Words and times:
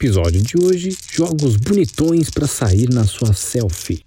Episódio 0.00 0.40
de 0.40 0.56
hoje: 0.56 0.96
jogos 1.12 1.56
bonitões 1.56 2.30
para 2.30 2.46
sair 2.46 2.88
na 2.88 3.04
sua 3.04 3.34
selfie. 3.34 4.02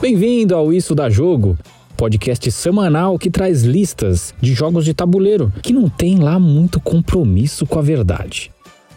Bem-vindo 0.00 0.54
ao 0.54 0.72
Isso 0.72 0.94
da 0.94 1.10
Jogo, 1.10 1.58
podcast 1.96 2.48
semanal 2.52 3.18
que 3.18 3.28
traz 3.28 3.64
listas 3.64 4.32
de 4.40 4.54
jogos 4.54 4.84
de 4.84 4.94
tabuleiro 4.94 5.52
que 5.60 5.72
não 5.72 5.88
tem 5.88 6.20
lá 6.20 6.38
muito 6.38 6.78
compromisso 6.78 7.66
com 7.66 7.80
a 7.80 7.82
verdade. 7.82 8.52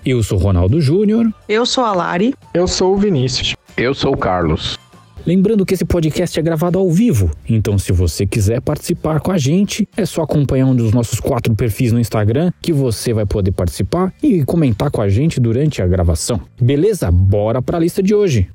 Eu 0.05 0.21
sou 0.21 0.37
Ronaldo 0.37 0.79
Júnior. 0.79 1.33
Eu 1.49 1.65
sou 1.65 1.83
a 1.83 1.91
Lari. 1.91 2.35
Eu 2.53 2.67
sou 2.67 2.93
o 2.93 2.97
Vinícius. 2.97 3.55
Eu 3.75 3.95
sou 3.95 4.13
o 4.13 4.17
Carlos. 4.17 4.77
Lembrando 5.25 5.65
que 5.65 5.73
esse 5.73 5.85
podcast 5.85 6.37
é 6.37 6.43
gravado 6.43 6.77
ao 6.77 6.91
vivo, 6.91 7.31
então 7.47 7.79
se 7.79 7.93
você 7.93 8.27
quiser 8.27 8.59
participar 8.59 9.21
com 9.21 9.31
a 9.31 9.37
gente, 9.37 9.87
é 9.95 10.05
só 10.05 10.21
acompanhar 10.21 10.65
um 10.65 10.75
dos 10.75 10.91
nossos 10.91 11.17
quatro 11.21 11.55
perfis 11.55 11.93
no 11.93 11.99
Instagram 11.99 12.51
que 12.61 12.73
você 12.73 13.13
vai 13.13 13.25
poder 13.25 13.53
participar 13.53 14.13
e 14.21 14.43
comentar 14.43 14.91
com 14.91 15.01
a 15.01 15.07
gente 15.07 15.39
durante 15.39 15.81
a 15.81 15.87
gravação. 15.87 16.41
Beleza? 16.61 17.09
Bora 17.09 17.61
para 17.61 17.77
a 17.77 17.79
lista 17.79 18.03
de 18.03 18.13
hoje. 18.13 18.49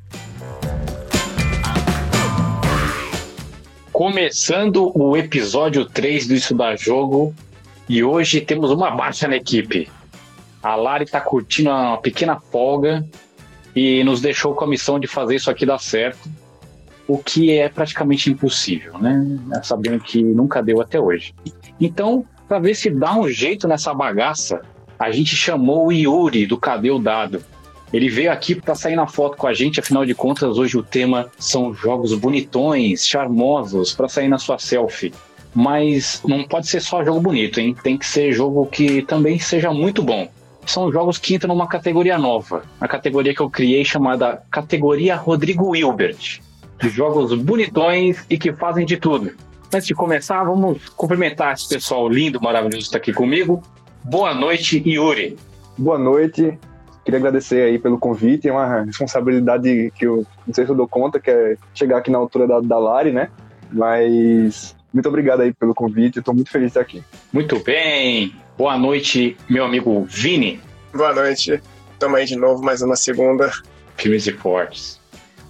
Começando 3.91 4.93
o 4.95 5.17
episódio 5.17 5.87
3 5.87 6.27
do 6.27 6.35
Isso 6.35 6.55
da 6.55 6.77
Jogo, 6.77 7.35
e 7.89 8.05
hoje 8.05 8.43
temos 8.43 8.71
uma 8.71 8.91
baixa 8.91 9.27
na 9.27 9.37
equipe. 9.37 9.89
A 10.63 10.77
Lari 10.77 11.05
está 11.05 11.19
curtindo 11.19 11.71
uma 11.71 11.97
pequena 11.97 12.39
folga 12.39 13.07
e 13.75 14.05
nos 14.05 14.21
deixou 14.21 14.55
com 14.55 14.65
a 14.65 14.69
missão 14.69 15.01
de 15.01 15.07
fazer 15.07 15.37
isso 15.37 15.51
aqui 15.51 15.65
dar 15.65 15.79
certo, 15.79 16.29
o 17.09 17.17
que 17.17 17.51
é 17.59 17.71
praticamente 17.71 18.31
impossível, 18.31 18.99
né? 18.99 19.39
Sabendo 19.63 19.99
que 19.99 20.23
nunca 20.23 20.63
deu 20.63 20.81
até 20.81 21.01
hoje. 21.01 21.35
Então, 21.81 22.25
para 22.47 22.59
ver 22.59 22.75
se 22.75 22.91
dá 22.91 23.17
um 23.17 23.27
jeito 23.27 23.67
nessa 23.67 23.95
bagaça, 23.95 24.61
a 24.99 25.11
gente 25.11 25.35
chamou 25.35 25.87
o 25.87 25.93
Yuri 25.93 26.47
do 26.47 26.59
Cadê 26.59 26.91
o 26.91 26.99
Dado? 26.99 27.43
Ele 27.91 28.11
veio 28.11 28.31
aqui 28.31 28.55
para 28.55 28.75
sair 28.75 28.95
na 28.95 29.07
foto 29.07 29.39
com 29.39 29.47
a 29.47 29.55
gente, 29.55 29.81
afinal 29.81 30.05
de 30.05 30.15
contas, 30.15 30.59
hoje 30.59 30.77
o 30.77 30.83
tema 30.83 31.31
são 31.39 31.73
jogos 31.73 32.13
bonitões, 32.13 33.07
charmosos, 33.07 33.95
para 33.95 34.09
sair 34.09 34.29
na 34.29 34.39
sua 34.39 34.59
selfie. 34.59 35.15
Mas 35.55 36.21
não 36.27 36.45
pode 36.45 36.69
ser 36.69 36.81
só 36.81 37.03
jogo 37.03 37.21
bonito, 37.21 37.59
hein? 37.59 37.75
Tem 37.83 37.97
que 37.97 38.05
ser 38.05 38.33
jogo 38.33 38.67
que 38.67 39.01
também 39.03 39.39
seja 39.39 39.73
muito 39.73 40.03
bom. 40.03 40.29
São 40.67 40.93
jogos 40.93 41.17
que 41.17 41.35
entram 41.35 41.55
numa 41.55 41.67
categoria 41.67 42.19
nova, 42.19 42.63
a 42.79 42.87
categoria 42.87 43.35
que 43.35 43.41
eu 43.41 43.49
criei 43.49 43.83
chamada 43.87 44.43
Categoria 44.51 45.17
Rodrigo 45.17 45.71
Wilbert. 45.71 46.41
De 46.81 46.89
jogos 46.89 47.35
bonitões 47.35 48.25
e 48.31 48.39
que 48.39 48.53
fazem 48.53 48.87
de 48.87 48.97
tudo. 48.97 49.33
Antes 49.73 49.87
de 49.87 49.95
começar, 49.95 50.45
vamos 50.45 50.89
cumprimentar 50.91 51.55
esse 51.55 51.69
pessoal 51.69 52.09
lindo, 52.09 52.41
maravilhoso 52.41 52.79
que 52.79 52.85
está 52.85 52.99
aqui 52.99 53.13
comigo. 53.13 53.63
Boa 54.03 54.35
noite, 54.35 54.83
Yuri. 54.87 55.37
Boa 55.77 55.99
noite. 55.99 56.59
Queria 57.05 57.19
agradecer 57.19 57.63
aí 57.63 57.79
pelo 57.79 57.99
convite, 57.99 58.49
é 58.49 58.53
uma 58.53 58.83
responsabilidade 58.83 59.91
que 59.97 60.07
eu 60.07 60.27
não 60.47 60.55
sei 60.55 60.67
se 60.67 60.71
eu 60.71 60.77
dou 60.77 60.87
conta, 60.87 61.19
que 61.19 61.31
é 61.31 61.57
chegar 61.75 61.99
aqui 61.99 62.11
na 62.11 62.19
altura 62.19 62.47
da, 62.47 62.61
da 62.61 62.79
Lari, 62.79 63.13
né? 63.13 63.31
Mas 63.73 64.77
muito 64.93 65.09
obrigado 65.09 65.41
aí 65.41 65.53
pelo 65.53 65.75
convite, 65.75 66.19
estou 66.19 66.35
muito 66.35 66.51
feliz 66.51 66.67
de 66.67 66.71
estar 66.71 66.81
aqui. 66.81 67.03
Muito 67.33 67.59
bem. 67.61 68.35
Boa 68.59 68.77
noite, 68.77 69.37
meu 69.49 69.65
amigo 69.65 70.05
Vini. 70.05 70.61
Boa 70.93 71.15
noite. 71.15 71.63
Estamos 71.93 72.19
aí 72.19 72.27
de 72.27 72.37
novo, 72.37 72.63
mais 72.63 72.83
uma 72.83 72.97
segunda. 72.97 73.51
Firmes 73.97 74.27
e 74.27 74.33
fortes. 74.33 74.98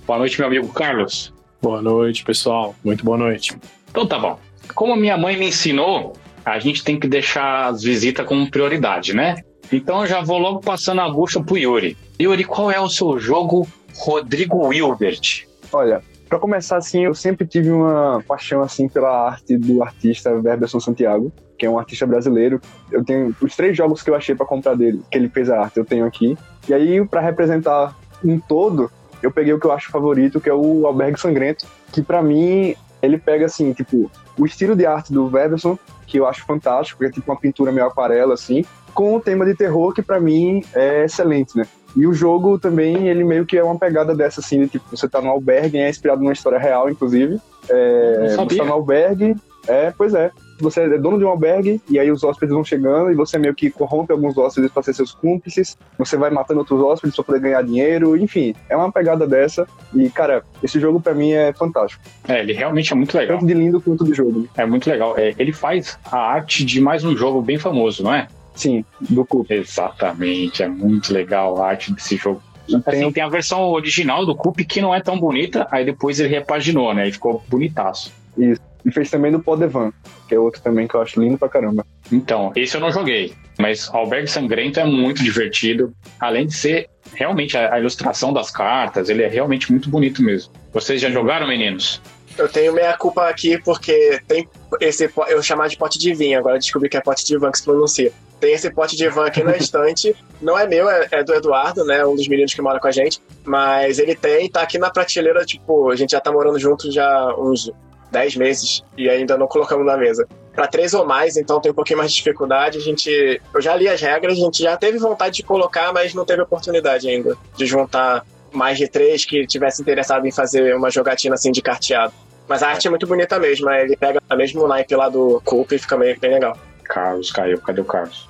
Boa 0.08 0.20
noite, 0.20 0.38
meu 0.38 0.46
amigo 0.46 0.68
Carlos. 0.68 1.34
Boa 1.60 1.82
noite, 1.82 2.24
pessoal. 2.24 2.74
Muito 2.82 3.04
boa 3.04 3.18
noite. 3.18 3.54
Então 3.90 4.06
tá 4.06 4.18
bom. 4.18 4.38
Como 4.74 4.96
minha 4.96 5.18
mãe 5.18 5.36
me 5.36 5.48
ensinou, 5.48 6.14
a 6.46 6.58
gente 6.58 6.82
tem 6.82 6.98
que 6.98 7.06
deixar 7.06 7.66
as 7.66 7.82
visitas 7.82 8.24
como 8.24 8.50
prioridade, 8.50 9.14
né? 9.14 9.42
Então 9.70 10.00
eu 10.00 10.06
já 10.06 10.22
vou 10.22 10.38
logo 10.38 10.60
passando 10.60 11.02
a 11.02 11.10
bucha 11.10 11.42
pro 11.42 11.58
Yuri. 11.58 11.94
Yuri, 12.18 12.44
qual 12.44 12.70
é 12.70 12.80
o 12.80 12.88
seu 12.88 13.18
jogo 13.18 13.68
Rodrigo 13.98 14.68
Wilbert? 14.68 15.46
Olha, 15.70 16.00
para 16.26 16.38
começar 16.38 16.78
assim, 16.78 17.04
eu 17.04 17.14
sempre 17.14 17.46
tive 17.46 17.70
uma 17.70 18.24
paixão 18.26 18.62
assim 18.62 18.88
pela 18.88 19.26
arte 19.26 19.58
do 19.58 19.82
artista 19.82 20.40
Verberson 20.40 20.80
Santiago, 20.80 21.30
que 21.58 21.66
é 21.66 21.70
um 21.70 21.78
artista 21.78 22.06
brasileiro. 22.06 22.62
Eu 22.90 23.04
tenho 23.04 23.36
os 23.42 23.54
três 23.54 23.76
jogos 23.76 24.02
que 24.02 24.08
eu 24.08 24.14
achei 24.14 24.34
para 24.34 24.46
comprar 24.46 24.74
dele, 24.74 25.02
que 25.12 25.18
ele 25.18 25.28
fez 25.28 25.50
a 25.50 25.60
arte, 25.60 25.76
eu 25.76 25.84
tenho 25.84 26.06
aqui. 26.06 26.34
E 26.66 26.72
aí 26.72 27.06
para 27.06 27.20
representar 27.20 27.94
um 28.24 28.40
todo, 28.40 28.90
eu 29.22 29.30
peguei 29.30 29.52
o 29.52 29.60
que 29.60 29.66
eu 29.66 29.72
acho 29.72 29.90
favorito, 29.90 30.40
que 30.40 30.48
é 30.48 30.54
o 30.54 30.86
Albergue 30.86 31.20
Sangrento, 31.20 31.66
que 31.92 32.02
para 32.02 32.22
mim 32.22 32.74
ele 33.00 33.18
pega 33.18 33.46
assim, 33.46 33.72
tipo, 33.72 34.10
o 34.36 34.46
estilo 34.46 34.74
de 34.74 34.86
arte 34.86 35.12
do 35.12 35.28
Verberson, 35.28 35.78
que 36.06 36.18
eu 36.18 36.26
acho 36.26 36.44
fantástico, 36.44 37.00
que 37.00 37.06
é 37.06 37.10
tipo 37.10 37.30
uma 37.30 37.38
pintura 37.38 37.70
meio 37.70 37.86
aquarela 37.86 38.34
assim, 38.34 38.64
com 38.94 39.14
o 39.14 39.20
tema 39.20 39.44
de 39.44 39.54
terror 39.54 39.92
que 39.92 40.02
para 40.02 40.18
mim 40.18 40.64
é 40.74 41.04
excelente, 41.04 41.56
né? 41.56 41.64
E 41.96 42.06
o 42.06 42.12
jogo 42.12 42.58
também, 42.58 43.08
ele 43.08 43.24
meio 43.24 43.46
que 43.46 43.56
é 43.56 43.64
uma 43.64 43.78
pegada 43.78 44.14
dessa, 44.14 44.40
assim, 44.40 44.60
de, 44.60 44.68
tipo, 44.68 44.84
você 44.90 45.08
tá 45.08 45.20
no 45.20 45.30
albergue, 45.30 45.78
é 45.78 45.88
inspirado 45.88 46.20
numa 46.20 46.32
história 46.32 46.58
real, 46.58 46.90
inclusive. 46.90 47.40
É, 47.68 48.36
você 48.36 48.56
tá 48.56 48.64
no 48.64 48.72
albergue, 48.72 49.34
é, 49.66 49.92
pois 49.96 50.14
é. 50.14 50.30
Você 50.60 50.82
é 50.82 50.98
dono 50.98 51.18
de 51.18 51.24
um 51.24 51.28
albergue, 51.28 51.80
e 51.88 51.98
aí 51.98 52.10
os 52.10 52.24
hóspedes 52.24 52.54
vão 52.54 52.64
chegando, 52.64 53.10
e 53.10 53.14
você 53.14 53.38
meio 53.38 53.54
que 53.54 53.70
corrompe 53.70 54.12
alguns 54.12 54.36
hóspedes 54.36 54.70
para 54.70 54.82
ser 54.82 54.94
seus 54.94 55.12
cúmplices, 55.12 55.76
você 55.96 56.16
vai 56.16 56.30
matando 56.30 56.60
outros 56.60 56.80
hóspedes 56.80 57.14
para 57.14 57.24
poder 57.24 57.40
ganhar 57.40 57.62
dinheiro, 57.62 58.16
enfim, 58.16 58.54
é 58.68 58.76
uma 58.76 58.90
pegada 58.90 59.26
dessa. 59.26 59.66
E, 59.94 60.10
cara, 60.10 60.42
esse 60.62 60.80
jogo 60.80 61.00
para 61.00 61.14
mim 61.14 61.32
é 61.32 61.52
fantástico. 61.52 62.02
É, 62.26 62.40
ele 62.40 62.52
realmente 62.52 62.92
é 62.92 62.96
muito 62.96 63.16
legal. 63.16 63.38
Tanto 63.38 63.46
de 63.46 63.54
lindo 63.54 63.80
quanto 63.80 64.04
de 64.04 64.14
jogo. 64.14 64.48
É 64.56 64.66
muito 64.66 64.88
legal. 64.88 65.14
É, 65.16 65.34
ele 65.38 65.52
faz 65.52 65.98
a 66.04 66.18
arte 66.18 66.64
de 66.64 66.80
mais 66.80 67.04
um 67.04 67.16
jogo 67.16 67.40
bem 67.40 67.58
famoso, 67.58 68.02
não 68.02 68.12
é? 68.12 68.28
Sim, 68.54 68.84
do 69.00 69.24
Coop. 69.24 69.52
Exatamente, 69.52 70.62
é 70.62 70.68
muito 70.68 71.12
legal 71.12 71.62
a 71.62 71.68
arte 71.68 71.92
desse 71.92 72.16
jogo. 72.16 72.42
Assim, 72.84 73.10
tem 73.12 73.22
a 73.22 73.28
versão 73.28 73.62
original 73.70 74.26
do 74.26 74.34
Coop 74.34 74.62
que 74.64 74.80
não 74.80 74.94
é 74.94 75.00
tão 75.00 75.18
bonita, 75.18 75.66
aí 75.70 75.84
depois 75.84 76.20
ele 76.20 76.28
repaginou, 76.28 76.92
né? 76.92 77.08
E 77.08 77.12
ficou 77.12 77.42
bonitaço. 77.48 78.12
Isso. 78.36 78.60
E 78.84 78.92
fez 78.92 79.10
também 79.10 79.32
do 79.32 79.40
Podevan, 79.40 79.92
que 80.28 80.34
é 80.34 80.38
outro 80.38 80.62
também 80.62 80.86
que 80.86 80.94
eu 80.94 81.02
acho 81.02 81.20
lindo 81.20 81.36
pra 81.36 81.48
caramba. 81.48 81.84
Então, 82.12 82.52
esse 82.54 82.76
eu 82.76 82.80
não 82.80 82.90
joguei, 82.90 83.34
mas 83.58 83.88
Albergue 83.92 84.28
Sangrento 84.28 84.80
é 84.80 84.84
muito 84.84 85.22
divertido. 85.22 85.92
Além 86.20 86.46
de 86.46 86.54
ser 86.54 86.88
realmente 87.14 87.56
a, 87.56 87.74
a 87.74 87.80
ilustração 87.80 88.32
das 88.32 88.50
cartas, 88.50 89.08
ele 89.08 89.22
é 89.22 89.28
realmente 89.28 89.70
muito 89.70 89.90
bonito 89.90 90.22
mesmo. 90.22 90.52
Vocês 90.72 91.00
já 91.00 91.10
jogaram, 91.10 91.46
meninos? 91.46 92.00
Eu 92.38 92.48
tenho 92.48 92.72
meia 92.72 92.96
culpa 92.96 93.28
aqui 93.28 93.60
porque 93.60 94.20
tem 94.28 94.48
esse 94.80 95.10
eu 95.28 95.42
chamar 95.42 95.68
de 95.68 95.76
pote 95.76 95.98
de 95.98 96.14
vinho, 96.14 96.38
agora 96.38 96.58
descobri 96.58 96.88
que 96.88 96.96
é 96.96 97.00
pote 97.00 97.24
de 97.24 97.36
van 97.36 97.50
que 97.50 97.58
se 97.58 97.64
pronuncia. 97.64 98.12
Tem 98.38 98.54
esse 98.54 98.70
pote 98.70 98.96
de 98.96 99.08
van 99.08 99.26
aqui 99.26 99.42
na 99.42 99.56
estante, 99.58 100.14
não 100.40 100.56
é 100.56 100.64
meu, 100.64 100.88
é, 100.88 101.08
é, 101.10 101.24
do 101.24 101.34
Eduardo, 101.34 101.84
né, 101.84 102.06
um 102.06 102.14
dos 102.14 102.28
meninos 102.28 102.54
que 102.54 102.62
mora 102.62 102.78
com 102.78 102.86
a 102.86 102.92
gente, 102.92 103.20
mas 103.44 103.98
ele 103.98 104.14
tem, 104.14 104.48
tá 104.48 104.62
aqui 104.62 104.78
na 104.78 104.88
prateleira, 104.88 105.44
tipo, 105.44 105.90
a 105.90 105.96
gente 105.96 106.12
já 106.12 106.20
tá 106.20 106.30
morando 106.30 106.60
junto 106.60 106.92
já 106.92 107.34
uns 107.36 107.72
10 108.10 108.36
meses 108.36 108.82
e 108.96 109.08
ainda 109.08 109.36
não 109.36 109.46
colocamos 109.46 109.86
na 109.86 109.96
mesa. 109.96 110.26
Para 110.52 110.66
três 110.66 110.92
ou 110.92 111.06
mais, 111.06 111.36
então 111.36 111.60
tem 111.60 111.70
um 111.70 111.74
pouquinho 111.74 111.98
mais 111.98 112.10
de 112.10 112.16
dificuldade. 112.16 112.78
A 112.78 112.80
gente, 112.80 113.40
eu 113.54 113.60
já 113.60 113.76
li 113.76 113.88
as 113.88 114.00
regras, 114.00 114.32
a 114.32 114.40
gente 114.40 114.62
já 114.62 114.76
teve 114.76 114.98
vontade 114.98 115.36
de 115.36 115.42
colocar, 115.42 115.92
mas 115.92 116.14
não 116.14 116.24
teve 116.24 116.42
oportunidade 116.42 117.08
ainda 117.08 117.36
de 117.56 117.64
juntar 117.66 118.24
mais 118.52 118.78
de 118.78 118.88
três 118.88 119.24
que 119.24 119.46
tivesse 119.46 119.80
interessado 119.80 120.26
em 120.26 120.32
fazer 120.32 120.74
uma 120.74 120.90
jogatina 120.90 121.34
assim 121.34 121.52
de 121.52 121.62
carteado. 121.62 122.12
Mas 122.48 122.62
a 122.62 122.68
arte 122.68 122.86
é 122.86 122.90
muito 122.90 123.06
bonita 123.06 123.38
mesmo, 123.38 123.70
ele 123.70 123.96
pega 123.96 124.20
o 124.28 124.36
mesmo 124.36 124.66
naipe 124.66 124.96
lá 124.96 125.08
do 125.08 125.40
Coop 125.44 125.74
e 125.74 125.78
fica 125.78 125.96
bem, 125.96 126.18
bem 126.18 126.32
legal. 126.32 126.56
Carlos 126.82 127.30
caiu, 127.30 127.60
cadê 127.60 127.82
o 127.82 127.84
Carlos? 127.84 128.26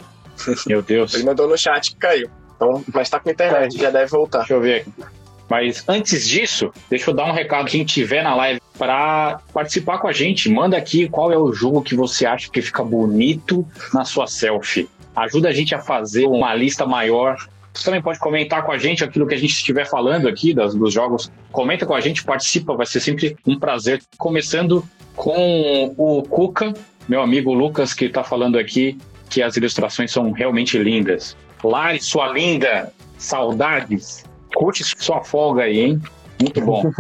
Meu 0.66 0.82
Deus. 0.82 1.14
Ele 1.14 1.24
mandou 1.24 1.48
no 1.48 1.56
chat 1.56 1.92
que 1.92 1.96
caiu. 1.96 2.28
Então, 2.56 2.84
mas 2.92 3.08
tá 3.08 3.20
com 3.20 3.30
internet, 3.30 3.78
já 3.78 3.90
deve 3.90 4.10
voltar. 4.10 4.38
Deixa 4.38 4.54
eu 4.54 4.60
ver 4.60 4.80
aqui. 4.80 4.92
Mas 5.48 5.84
antes 5.88 6.28
disso, 6.28 6.72
deixa 6.90 7.10
eu 7.10 7.14
dar 7.14 7.24
um 7.24 7.32
recado 7.32 7.68
quem 7.68 7.84
tiver 7.84 8.22
na 8.22 8.34
live 8.34 8.60
para 8.76 9.40
participar 9.52 9.98
com 9.98 10.08
a 10.08 10.12
gente. 10.12 10.50
Manda 10.50 10.76
aqui 10.76 11.08
qual 11.08 11.32
é 11.32 11.38
o 11.38 11.52
jogo 11.52 11.82
que 11.82 11.94
você 11.94 12.26
acha 12.26 12.50
que 12.50 12.60
fica 12.60 12.84
bonito 12.84 13.66
na 13.92 14.04
sua 14.04 14.26
selfie. 14.26 14.88
Ajuda 15.16 15.48
a 15.48 15.52
gente 15.52 15.74
a 15.74 15.80
fazer 15.80 16.26
uma 16.26 16.54
lista 16.54 16.86
maior 16.86 17.36
você 17.78 17.84
também 17.84 18.02
pode 18.02 18.18
comentar 18.18 18.64
com 18.64 18.72
a 18.72 18.78
gente 18.78 19.04
aquilo 19.04 19.24
que 19.24 19.34
a 19.34 19.38
gente 19.38 19.52
estiver 19.52 19.86
falando 19.86 20.26
aqui 20.26 20.52
das, 20.52 20.74
dos 20.74 20.92
jogos. 20.92 21.30
Comenta 21.52 21.86
com 21.86 21.94
a 21.94 22.00
gente, 22.00 22.24
participa, 22.24 22.74
vai 22.74 22.86
ser 22.86 22.98
sempre 22.98 23.36
um 23.46 23.56
prazer. 23.56 24.02
Começando 24.16 24.84
com 25.14 25.94
o 25.96 26.22
Cuca, 26.24 26.74
meu 27.08 27.22
amigo 27.22 27.54
Lucas, 27.54 27.94
que 27.94 28.06
está 28.06 28.24
falando 28.24 28.58
aqui 28.58 28.98
que 29.30 29.40
as 29.42 29.56
ilustrações 29.56 30.10
são 30.10 30.32
realmente 30.32 30.76
lindas. 30.76 31.36
Lari, 31.62 32.02
sua 32.02 32.32
linda, 32.32 32.92
saudades. 33.16 34.24
Curte 34.54 34.84
sua 34.84 35.22
folga 35.22 35.62
aí, 35.62 35.80
hein? 35.80 36.02
Muito 36.40 36.60
bom. 36.60 36.90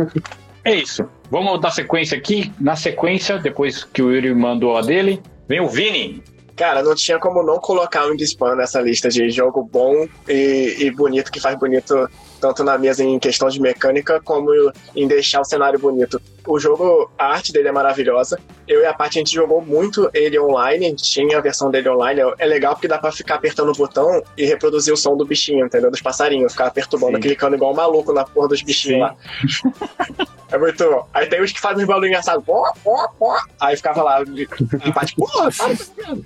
é 0.64 0.74
isso. 0.74 1.08
Vamos 1.30 1.60
dar 1.60 1.70
sequência 1.70 2.16
aqui. 2.16 2.52
Na 2.58 2.76
sequência, 2.76 3.38
depois 3.38 3.84
que 3.84 4.02
o 4.02 4.12
Yuri 4.12 4.34
mandou 4.34 4.76
a 4.76 4.80
dele, 4.80 5.22
vem 5.46 5.60
o 5.60 5.68
Vini. 5.68 6.22
Cara, 6.56 6.82
não 6.82 6.92
tinha 6.94 7.20
como 7.20 7.40
não 7.44 7.58
colocar 7.60 8.06
um 8.06 8.14
Spam 8.14 8.56
nessa 8.56 8.80
lista 8.80 9.08
de 9.08 9.30
jogo 9.30 9.62
bom 9.62 10.08
e, 10.28 10.76
e, 10.80 10.90
bonito, 10.90 11.30
que 11.30 11.38
faz 11.38 11.56
bonito 11.56 12.10
tanto 12.40 12.64
na 12.64 12.76
mesa 12.76 13.04
em 13.04 13.16
questão 13.18 13.48
de 13.48 13.60
mecânica, 13.60 14.20
como 14.20 14.50
em 14.96 15.06
deixar 15.06 15.40
o 15.40 15.44
cenário 15.44 15.78
bonito. 15.78 16.20
O 16.48 16.58
jogo, 16.58 17.10
a 17.18 17.26
arte 17.26 17.52
dele 17.52 17.68
é 17.68 17.72
maravilhosa. 17.72 18.40
Eu 18.66 18.80
e 18.80 18.86
a 18.86 18.94
Paty, 18.94 19.18
a 19.18 19.20
gente 19.20 19.34
jogou 19.34 19.60
muito 19.60 20.08
ele 20.14 20.40
online, 20.40 20.86
a 20.86 20.88
gente 20.88 21.02
tinha 21.02 21.36
a 21.36 21.42
versão 21.42 21.70
dele 21.70 21.90
online. 21.90 22.22
É 22.38 22.46
legal 22.46 22.72
porque 22.72 22.88
dá 22.88 22.96
pra 22.96 23.12
ficar 23.12 23.34
apertando 23.34 23.68
o 23.68 23.74
botão 23.74 24.22
e 24.34 24.46
reproduzir 24.46 24.94
o 24.94 24.96
som 24.96 25.14
do 25.14 25.26
bichinho, 25.26 25.66
entendeu? 25.66 25.90
Dos 25.90 26.00
passarinhos, 26.00 26.52
ficar 26.52 26.70
perturbando, 26.70 27.16
Sim. 27.16 27.20
clicando 27.20 27.54
igual 27.54 27.72
um 27.72 27.76
maluco 27.76 28.14
na 28.14 28.24
porra 28.24 28.48
dos 28.48 28.62
bichinhos 28.62 29.10
Sim. 29.50 29.68
lá. 29.68 30.26
é 30.50 30.56
muito 30.56 30.82
bom. 30.82 31.06
Aí 31.12 31.26
tem 31.26 31.42
uns 31.42 31.52
que 31.52 31.60
fazem 31.60 31.84
uns 31.84 31.86
barulhos 31.86 32.08
engraçados, 32.08 32.42
pó, 32.42 32.72
pó, 32.82 33.08
pó. 33.18 33.36
Aí 33.60 33.76
ficava 33.76 34.02
lá, 34.02 34.22
a 34.22 34.92
Paty, 34.92 35.14
porra, 35.16 35.50
para, 35.52 36.16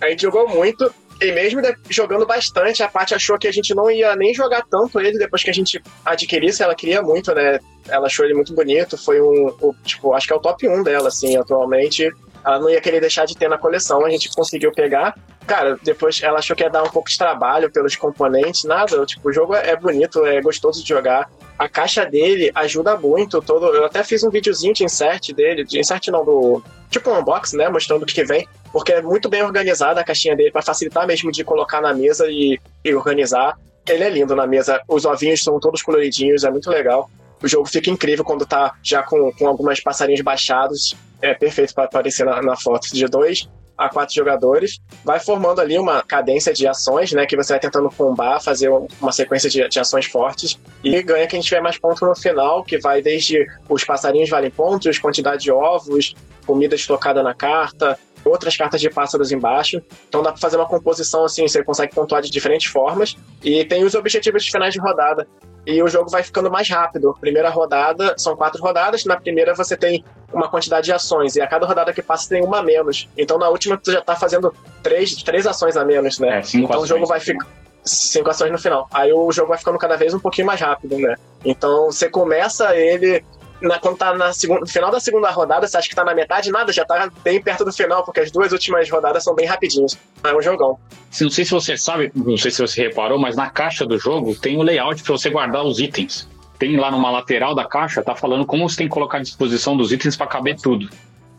A 0.00 0.10
gente 0.10 0.22
jogou 0.22 0.48
muito. 0.48 0.94
E 1.20 1.32
mesmo 1.32 1.60
jogando 1.90 2.24
bastante, 2.24 2.82
a 2.82 2.88
Paty 2.88 3.14
achou 3.14 3.36
que 3.36 3.48
a 3.48 3.52
gente 3.52 3.74
não 3.74 3.90
ia 3.90 4.14
nem 4.14 4.32
jogar 4.32 4.64
tanto 4.70 5.00
ele 5.00 5.18
depois 5.18 5.42
que 5.42 5.50
a 5.50 5.54
gente 5.54 5.82
adquirisse. 6.04 6.62
Ela 6.62 6.76
queria 6.76 7.02
muito, 7.02 7.34
né? 7.34 7.58
Ela 7.88 8.06
achou 8.06 8.24
ele 8.24 8.34
muito 8.34 8.54
bonito. 8.54 8.96
Foi 8.96 9.20
um, 9.20 9.48
um 9.60 9.74
tipo, 9.84 10.14
acho 10.14 10.28
que 10.28 10.32
é 10.32 10.36
o 10.36 10.40
top 10.40 10.68
1 10.68 10.84
dela, 10.84 11.08
assim, 11.08 11.36
atualmente. 11.36 12.08
Ela 12.44 12.60
não 12.60 12.70
ia 12.70 12.80
querer 12.80 13.00
deixar 13.00 13.24
de 13.24 13.36
ter 13.36 13.48
na 13.48 13.58
coleção. 13.58 14.04
A 14.04 14.10
gente 14.10 14.30
conseguiu 14.32 14.70
pegar. 14.70 15.18
Cara, 15.44 15.76
depois 15.82 16.22
ela 16.22 16.38
achou 16.38 16.54
que 16.54 16.62
ia 16.62 16.70
dar 16.70 16.84
um 16.84 16.90
pouco 16.90 17.10
de 17.10 17.18
trabalho 17.18 17.70
pelos 17.70 17.96
componentes. 17.96 18.62
Nada, 18.62 19.04
tipo, 19.04 19.28
o 19.28 19.32
jogo 19.32 19.56
é 19.56 19.74
bonito, 19.74 20.24
é 20.24 20.40
gostoso 20.40 20.82
de 20.82 20.88
jogar. 20.88 21.28
A 21.58 21.68
caixa 21.68 22.06
dele 22.06 22.50
ajuda 22.54 22.96
muito. 22.96 23.42
Todo, 23.42 23.66
eu 23.74 23.84
até 23.84 24.04
fiz 24.04 24.22
um 24.22 24.30
videozinho 24.30 24.72
de 24.72 24.84
insert 24.84 25.32
dele, 25.32 25.64
de 25.64 25.80
insert 25.80 26.06
não, 26.08 26.24
do. 26.24 26.62
Tipo 26.90 27.10
um 27.10 27.18
unboxing, 27.18 27.56
né? 27.56 27.68
Mostrando 27.68 28.02
o 28.02 28.06
que, 28.06 28.24
vem 28.24 28.46
porque 28.72 28.92
é 28.92 29.02
muito 29.02 29.28
bem 29.28 29.42
organizada 29.42 30.00
a 30.00 30.04
caixinha 30.04 30.36
dele 30.36 30.50
para 30.50 30.62
facilitar 30.62 31.06
mesmo 31.06 31.32
de 31.32 31.42
colocar 31.42 31.80
na 31.80 31.92
mesa 31.94 32.26
e, 32.28 32.60
e, 32.84 32.94
organizar. 32.94 33.58
Ele 33.88 34.04
é 34.04 34.10
lindo 34.10 34.36
na 34.36 34.46
mesa, 34.46 34.82
os 34.86 35.06
ovinhos 35.06 35.42
são 35.42 35.58
todos 35.58 35.82
coloridinhos, 35.82 36.44
é 36.44 36.50
muito 36.50 36.68
legal. 36.70 37.10
O 37.42 37.48
jogo 37.48 37.66
fica 37.66 37.90
incrível 37.90 38.24
quando 38.24 38.44
tá 38.44 38.74
já 38.82 39.02
com, 39.02 39.32
com 39.32 39.48
algumas 39.48 39.80
passarinhos 39.80 40.20
baixados, 40.20 40.94
é 41.22 41.32
perfeito 41.32 41.74
para 41.74 41.84
aparecer 41.84 42.26
na, 42.26 42.42
na 42.42 42.56
foto 42.56 42.88
de 42.92 43.06
dois 43.06 43.48
a 43.78 43.88
quatro 43.88 44.12
jogadores, 44.14 44.80
vai 45.04 45.20
formando 45.20 45.60
ali 45.60 45.78
uma 45.78 46.02
cadência 46.02 46.52
de 46.52 46.66
ações, 46.66 47.12
né? 47.12 47.24
Que 47.24 47.36
você 47.36 47.52
vai 47.52 47.60
tentando 47.60 47.88
combar, 47.90 48.40
fazer 48.40 48.68
uma 49.00 49.12
sequência 49.12 49.48
de, 49.48 49.68
de 49.68 49.78
ações 49.78 50.06
fortes 50.06 50.58
e 50.82 51.00
ganha 51.00 51.28
quem 51.28 51.40
tiver 51.40 51.60
mais 51.60 51.78
pontos 51.78 52.02
no 52.02 52.16
final, 52.16 52.64
que 52.64 52.78
vai 52.78 53.00
desde 53.00 53.46
os 53.68 53.84
passarinhos 53.84 54.28
valem 54.28 54.50
pontos, 54.50 54.98
quantidade 54.98 55.44
de 55.44 55.52
ovos, 55.52 56.14
comida 56.44 56.74
estocada 56.74 57.22
na 57.22 57.34
carta, 57.34 57.96
outras 58.24 58.56
cartas 58.56 58.80
de 58.80 58.90
pássaros 58.90 59.30
embaixo. 59.30 59.80
Então 60.08 60.22
dá 60.22 60.32
para 60.32 60.40
fazer 60.40 60.56
uma 60.56 60.66
composição 60.66 61.24
assim, 61.24 61.46
você 61.46 61.62
consegue 61.62 61.94
pontuar 61.94 62.20
de 62.20 62.30
diferentes 62.30 62.70
formas. 62.70 63.16
E 63.42 63.64
tem 63.64 63.84
os 63.84 63.94
objetivos 63.94 64.44
de 64.44 64.50
finais 64.50 64.74
de 64.74 64.80
rodada. 64.80 65.26
E 65.66 65.82
o 65.82 65.88
jogo 65.88 66.10
vai 66.10 66.22
ficando 66.22 66.50
mais 66.50 66.68
rápido. 66.68 67.14
Primeira 67.20 67.50
rodada, 67.50 68.14
são 68.16 68.36
quatro 68.36 68.62
rodadas. 68.62 69.04
Na 69.04 69.20
primeira 69.20 69.54
você 69.54 69.76
tem 69.76 70.04
uma 70.32 70.48
quantidade 70.48 70.86
de 70.86 70.92
ações. 70.92 71.36
E 71.36 71.40
a 71.40 71.46
cada 71.46 71.66
rodada 71.66 71.92
que 71.92 72.02
passa 72.02 72.28
tem 72.28 72.42
uma 72.42 72.58
a 72.58 72.62
menos. 72.62 73.08
Então 73.16 73.38
na 73.38 73.48
última 73.48 73.76
tu 73.76 73.92
já 73.92 74.00
tá 74.00 74.16
fazendo 74.16 74.54
três, 74.82 75.14
três 75.22 75.46
ações 75.46 75.76
a 75.76 75.84
menos, 75.84 76.18
né? 76.18 76.38
É, 76.38 76.42
então 76.56 76.70
ações, 76.70 76.82
o 76.82 76.86
jogo 76.86 77.06
vai 77.06 77.20
ficar 77.20 77.46
cinco 77.84 78.30
ações 78.30 78.52
no 78.52 78.58
final. 78.58 78.88
Aí 78.92 79.12
o 79.12 79.30
jogo 79.32 79.48
vai 79.48 79.58
ficando 79.58 79.78
cada 79.78 79.96
vez 79.96 80.12
um 80.14 80.18
pouquinho 80.18 80.46
mais 80.46 80.60
rápido, 80.60 80.98
né? 80.98 81.16
Então 81.44 81.86
você 81.86 82.08
começa 82.08 82.76
ele 82.76 83.24
na, 83.60 83.78
quando 83.78 83.96
tá 83.96 84.14
na 84.14 84.32
segunda, 84.32 84.60
no 84.60 84.66
final 84.66 84.90
da 84.90 85.00
segunda 85.00 85.30
rodada, 85.30 85.66
você 85.66 85.76
acha 85.76 85.88
que 85.88 85.94
tá 85.94 86.04
na 86.04 86.14
metade, 86.14 86.50
nada, 86.50 86.72
já 86.72 86.84
tá 86.84 87.10
bem 87.24 87.42
perto 87.42 87.64
do 87.64 87.72
final, 87.72 88.04
porque 88.04 88.20
as 88.20 88.30
duas 88.30 88.52
últimas 88.52 88.88
rodadas 88.88 89.24
são 89.24 89.34
bem 89.34 89.46
rapidinhas. 89.46 89.98
É 90.22 90.34
um 90.34 90.42
jogão. 90.42 90.78
Não 91.20 91.30
sei 91.30 91.44
se 91.44 91.50
você 91.50 91.76
sabe, 91.76 92.12
não 92.14 92.36
sei 92.36 92.50
se 92.50 92.60
você 92.60 92.82
reparou, 92.82 93.18
mas 93.18 93.34
na 93.36 93.50
caixa 93.50 93.84
do 93.84 93.98
jogo 93.98 94.34
tem 94.34 94.56
o 94.56 94.60
um 94.60 94.62
layout 94.62 95.02
para 95.02 95.12
você 95.12 95.30
guardar 95.30 95.64
os 95.64 95.80
itens. 95.80 96.28
Tem 96.58 96.76
lá 96.76 96.90
numa 96.90 97.10
lateral 97.10 97.54
da 97.54 97.64
caixa, 97.64 98.02
tá 98.02 98.14
falando 98.14 98.44
como 98.44 98.68
você 98.68 98.78
tem 98.78 98.88
que 98.88 98.92
colocar 98.92 99.18
à 99.18 99.22
disposição 99.22 99.76
dos 99.76 99.92
itens 99.92 100.16
para 100.16 100.26
caber 100.26 100.56
tudo. 100.56 100.88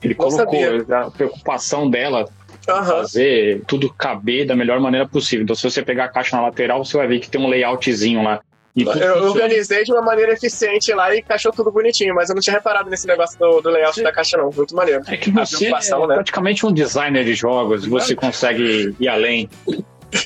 Ele 0.02 0.16
não 0.18 0.30
colocou 0.30 0.60
sabia. 0.60 0.98
a 0.98 1.12
preocupação 1.12 1.90
dela 1.90 2.26
Uhum. 2.68 2.86
fazer 2.86 3.64
tudo 3.66 3.92
caber 3.92 4.46
da 4.46 4.56
melhor 4.56 4.80
maneira 4.80 5.08
possível. 5.08 5.44
Então, 5.44 5.56
se 5.56 5.64
você 5.64 5.82
pegar 5.82 6.06
a 6.06 6.08
caixa 6.08 6.36
na 6.36 6.44
lateral, 6.44 6.86
você 6.86 6.96
vai 6.98 7.08
ver 7.08 7.20
que 7.20 7.30
tem 7.30 7.42
um 7.42 7.48
layoutzinho 7.48 8.22
lá 8.24 8.42
eu 8.76 9.24
organizei 9.24 9.84
de 9.84 9.92
uma 9.92 10.02
maneira 10.02 10.34
eficiente 10.34 10.94
lá 10.94 11.14
e 11.14 11.20
encaixou 11.20 11.52
tudo 11.52 11.72
bonitinho, 11.72 12.14
mas 12.14 12.30
eu 12.30 12.36
não 12.36 12.42
tinha 12.42 12.54
reparado 12.56 12.90
nesse 12.90 13.08
negócio 13.08 13.38
do, 13.40 13.62
do 13.62 13.70
layout 13.70 13.96
Sim. 13.96 14.04
da 14.04 14.12
caixa, 14.12 14.38
não. 14.38 14.52
Muito 14.52 14.76
maneiro. 14.76 15.02
É 15.08 15.18
que 15.18 15.32
você 15.32 15.68
é 15.68 15.72
né? 15.72 16.16
praticamente 16.16 16.66
um 16.66 16.72
designer 16.72 17.24
de 17.26 17.34
jogos, 17.34 17.86
você 17.86 18.16
consegue 18.16 18.96
ir 19.00 19.08
além. 19.08 19.50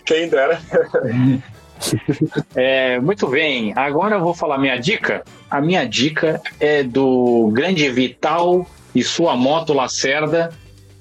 Quem 0.06 0.28
dera. 0.30 0.60
É, 2.56 3.00
muito 3.00 3.28
bem, 3.28 3.74
agora 3.76 4.16
eu 4.16 4.22
vou 4.22 4.34
falar 4.34 4.58
minha 4.58 4.78
dica. 4.78 5.24
A 5.50 5.60
minha 5.60 5.86
dica 5.86 6.42
é 6.60 6.84
do 6.84 7.50
Grande 7.54 7.90
Vital 7.90 8.66
e 8.94 9.04
sua 9.04 9.36
moto 9.36 9.74
Lacerda, 9.74 10.52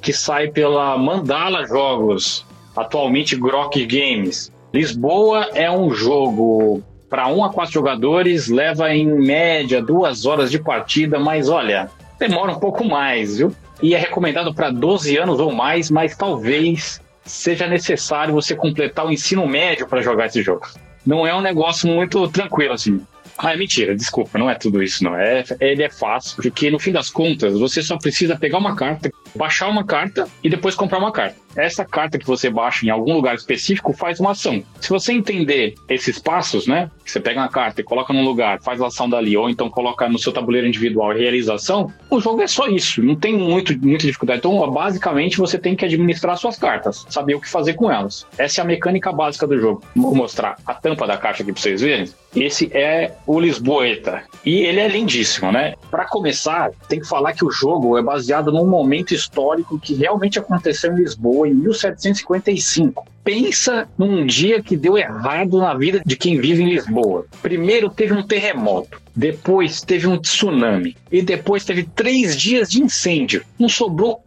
que 0.00 0.12
sai 0.12 0.48
pela 0.48 0.96
Mandala 0.96 1.66
Jogos, 1.66 2.44
atualmente 2.76 3.36
Grok 3.36 3.84
Games. 3.84 4.50
Lisboa 4.72 5.50
é 5.54 5.70
um 5.70 5.90
jogo 5.92 6.82
para 7.08 7.28
um 7.28 7.44
a 7.44 7.52
quatro 7.52 7.74
jogadores, 7.74 8.48
leva 8.48 8.94
em 8.94 9.06
média 9.06 9.82
duas 9.82 10.24
horas 10.24 10.50
de 10.50 10.58
partida, 10.58 11.18
mas 11.18 11.48
olha, 11.48 11.90
demora 12.18 12.52
um 12.52 12.58
pouco 12.58 12.84
mais, 12.84 13.36
viu? 13.36 13.54
E 13.82 13.94
é 13.94 13.98
recomendado 13.98 14.54
para 14.54 14.70
12 14.70 15.18
anos 15.18 15.38
ou 15.38 15.52
mais, 15.52 15.90
mas 15.90 16.16
talvez 16.16 17.02
seja 17.24 17.66
necessário 17.66 18.34
você 18.34 18.54
completar 18.54 19.06
o 19.06 19.12
ensino 19.12 19.46
médio 19.46 19.86
para 19.86 20.02
jogar 20.02 20.26
esse 20.26 20.42
jogo. 20.42 20.66
Não 21.04 21.26
é 21.26 21.34
um 21.34 21.40
negócio 21.40 21.88
muito 21.88 22.28
tranquilo 22.28 22.74
assim. 22.74 23.00
Ah, 23.38 23.54
é 23.54 23.56
mentira, 23.56 23.96
desculpa, 23.96 24.38
não 24.38 24.48
é 24.48 24.54
tudo 24.54 24.82
isso, 24.82 25.02
não. 25.02 25.16
É, 25.16 25.42
ele 25.58 25.82
é 25.82 25.90
fácil, 25.90 26.36
porque 26.36 26.70
no 26.70 26.78
fim 26.78 26.92
das 26.92 27.10
contas, 27.10 27.58
você 27.58 27.82
só 27.82 27.96
precisa 27.96 28.36
pegar 28.36 28.58
uma 28.58 28.76
carta, 28.76 29.10
baixar 29.34 29.68
uma 29.68 29.84
carta 29.84 30.28
e 30.44 30.50
depois 30.50 30.74
comprar 30.74 30.98
uma 30.98 31.10
carta 31.10 31.36
essa 31.56 31.84
carta 31.84 32.18
que 32.18 32.26
você 32.26 32.50
baixa 32.50 32.86
em 32.86 32.90
algum 32.90 33.14
lugar 33.14 33.34
específico 33.34 33.92
faz 33.92 34.20
uma 34.20 34.32
ação. 34.32 34.62
Se 34.80 34.88
você 34.88 35.12
entender 35.12 35.74
esses 35.88 36.18
passos, 36.18 36.66
né? 36.66 36.90
Você 37.04 37.20
pega 37.20 37.40
uma 37.40 37.48
carta 37.48 37.80
e 37.80 37.84
coloca 37.84 38.12
num 38.12 38.24
lugar, 38.24 38.60
faz 38.62 38.80
a 38.80 38.86
ação 38.86 39.08
dali, 39.08 39.36
ou 39.36 39.50
então 39.50 39.68
coloca 39.68 40.08
no 40.08 40.18
seu 40.18 40.32
tabuleiro 40.32 40.66
individual 40.66 41.12
realização, 41.12 41.92
o 42.10 42.20
jogo 42.20 42.42
é 42.42 42.46
só 42.46 42.68
isso. 42.68 43.02
Não 43.02 43.16
tem 43.16 43.36
muito, 43.36 43.76
muita 43.78 44.06
dificuldade. 44.06 44.38
Então, 44.38 44.70
basicamente, 44.70 45.38
você 45.38 45.58
tem 45.58 45.74
que 45.74 45.84
administrar 45.84 46.36
suas 46.36 46.56
cartas, 46.56 47.04
saber 47.08 47.34
o 47.34 47.40
que 47.40 47.48
fazer 47.48 47.74
com 47.74 47.90
elas. 47.90 48.26
Essa 48.38 48.60
é 48.60 48.62
a 48.62 48.66
mecânica 48.66 49.12
básica 49.12 49.46
do 49.46 49.58
jogo. 49.58 49.82
Vou 49.94 50.14
mostrar 50.14 50.56
a 50.66 50.74
tampa 50.74 51.06
da 51.06 51.16
caixa 51.16 51.42
aqui 51.42 51.52
pra 51.52 51.60
vocês 51.60 51.80
verem. 51.80 52.08
Esse 52.34 52.70
é 52.72 53.12
o 53.26 53.38
Lisboeta. 53.38 54.22
E 54.44 54.60
ele 54.60 54.80
é 54.80 54.88
lindíssimo, 54.88 55.52
né? 55.52 55.74
Para 55.90 56.06
começar, 56.06 56.70
tem 56.88 56.98
que 56.98 57.06
falar 57.06 57.34
que 57.34 57.44
o 57.44 57.50
jogo 57.50 57.98
é 57.98 58.02
baseado 58.02 58.50
num 58.50 58.66
momento 58.66 59.12
histórico 59.12 59.78
que 59.78 59.94
realmente 59.94 60.38
aconteceu 60.38 60.92
em 60.92 60.96
Lisboa 60.96 61.41
em 61.46 61.54
1755. 61.54 63.06
Pensa 63.24 63.88
num 63.96 64.26
dia 64.26 64.62
que 64.62 64.76
deu 64.76 64.98
errado 64.98 65.58
na 65.58 65.74
vida 65.74 66.02
de 66.04 66.16
quem 66.16 66.40
vive 66.40 66.62
em 66.62 66.70
Lisboa. 66.70 67.26
Primeiro 67.40 67.88
teve 67.88 68.12
um 68.12 68.22
terremoto, 68.22 69.00
depois 69.14 69.80
teve 69.80 70.08
um 70.08 70.18
tsunami 70.18 70.96
e 71.10 71.22
depois 71.22 71.64
teve 71.64 71.84
três 71.84 72.36
dias 72.36 72.68
de 72.68 72.82
incêndio. 72.82 73.44
Não 73.58 73.68
sobrou 73.68 74.22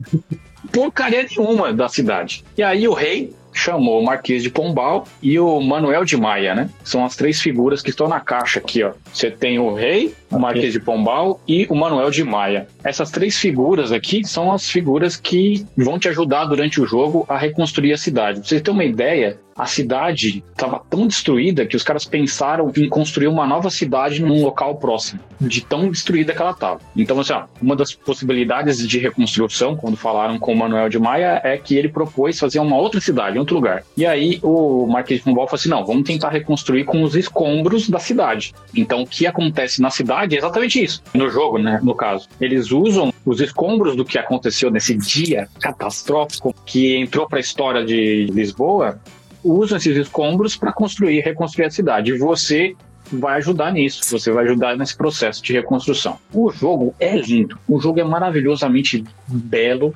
porcaria 0.71 1.23
nenhuma 1.23 1.73
da 1.73 1.89
cidade. 1.89 2.43
E 2.57 2.63
aí 2.63 2.87
o 2.87 2.93
rei 2.93 3.33
chamou 3.55 3.99
o 3.99 4.05
Marquês 4.05 4.43
de 4.43 4.49
Pombal 4.49 5.07
e 5.21 5.39
o 5.39 5.59
Manuel 5.61 6.03
de 6.03 6.17
Maia, 6.17 6.53
né? 6.53 6.69
São 6.83 7.05
as 7.05 7.15
três 7.15 7.41
figuras 7.41 7.81
que 7.81 7.89
estão 7.89 8.07
na 8.07 8.19
caixa 8.19 8.59
aqui, 8.59 8.83
ó. 8.83 8.91
Você 9.11 9.31
tem 9.31 9.57
o 9.57 9.73
rei, 9.73 10.13
o 10.29 10.37
Marquês 10.37 10.73
de 10.73 10.79
Pombal 10.79 11.39
e 11.47 11.65
o 11.69 11.75
Manuel 11.75 12.11
de 12.11 12.23
Maia. 12.23 12.67
Essas 12.83 13.09
três 13.09 13.37
figuras 13.37 13.91
aqui 13.91 14.23
são 14.25 14.51
as 14.51 14.69
figuras 14.69 15.15
que 15.15 15.65
vão 15.77 15.97
te 15.97 16.09
ajudar 16.09 16.45
durante 16.45 16.81
o 16.81 16.85
jogo 16.85 17.25
a 17.29 17.37
reconstruir 17.37 17.93
a 17.93 17.97
cidade. 17.97 18.39
Pra 18.39 18.49
você 18.49 18.59
ter 18.59 18.71
uma 18.71 18.83
ideia, 18.83 19.39
a 19.57 19.65
cidade 19.65 20.43
estava 20.51 20.81
tão 20.89 21.07
destruída 21.07 21.65
que 21.65 21.77
os 21.77 21.83
caras 21.83 22.03
pensaram 22.03 22.69
em 22.75 22.89
construir 22.89 23.27
uma 23.27 23.47
nova 23.47 23.69
cidade 23.69 24.21
num 24.21 24.43
local 24.43 24.75
próximo, 24.75 25.21
de 25.39 25.63
tão 25.63 25.89
destruída 25.89 26.33
que 26.33 26.41
ela 26.41 26.51
estava. 26.51 26.81
Então, 26.93 27.17
assim, 27.21 27.31
ó, 27.31 27.45
uma 27.61 27.73
das 27.73 27.93
possibilidades 27.93 28.85
de 28.85 28.99
reconstrução, 28.99 29.77
quando 29.77 29.95
falaram 29.95 30.37
com 30.37 30.51
o 30.51 30.57
Manuel 30.57 30.89
de 30.89 30.99
Maia, 30.99 31.39
é 31.41 31.57
que 31.57 31.77
ele 31.77 31.87
propôs 31.87 32.37
fazer 32.37 32.59
uma 32.59 32.75
outra 32.75 32.99
cidade, 32.99 33.39
outro 33.45 33.55
lugar. 33.55 33.83
E 33.95 34.05
aí 34.05 34.39
o 34.43 34.85
Marquês 34.87 35.19
de 35.19 35.23
Pombal 35.23 35.47
falou 35.47 35.59
assim: 35.59 35.69
não, 35.69 35.85
vamos 35.85 36.03
tentar 36.03 36.29
reconstruir 36.29 36.83
com 36.83 37.03
os 37.03 37.15
escombros 37.15 37.89
da 37.89 37.99
cidade. 37.99 38.53
Então, 38.75 39.03
o 39.03 39.07
que 39.07 39.25
acontece 39.25 39.81
na 39.81 39.89
cidade 39.89 40.35
é 40.35 40.39
exatamente 40.39 40.83
isso. 40.83 41.01
No 41.13 41.29
jogo, 41.29 41.57
né, 41.57 41.79
no 41.81 41.95
caso. 41.95 42.27
Eles 42.39 42.71
usam 42.71 43.13
os 43.25 43.39
escombros 43.39 43.95
do 43.95 44.05
que 44.05 44.17
aconteceu 44.17 44.69
nesse 44.69 44.95
dia 44.95 45.47
catastrófico 45.59 46.53
que 46.65 46.95
entrou 46.97 47.27
para 47.27 47.39
a 47.39 47.41
história 47.41 47.85
de 47.85 48.25
Lisboa 48.25 48.99
usam 49.43 49.77
esses 49.77 49.95
escombros 49.95 50.55
para 50.55 50.73
construir 50.73 51.19
reconstruir 51.19 51.65
a 51.65 51.69
cidade. 51.69 52.11
E 52.11 52.17
você 52.17 52.75
vai 53.11 53.37
ajudar 53.37 53.71
nisso, 53.71 54.01
você 54.09 54.31
vai 54.31 54.45
ajudar 54.45 54.75
nesse 54.75 54.97
processo 54.97 55.43
de 55.43 55.53
reconstrução. 55.53 56.17
O 56.33 56.51
jogo 56.51 56.95
é 56.99 57.15
lindo, 57.15 57.57
o 57.67 57.79
jogo 57.79 57.99
é 57.99 58.03
maravilhosamente 58.03 59.03
belo, 59.27 59.93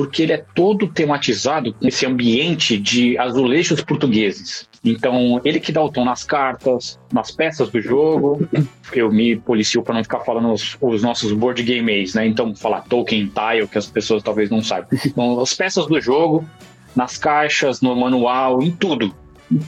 porque 0.00 0.22
ele 0.22 0.32
é 0.32 0.42
todo 0.54 0.88
tematizado 0.88 1.74
com 1.74 1.86
esse 1.86 2.06
ambiente 2.06 2.78
de 2.78 3.18
azulejos 3.18 3.82
portugueses. 3.82 4.66
Então, 4.82 5.38
ele 5.44 5.60
que 5.60 5.70
dá 5.70 5.84
o 5.84 5.92
tom 5.92 6.06
nas 6.06 6.24
cartas, 6.24 6.98
nas 7.12 7.30
peças 7.30 7.68
do 7.68 7.82
jogo. 7.82 8.48
Eu 8.94 9.12
me 9.12 9.36
policio 9.36 9.82
para 9.82 9.96
não 9.96 10.02
ficar 10.02 10.20
falando 10.20 10.54
os, 10.54 10.74
os, 10.80 11.02
nossos 11.02 11.34
board 11.34 11.62
games, 11.62 12.14
né? 12.14 12.26
Então, 12.26 12.56
falar 12.56 12.80
Tolkien 12.88 13.26
Tile, 13.26 13.68
que 13.68 13.76
as 13.76 13.88
pessoas 13.88 14.22
talvez 14.22 14.48
não 14.48 14.62
saibam. 14.62 14.88
Então, 15.04 15.38
as 15.38 15.52
peças 15.52 15.86
do 15.86 16.00
jogo, 16.00 16.48
nas 16.96 17.18
caixas, 17.18 17.82
no 17.82 17.94
manual, 17.94 18.62
em 18.62 18.70
tudo 18.70 19.14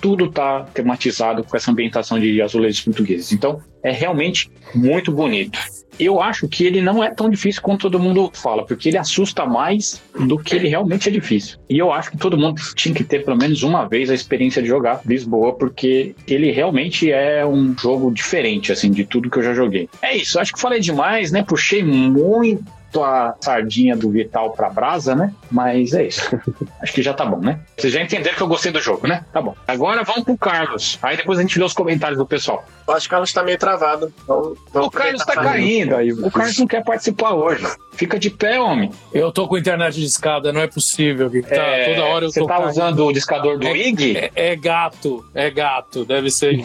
tudo 0.01 0.27
está 0.27 0.63
tematizado 0.73 1.43
com 1.43 1.57
essa 1.57 1.71
ambientação 1.71 2.19
de 2.19 2.41
azulejos 2.41 2.81
portugueses. 2.81 3.33
Então, 3.33 3.61
é 3.83 3.91
realmente 3.91 4.49
muito 4.75 5.11
bonito. 5.11 5.59
Eu 6.05 6.21
acho 6.21 6.49
que 6.49 6.65
ele 6.65 6.81
não 6.81 7.03
é 7.03 7.11
tão 7.11 7.29
difícil 7.29 7.63
quanto 7.63 7.83
todo 7.83 7.99
mundo 7.99 8.31
fala, 8.35 8.65
porque 8.65 8.89
ele 8.89 8.99
assusta 8.99 9.45
mais 9.47 10.01
do 10.19 10.39
que 10.39 10.57
ele 10.57 10.69
realmente 10.69 11.09
é 11.09 11.13
difícil. 11.13 11.59
E 11.69 11.79
eu 11.79 11.93
acho 11.93 12.11
que 12.11 12.17
todo 12.17 12.37
mundo 12.37 12.61
tinha 12.75 12.95
que 12.95 13.05
ter 13.05 13.25
pelo 13.25 13.37
menos 13.37 13.63
uma 13.63 13.87
vez 13.87 14.11
a 14.11 14.15
experiência 14.15 14.63
de 14.63 14.69
jogar 14.69 15.01
Lisboa, 15.05 15.55
porque 15.55 16.15
ele 16.27 16.51
realmente 16.51 17.11
é 17.11 17.45
um 17.45 17.77
jogo 17.79 18.11
diferente, 18.11 18.73
assim, 18.73 18.91
de 18.91 19.05
tudo 19.05 19.31
que 19.31 19.39
eu 19.39 19.43
já 19.43 19.55
joguei. 19.55 19.89
É 20.01 20.17
isso, 20.17 20.39
acho 20.39 20.53
que 20.53 20.61
falei 20.61 20.81
demais, 20.81 21.31
né? 21.33 21.43
Puxei 21.43 21.83
muito 21.83 22.65
a 23.01 23.35
sardinha 23.41 23.97
do 23.97 24.11
Vital 24.11 24.51
pra 24.51 24.69
brasa, 24.69 25.15
né? 25.15 25.33
Mas 25.51 25.93
é 25.93 26.07
isso. 26.07 26.37
Acho 26.83 26.93
que 26.93 27.03
já 27.03 27.15
tá 27.15 27.25
bom, 27.25 27.39
né? 27.39 27.61
Vocês 27.77 27.93
já 27.93 28.03
entenderam 28.03 28.37
que 28.37 28.43
eu 28.43 28.49
gostei 28.49 28.73
do 28.73 28.81
jogo, 28.81 29.07
né? 29.07 29.25
Tá 29.33 29.41
bom. 29.41 29.55
Agora 29.69 30.03
vamos 30.03 30.25
pro 30.25 30.37
Carlos. 30.37 30.99
Aí 31.03 31.17
depois 31.17 31.39
a 31.39 31.43
gente 31.43 31.59
lê 31.59 31.65
os 31.65 31.73
comentários 31.73 32.19
do 32.19 32.27
pessoal. 32.27 32.65
Eu 32.87 32.95
acho 32.95 33.09
que 33.09 33.09
o 33.09 33.11
Carlos 33.11 33.33
tá 33.33 33.43
meio 33.43 33.59
travado. 33.59 34.13
Vamos, 34.27 34.59
vamos 34.73 34.89
o 34.89 34.91
Carlos 34.91 35.25
tá 35.25 35.35
caindo 35.35 35.95
aí. 35.95 36.13
O 36.13 36.31
Carlos 36.31 36.59
não 36.59 36.67
quer 36.67 36.83
participar 36.83 37.35
hoje. 37.35 37.65
Fica 37.93 38.19
de 38.19 38.31
pé, 38.31 38.59
homem. 38.59 38.91
Eu 39.13 39.31
tô 39.31 39.47
com 39.47 39.57
internet 39.57 39.95
de 39.95 40.07
escada, 40.07 40.53
não 40.53 40.63
é 40.63 40.67
possível. 40.67 41.31
Que 41.31 41.43
tá, 41.43 41.55
é, 41.55 41.95
toda 41.95 42.07
hora 42.07 42.25
eu 42.25 42.31
Você 42.31 42.41
tô 42.41 42.47
tá 42.47 42.57
caindo. 42.57 42.71
usando 42.71 43.07
o 43.07 43.13
discador 43.13 43.59
do 43.59 43.67
é, 43.67 43.77
IG? 43.77 44.17
É, 44.17 44.31
é, 44.35 44.57
gato, 44.57 45.25
é 45.35 45.51
gato, 45.51 46.05
deve 46.05 46.31
ser 46.31 46.65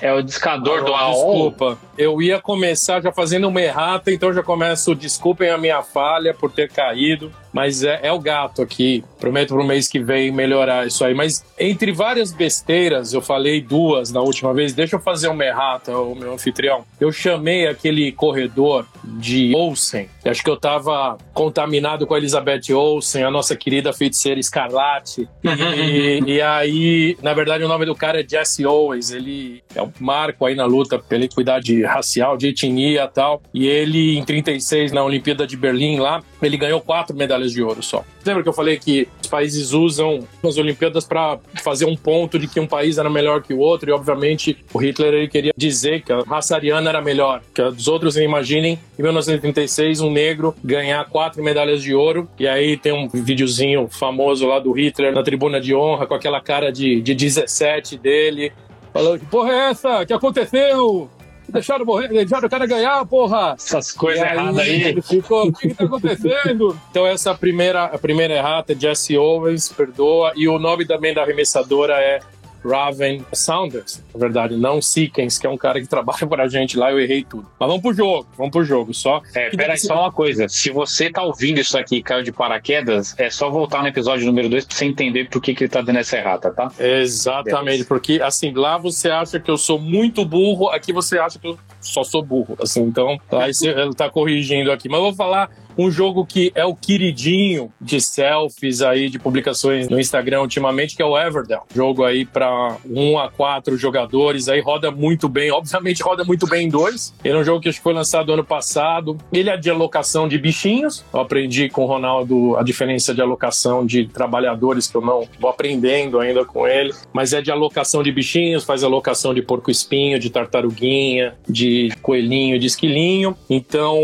é 0.00 0.12
o 0.12 0.22
discador 0.22 0.84
do 0.84 0.92
AOL? 0.94 1.50
Desculpa, 1.50 1.78
eu 1.98 2.22
ia 2.22 2.40
começar 2.40 3.02
já 3.02 3.10
fazendo 3.10 3.48
uma 3.48 3.60
errata, 3.60 4.12
então 4.12 4.32
já 4.32 4.40
começo, 4.40 4.94
desculpem 4.94 5.50
a 5.50 5.58
minha 5.58 5.82
falha 5.82 6.32
por 6.32 6.50
ter 6.50 6.70
caído 6.70 7.32
mas 7.58 7.82
é, 7.82 7.98
é, 8.04 8.12
o 8.12 8.20
gato 8.20 8.62
aqui. 8.62 9.02
Prometo 9.18 9.48
para 9.48 9.64
o 9.64 9.66
mês 9.66 9.88
que 9.88 9.98
vem 9.98 10.30
melhorar 10.30 10.86
isso 10.86 11.04
aí. 11.04 11.12
Mas 11.12 11.44
entre 11.58 11.90
várias 11.90 12.30
besteiras, 12.30 13.12
eu 13.12 13.20
falei 13.20 13.60
duas 13.60 14.12
na 14.12 14.20
última 14.20 14.54
vez. 14.54 14.72
Deixa 14.72 14.94
eu 14.94 15.00
fazer 15.00 15.26
uma 15.26 15.44
errata, 15.44 15.90
o 15.98 16.14
meu 16.14 16.34
anfitrião. 16.34 16.84
Eu 17.00 17.10
chamei 17.10 17.66
aquele 17.66 18.12
corredor 18.12 18.86
de 19.02 19.52
Olsen. 19.56 20.08
Acho 20.24 20.44
que 20.44 20.50
eu 20.50 20.54
estava 20.54 21.18
contaminado 21.34 22.06
com 22.06 22.14
a 22.14 22.18
Elizabeth 22.18 22.72
Olsen, 22.72 23.24
a 23.24 23.30
nossa 23.30 23.56
querida 23.56 23.92
feiticeira 23.92 24.38
Escarlate. 24.38 25.28
E, 25.42 26.20
e, 26.26 26.40
aí, 26.40 27.16
na 27.22 27.34
verdade, 27.34 27.64
o 27.64 27.68
nome 27.68 27.86
do 27.86 27.94
cara 27.94 28.20
é 28.20 28.28
Jesse 28.28 28.64
Owens. 28.64 29.10
Ele 29.10 29.64
é 29.74 29.82
um 29.82 29.90
marco 29.98 30.46
aí 30.46 30.54
na 30.54 30.64
luta 30.64 30.96
pela 30.96 31.24
equidade 31.24 31.82
racial, 31.82 32.36
de 32.36 32.48
etnia 32.48 33.02
e 33.02 33.08
tal. 33.08 33.42
E 33.52 33.66
ele, 33.66 34.16
em 34.16 34.24
36, 34.24 34.92
na 34.92 35.02
Olimpíada 35.02 35.44
de 35.44 35.56
Berlim, 35.56 35.98
lá, 35.98 36.22
ele 36.46 36.56
ganhou 36.56 36.80
quatro 36.80 37.16
medalhas 37.16 37.52
de 37.52 37.62
ouro 37.62 37.82
só. 37.82 38.04
Lembra 38.24 38.42
que 38.42 38.48
eu 38.48 38.52
falei 38.52 38.78
que 38.78 39.08
os 39.22 39.28
países 39.28 39.72
usam 39.72 40.26
as 40.42 40.56
Olimpíadas 40.56 41.04
para 41.04 41.38
fazer 41.62 41.84
um 41.84 41.96
ponto 41.96 42.38
de 42.38 42.46
que 42.46 42.60
um 42.60 42.66
país 42.66 42.98
era 42.98 43.10
melhor 43.10 43.42
que 43.42 43.52
o 43.52 43.58
outro 43.58 43.90
e, 43.90 43.92
obviamente, 43.92 44.56
o 44.72 44.78
Hitler 44.78 45.14
ele 45.14 45.28
queria 45.28 45.52
dizer 45.56 46.02
que 46.02 46.12
a 46.12 46.20
raça 46.20 46.54
ariana 46.54 46.88
era 46.90 47.00
melhor 47.00 47.42
que 47.54 47.60
a 47.60 47.70
dos 47.70 47.88
outros. 47.88 48.16
Imaginem, 48.16 48.78
em 48.98 49.02
1936, 49.02 50.00
um 50.00 50.10
negro 50.10 50.54
ganhar 50.62 51.04
quatro 51.06 51.42
medalhas 51.42 51.82
de 51.82 51.94
ouro 51.94 52.28
e 52.38 52.46
aí 52.46 52.76
tem 52.76 52.92
um 52.92 53.08
videozinho 53.08 53.88
famoso 53.88 54.46
lá 54.46 54.58
do 54.58 54.72
Hitler 54.72 55.12
na 55.12 55.22
tribuna 55.22 55.60
de 55.60 55.74
honra 55.74 56.06
com 56.06 56.14
aquela 56.14 56.40
cara 56.40 56.70
de, 56.70 57.00
de 57.00 57.14
17 57.14 57.96
dele. 57.98 58.52
Falou, 58.92 59.18
que 59.18 59.26
porra 59.26 59.52
é 59.52 59.70
essa? 59.70 60.04
Que 60.06 60.12
aconteceu? 60.12 61.10
Deixaram 61.48 61.84
morrer, 61.84 62.08
deixaram 62.08 62.46
o 62.46 62.50
cara 62.50 62.66
ganhar, 62.66 63.04
porra! 63.06 63.54
Essas 63.56 63.92
coisas 63.92 64.22
erradas 64.22 64.58
aí. 64.58 65.00
Ficou, 65.00 65.48
o 65.48 65.52
que, 65.52 65.68
que 65.68 65.74
tá 65.74 65.84
acontecendo? 65.84 66.78
então, 66.90 67.06
essa 67.06 67.34
primeira, 67.34 67.84
a 67.84 67.98
primeira 67.98 68.34
errata 68.34 68.72
é 68.72 68.76
Jesse 68.76 69.16
Owens, 69.16 69.68
perdoa. 69.68 70.32
E 70.36 70.46
o 70.46 70.58
nome 70.58 70.86
também 70.86 71.14
da 71.14 71.22
arremessadora 71.22 71.94
é 71.94 72.20
Raven 72.64 73.24
Saunders, 73.32 74.02
na 74.14 74.20
verdade, 74.20 74.56
não 74.56 74.80
Seekens, 74.80 75.38
que 75.38 75.46
é 75.46 75.50
um 75.50 75.56
cara 75.56 75.80
que 75.80 75.86
trabalha 75.88 76.26
pra 76.26 76.48
gente 76.48 76.76
lá, 76.76 76.90
eu 76.90 77.00
errei 77.00 77.24
tudo. 77.24 77.46
Mas 77.58 77.68
vamos 77.68 77.82
pro 77.82 77.92
jogo, 77.92 78.26
vamos 78.36 78.52
pro 78.52 78.64
jogo, 78.64 78.94
só... 78.94 79.20
É, 79.34 79.50
peraí, 79.50 79.78
só 79.78 80.02
uma 80.02 80.12
coisa, 80.12 80.48
se 80.48 80.70
você 80.70 81.10
tá 81.10 81.22
ouvindo 81.22 81.60
isso 81.60 81.76
aqui 81.78 81.96
e 81.96 82.02
caiu 82.02 82.22
de 82.22 82.32
paraquedas, 82.32 83.14
é 83.18 83.30
só 83.30 83.50
voltar 83.50 83.82
no 83.82 83.88
episódio 83.88 84.26
número 84.26 84.48
2 84.48 84.64
pra 84.64 84.76
você 84.76 84.84
entender 84.84 85.28
por 85.28 85.40
que, 85.40 85.54
que 85.54 85.64
ele 85.64 85.70
tá 85.70 85.80
dando 85.80 85.98
essa 85.98 86.16
errata, 86.16 86.50
tá? 86.50 86.70
Exatamente, 86.78 87.84
porque, 87.84 88.20
assim, 88.22 88.52
lá 88.52 88.78
você 88.78 89.10
acha 89.10 89.38
que 89.38 89.50
eu 89.50 89.56
sou 89.56 89.78
muito 89.78 90.24
burro, 90.24 90.68
aqui 90.68 90.92
você 90.92 91.18
acha 91.18 91.38
que 91.38 91.46
eu 91.46 91.58
só 91.80 92.02
sou 92.02 92.22
burro, 92.22 92.56
assim, 92.60 92.82
então, 92.82 93.18
aí 93.30 93.52
ele 93.62 93.94
tá 93.94 94.10
corrigindo 94.10 94.72
aqui. 94.72 94.88
Mas 94.88 94.98
eu 94.98 95.04
vou 95.04 95.14
falar 95.14 95.50
um 95.78 95.90
jogo 95.92 96.26
que 96.26 96.50
é 96.56 96.64
o 96.64 96.74
queridinho 96.74 97.72
de 97.80 98.00
selfies 98.00 98.82
aí, 98.82 99.08
de 99.08 99.18
publicações 99.18 99.88
no 99.88 100.00
Instagram 100.00 100.40
ultimamente, 100.40 100.96
que 100.96 101.02
é 101.02 101.04
o 101.04 101.16
Everdell. 101.16 101.62
Jogo 101.72 102.04
aí 102.04 102.26
para 102.26 102.76
um 102.84 103.16
a 103.16 103.30
quatro 103.30 103.76
jogadores, 103.76 104.48
aí 104.48 104.60
roda 104.60 104.90
muito 104.90 105.28
bem. 105.28 105.52
Obviamente 105.52 106.02
roda 106.02 106.24
muito 106.24 106.48
bem 106.48 106.66
em 106.66 106.68
dois. 106.68 107.14
Ele 107.22 107.36
é 107.36 107.40
um 107.40 107.44
jogo 107.44 107.60
que 107.60 107.68
acho 107.68 107.78
que 107.78 107.84
foi 107.84 107.92
lançado 107.92 108.32
ano 108.32 108.44
passado. 108.44 109.16
Ele 109.32 109.48
é 109.48 109.56
de 109.56 109.70
alocação 109.70 110.26
de 110.26 110.36
bichinhos. 110.36 111.04
Eu 111.14 111.20
aprendi 111.20 111.68
com 111.68 111.84
o 111.84 111.86
Ronaldo 111.86 112.56
a 112.56 112.64
diferença 112.64 113.14
de 113.14 113.22
alocação 113.22 113.86
de 113.86 114.06
trabalhadores, 114.06 114.88
que 114.88 114.96
eu 114.96 115.00
não 115.00 115.28
vou 115.38 115.48
aprendendo 115.48 116.18
ainda 116.18 116.44
com 116.44 116.66
ele. 116.66 116.92
Mas 117.12 117.32
é 117.32 117.40
de 117.40 117.52
alocação 117.52 118.02
de 118.02 118.10
bichinhos, 118.10 118.64
faz 118.64 118.82
alocação 118.82 119.32
de 119.32 119.42
porco-espinho, 119.42 120.18
de 120.18 120.28
tartaruguinha, 120.28 121.36
de 121.48 121.92
coelhinho, 122.02 122.58
de 122.58 122.66
esquilinho. 122.66 123.36
Então, 123.48 123.96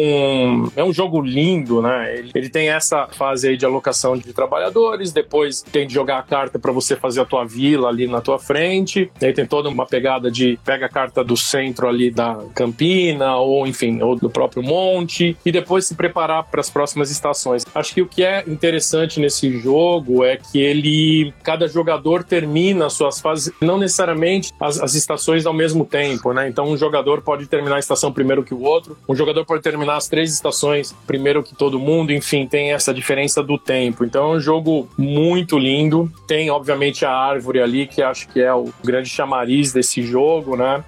é 0.76 0.84
um 0.84 0.92
jogo 0.92 1.20
lindo 1.20 1.63
lindo, 1.64 1.80
né? 1.80 2.14
Ele, 2.16 2.30
ele 2.35 2.49
tem 2.49 2.68
essa 2.68 3.06
fase 3.06 3.49
aí 3.49 3.56
de 3.56 3.64
alocação 3.64 4.16
de 4.16 4.33
trabalhadores, 4.33 5.12
depois 5.12 5.62
tem 5.62 5.87
de 5.87 5.94
jogar 5.94 6.18
a 6.18 6.23
carta 6.23 6.59
para 6.59 6.71
você 6.71 6.94
fazer 6.94 7.23
a 7.23 7.25
tua 7.25 7.44
vila 7.44 7.88
ali 7.88 8.06
na 8.06 8.21
tua 8.21 8.38
frente, 8.38 9.11
aí 9.21 9.33
tem 9.33 9.47
toda 9.47 9.68
uma 9.68 9.87
pegada 9.87 10.30
de 10.30 10.59
pega 10.64 10.87
a 10.87 10.88
carta 10.88 11.25
do 11.25 11.37
centro 11.37 11.88
ali 11.88 12.11
da 12.11 12.38
Campina, 12.54 13.37
ou 13.37 13.66
enfim, 13.66 14.02
ou 14.02 14.14
do 14.14 14.28
próprio 14.28 14.62
monte, 14.62 15.37
e 15.44 15.50
depois 15.50 15.87
se 15.87 15.94
preparar 15.94 16.44
para 16.44 16.61
as 16.61 16.68
próximas 16.68 17.11
estações. 17.11 17.64
Acho 17.75 17.94
que 17.94 18.02
o 18.02 18.06
que 18.06 18.23
é 18.23 18.44
interessante 18.47 19.18
nesse 19.18 19.59
jogo 19.59 20.25
é 20.25 20.37
que 20.37 20.61
ele, 20.61 21.33
cada 21.42 21.66
jogador 21.66 22.23
termina 22.23 22.90
suas 22.90 23.21
fases, 23.21 23.52
não 23.61 23.78
necessariamente 23.78 24.52
as, 24.61 24.80
as 24.80 24.94
estações 24.94 25.47
ao 25.47 25.54
mesmo 25.54 25.85
tempo, 25.85 26.33
né? 26.33 26.49
Então 26.49 26.66
um 26.66 26.76
jogador 26.76 27.23
pode 27.23 27.47
terminar 27.47 27.76
a 27.76 27.78
estação 27.78 28.12
primeiro 28.12 28.42
que 28.42 28.54
o 28.54 28.62
outro, 28.62 28.97
um 29.09 29.14
jogador 29.14 29.44
pode 29.44 29.62
terminar 29.62 29.97
as 29.97 30.09
três 30.09 30.33
estações 30.33 30.94
primeiro 31.06 31.42
que 31.42 31.53
todo 31.54 31.78
mundo, 31.78 32.12
enfim, 32.12 32.46
tem 32.46 32.73
essa 32.73 32.92
diferença 32.92 33.42
do 33.42 33.58
tempo. 33.58 34.04
Então 34.04 34.32
é 34.32 34.37
um 34.37 34.40
jogo 34.40 34.88
muito 34.99 35.58
lindo. 35.58 36.11
Tem, 36.26 36.50
obviamente, 36.50 37.04
a 37.04 37.11
árvore 37.11 37.61
ali, 37.61 37.87
que 37.87 38.02
acho 38.02 38.28
que 38.28 38.40
é 38.40 38.52
o 38.52 38.73
grande 38.82 39.08
chamariz 39.08 39.73
desse 39.73 40.02
jogo, 40.02 40.56
né? 40.56 40.84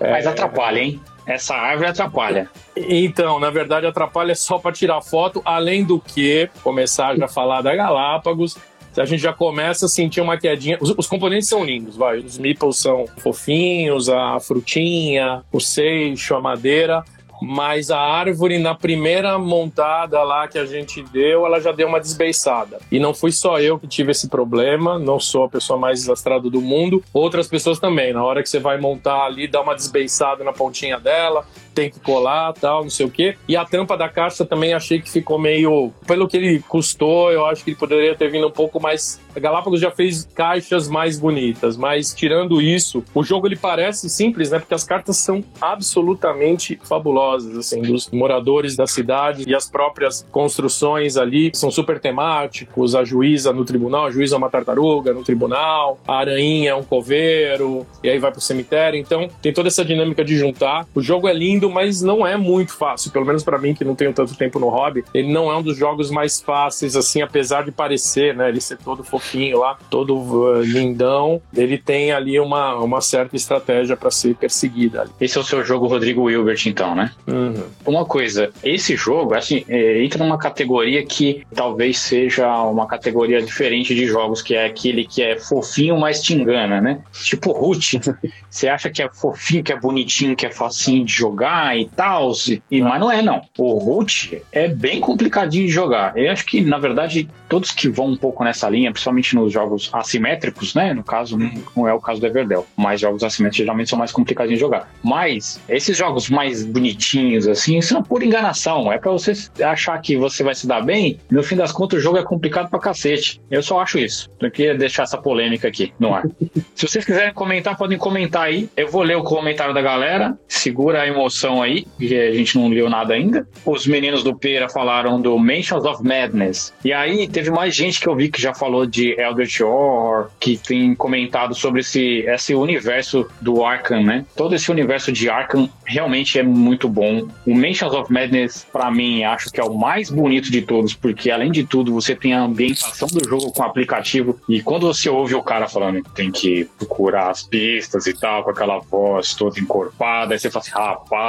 Mas 0.00 0.26
é... 0.26 0.28
atrapalha, 0.28 0.80
hein? 0.80 1.00
Essa 1.26 1.54
árvore 1.54 1.90
atrapalha. 1.90 2.48
Então, 2.74 3.38
na 3.38 3.50
verdade, 3.50 3.86
atrapalha 3.86 4.34
só 4.34 4.58
para 4.58 4.72
tirar 4.72 5.02
foto, 5.02 5.42
além 5.44 5.84
do 5.84 6.00
que 6.00 6.48
começar 6.62 7.16
já 7.16 7.26
a 7.26 7.28
falar 7.28 7.60
da 7.60 7.74
Galápagos. 7.76 8.56
A 8.96 9.04
gente 9.04 9.22
já 9.22 9.32
começa 9.32 9.86
a 9.86 9.88
sentir 9.88 10.20
uma 10.20 10.38
quedinha. 10.38 10.78
Os, 10.80 10.90
os 10.96 11.06
componentes 11.06 11.48
são 11.48 11.64
lindos, 11.64 11.96
vai. 11.96 12.18
Os 12.18 12.38
meeples 12.38 12.78
são 12.78 13.04
fofinhos, 13.18 14.08
a 14.08 14.40
frutinha, 14.40 15.42
o 15.52 15.60
seixo, 15.60 16.34
a 16.34 16.40
madeira 16.40 17.04
mas 17.40 17.90
a 17.90 17.98
árvore 17.98 18.58
na 18.58 18.74
primeira 18.74 19.38
montada 19.38 20.22
lá 20.22 20.48
que 20.48 20.58
a 20.58 20.66
gente 20.66 21.02
deu, 21.02 21.46
ela 21.46 21.60
já 21.60 21.72
deu 21.72 21.88
uma 21.88 22.00
desbeiçada. 22.00 22.78
E 22.90 22.98
não 22.98 23.14
fui 23.14 23.32
só 23.32 23.60
eu 23.60 23.78
que 23.78 23.86
tive 23.86 24.12
esse 24.12 24.28
problema, 24.28 24.98
não 24.98 25.18
sou 25.18 25.44
a 25.44 25.48
pessoa 25.48 25.78
mais 25.78 26.00
desastrada 26.00 26.48
do 26.50 26.60
mundo, 26.60 27.02
outras 27.12 27.46
pessoas 27.46 27.78
também. 27.78 28.12
Na 28.12 28.24
hora 28.24 28.42
que 28.42 28.48
você 28.48 28.58
vai 28.58 28.78
montar 28.78 29.24
ali, 29.24 29.46
dá 29.46 29.60
uma 29.60 29.74
desbeiçada 29.74 30.42
na 30.44 30.52
pontinha 30.52 30.98
dela, 30.98 31.46
tem 31.74 31.90
que 31.90 32.00
colar, 32.00 32.52
tal, 32.54 32.82
não 32.82 32.90
sei 32.90 33.06
o 33.06 33.10
quê. 33.10 33.36
E 33.46 33.56
a 33.56 33.64
tampa 33.64 33.96
da 33.96 34.08
caixa 34.08 34.44
também 34.44 34.74
achei 34.74 35.00
que 35.00 35.10
ficou 35.10 35.38
meio, 35.38 35.92
pelo 36.06 36.28
que 36.28 36.36
ele 36.36 36.60
custou, 36.68 37.30
eu 37.32 37.46
acho 37.46 37.64
que 37.64 37.70
ele 37.70 37.76
poderia 37.76 38.14
ter 38.14 38.30
vindo 38.30 38.46
um 38.46 38.50
pouco 38.50 38.80
mais 38.80 39.20
A 39.38 39.40
Galápagos 39.40 39.80
já 39.80 39.90
fez 39.90 40.28
caixas 40.34 40.88
mais 40.88 41.16
bonitas, 41.16 41.76
mas 41.76 42.12
tirando 42.12 42.60
isso, 42.60 43.04
o 43.14 43.22
jogo 43.22 43.46
ele 43.46 43.54
parece 43.54 44.10
simples, 44.10 44.50
né? 44.50 44.58
Porque 44.58 44.74
as 44.74 44.82
cartas 44.82 45.18
são 45.18 45.44
absolutamente 45.60 46.78
fabulosas, 46.82 47.56
assim, 47.56 47.80
dos 47.80 48.10
moradores 48.10 48.74
da 48.74 48.86
cidade 48.86 49.44
e 49.46 49.54
as 49.54 49.70
próprias 49.70 50.26
construções 50.32 51.16
ali 51.16 51.52
são 51.54 51.70
super 51.70 52.00
temáticos. 52.00 52.96
A 52.96 53.04
juíza 53.04 53.52
no 53.52 53.64
tribunal, 53.64 54.06
a 54.06 54.10
juíza 54.10 54.34
é 54.34 54.38
uma 54.38 54.50
tartaruga 54.50 55.12
no 55.12 55.22
tribunal, 55.22 56.00
a 56.06 56.18
aranha 56.18 56.70
é 56.70 56.74
um 56.74 56.82
coveiro, 56.82 57.86
e 58.02 58.08
aí 58.08 58.18
vai 58.18 58.32
pro 58.32 58.40
cemitério. 58.40 58.98
Então, 58.98 59.28
tem 59.40 59.52
toda 59.52 59.68
essa 59.68 59.84
dinâmica 59.84 60.24
de 60.24 60.36
juntar. 60.36 60.84
O 60.94 61.00
jogo 61.00 61.28
é 61.28 61.32
lindo, 61.32 61.67
mas 61.68 62.02
não 62.02 62.26
é 62.26 62.36
muito 62.36 62.72
fácil, 62.72 63.10
pelo 63.10 63.24
menos 63.24 63.42
para 63.42 63.58
mim 63.58 63.74
que 63.74 63.84
não 63.84 63.94
tenho 63.94 64.12
tanto 64.12 64.34
tempo 64.34 64.58
no 64.58 64.68
hobby. 64.68 65.04
Ele 65.12 65.32
não 65.32 65.50
é 65.50 65.56
um 65.56 65.62
dos 65.62 65.76
jogos 65.76 66.10
mais 66.10 66.40
fáceis, 66.40 66.96
assim, 66.96 67.22
apesar 67.22 67.64
de 67.64 67.72
parecer, 67.72 68.34
né? 68.34 68.48
Ele 68.48 68.60
ser 68.60 68.78
todo 68.78 69.04
fofinho 69.04 69.58
lá, 69.60 69.78
todo 69.90 70.16
uh, 70.16 70.60
lindão. 70.62 71.40
Ele 71.54 71.78
tem 71.78 72.12
ali 72.12 72.38
uma, 72.38 72.76
uma 72.76 73.00
certa 73.00 73.36
estratégia 73.36 73.96
para 73.96 74.10
ser 74.10 74.34
perseguida. 74.34 75.02
Ali. 75.02 75.10
Esse 75.20 75.38
é 75.38 75.40
o 75.40 75.44
seu 75.44 75.64
jogo 75.64 75.86
Rodrigo 75.86 76.22
Wilbert, 76.22 76.66
então, 76.66 76.94
né? 76.94 77.12
Uhum. 77.26 77.64
Uma 77.86 78.04
coisa, 78.04 78.50
esse 78.62 78.96
jogo, 78.96 79.34
assim, 79.34 79.64
é, 79.68 80.02
entra 80.02 80.22
numa 80.22 80.38
categoria 80.38 81.04
que 81.04 81.42
talvez 81.54 81.98
seja 81.98 82.62
uma 82.64 82.86
categoria 82.86 83.40
diferente 83.42 83.94
de 83.94 84.06
jogos, 84.06 84.42
que 84.42 84.54
é 84.54 84.66
aquele 84.66 85.06
que 85.06 85.22
é 85.22 85.38
fofinho, 85.38 85.98
mas 85.98 86.22
te 86.22 86.34
engana, 86.34 86.80
né? 86.80 87.00
Tipo 87.12 87.52
Root. 87.52 88.00
Você 88.48 88.68
acha 88.68 88.90
que 88.90 89.02
é 89.02 89.08
fofinho, 89.12 89.62
que 89.62 89.72
é 89.72 89.78
bonitinho, 89.78 90.36
que 90.36 90.46
é 90.46 90.50
facinho 90.50 91.04
de 91.04 91.12
jogar 91.12 91.47
e 91.76 91.86
tal, 91.86 92.32
e, 92.70 92.82
mas 92.82 93.00
não 93.00 93.10
é, 93.10 93.22
não. 93.22 93.40
O 93.56 93.78
Root 93.78 94.42
é 94.52 94.68
bem 94.68 95.00
complicadinho 95.00 95.66
de 95.66 95.72
jogar. 95.72 96.16
Eu 96.16 96.30
acho 96.30 96.44
que, 96.44 96.60
na 96.60 96.78
verdade, 96.78 97.28
todos 97.48 97.70
que 97.70 97.88
vão 97.88 98.06
um 98.06 98.16
pouco 98.16 98.44
nessa 98.44 98.68
linha, 98.68 98.92
principalmente 98.92 99.34
nos 99.34 99.52
jogos 99.52 99.90
assimétricos, 99.92 100.74
né? 100.74 100.92
No 100.92 101.02
caso, 101.02 101.38
não 101.76 101.88
é 101.88 101.92
o 101.92 102.00
caso 102.00 102.20
do 102.20 102.26
Everdell, 102.26 102.66
mas 102.76 103.00
jogos 103.00 103.22
assimétricos 103.22 103.64
geralmente 103.64 103.90
são 103.90 103.98
mais 103.98 104.12
complicadinhos 104.12 104.58
de 104.58 104.60
jogar. 104.60 104.90
Mas 105.02 105.60
esses 105.68 105.96
jogos 105.96 106.28
mais 106.28 106.64
bonitinhos, 106.64 107.48
assim, 107.48 107.80
são 107.80 108.02
por 108.02 108.22
enganação. 108.22 108.92
É 108.92 108.98
para 108.98 109.10
você 109.10 109.32
achar 109.62 109.98
que 110.00 110.16
você 110.16 110.42
vai 110.42 110.54
se 110.54 110.66
dar 110.66 110.82
bem, 110.82 111.18
no 111.30 111.42
fim 111.42 111.56
das 111.56 111.72
contas 111.72 111.98
o 111.98 112.02
jogo 112.02 112.18
é 112.18 112.22
complicado 112.22 112.68
pra 112.68 112.78
cacete. 112.78 113.40
Eu 113.50 113.62
só 113.62 113.80
acho 113.80 113.98
isso. 113.98 114.28
Eu 114.40 114.50
queria 114.50 114.76
deixar 114.76 115.04
essa 115.04 115.18
polêmica 115.18 115.68
aqui 115.68 115.92
no 115.98 116.14
ar. 116.14 116.24
se 116.74 116.86
vocês 116.86 117.04
quiserem 117.04 117.32
comentar, 117.32 117.76
podem 117.76 117.98
comentar 117.98 118.42
aí. 118.42 118.68
Eu 118.76 118.88
vou 118.88 119.02
ler 119.02 119.16
o 119.16 119.22
comentário 119.22 119.72
da 119.72 119.80
galera. 119.80 120.38
Segura 120.46 121.02
a 121.02 121.06
emoção 121.06 121.37
aí, 121.46 121.86
que 121.98 122.14
a 122.14 122.32
gente 122.32 122.58
não 122.58 122.68
leu 122.68 122.88
nada 122.88 123.14
ainda. 123.14 123.46
Os 123.64 123.86
meninos 123.86 124.22
do 124.22 124.34
Pera 124.34 124.68
falaram 124.68 125.20
do 125.20 125.38
Mansions 125.38 125.84
of 125.84 126.02
Madness. 126.02 126.72
E 126.84 126.92
aí 126.92 127.28
teve 127.28 127.50
mais 127.50 127.74
gente 127.74 128.00
que 128.00 128.06
eu 128.06 128.16
vi 128.16 128.28
que 128.28 128.40
já 128.40 128.54
falou 128.54 128.86
de 128.86 129.18
Eldritch 129.20 129.60
Horror, 129.60 130.30
que 130.40 130.56
tem 130.56 130.94
comentado 130.94 131.54
sobre 131.54 131.80
esse, 131.80 132.20
esse 132.26 132.54
universo 132.54 133.28
do 133.40 133.64
Arkham, 133.64 134.02
né? 134.02 134.24
Todo 134.36 134.54
esse 134.54 134.70
universo 134.70 135.12
de 135.12 135.28
Arkham 135.28 135.68
realmente 135.84 136.38
é 136.38 136.42
muito 136.42 136.88
bom. 136.88 137.28
O 137.46 137.54
Mansions 137.54 137.92
of 137.92 138.12
Madness, 138.12 138.66
para 138.72 138.90
mim, 138.90 139.24
acho 139.24 139.50
que 139.50 139.60
é 139.60 139.64
o 139.64 139.74
mais 139.74 140.10
bonito 140.10 140.50
de 140.50 140.62
todos, 140.62 140.94
porque 140.94 141.30
além 141.30 141.50
de 141.50 141.64
tudo, 141.64 141.92
você 141.92 142.14
tem 142.14 142.34
a 142.34 142.40
ambientação 142.40 143.08
do 143.08 143.28
jogo 143.28 143.52
com 143.52 143.62
o 143.62 143.66
aplicativo. 143.66 144.38
E 144.48 144.62
quando 144.62 144.86
você 144.86 145.08
ouve 145.08 145.34
o 145.34 145.42
cara 145.42 145.68
falando 145.68 146.02
tem 146.14 146.30
que 146.30 146.64
procurar 146.78 147.30
as 147.30 147.42
pistas 147.42 148.06
e 148.06 148.14
tal, 148.14 148.44
com 148.44 148.50
aquela 148.50 148.78
voz 148.78 149.34
toda 149.34 149.58
encorpada, 149.58 150.34
aí 150.34 150.38
você 150.38 150.50
fala 150.50 150.64
assim, 150.64 150.72
rapaz, 150.72 151.27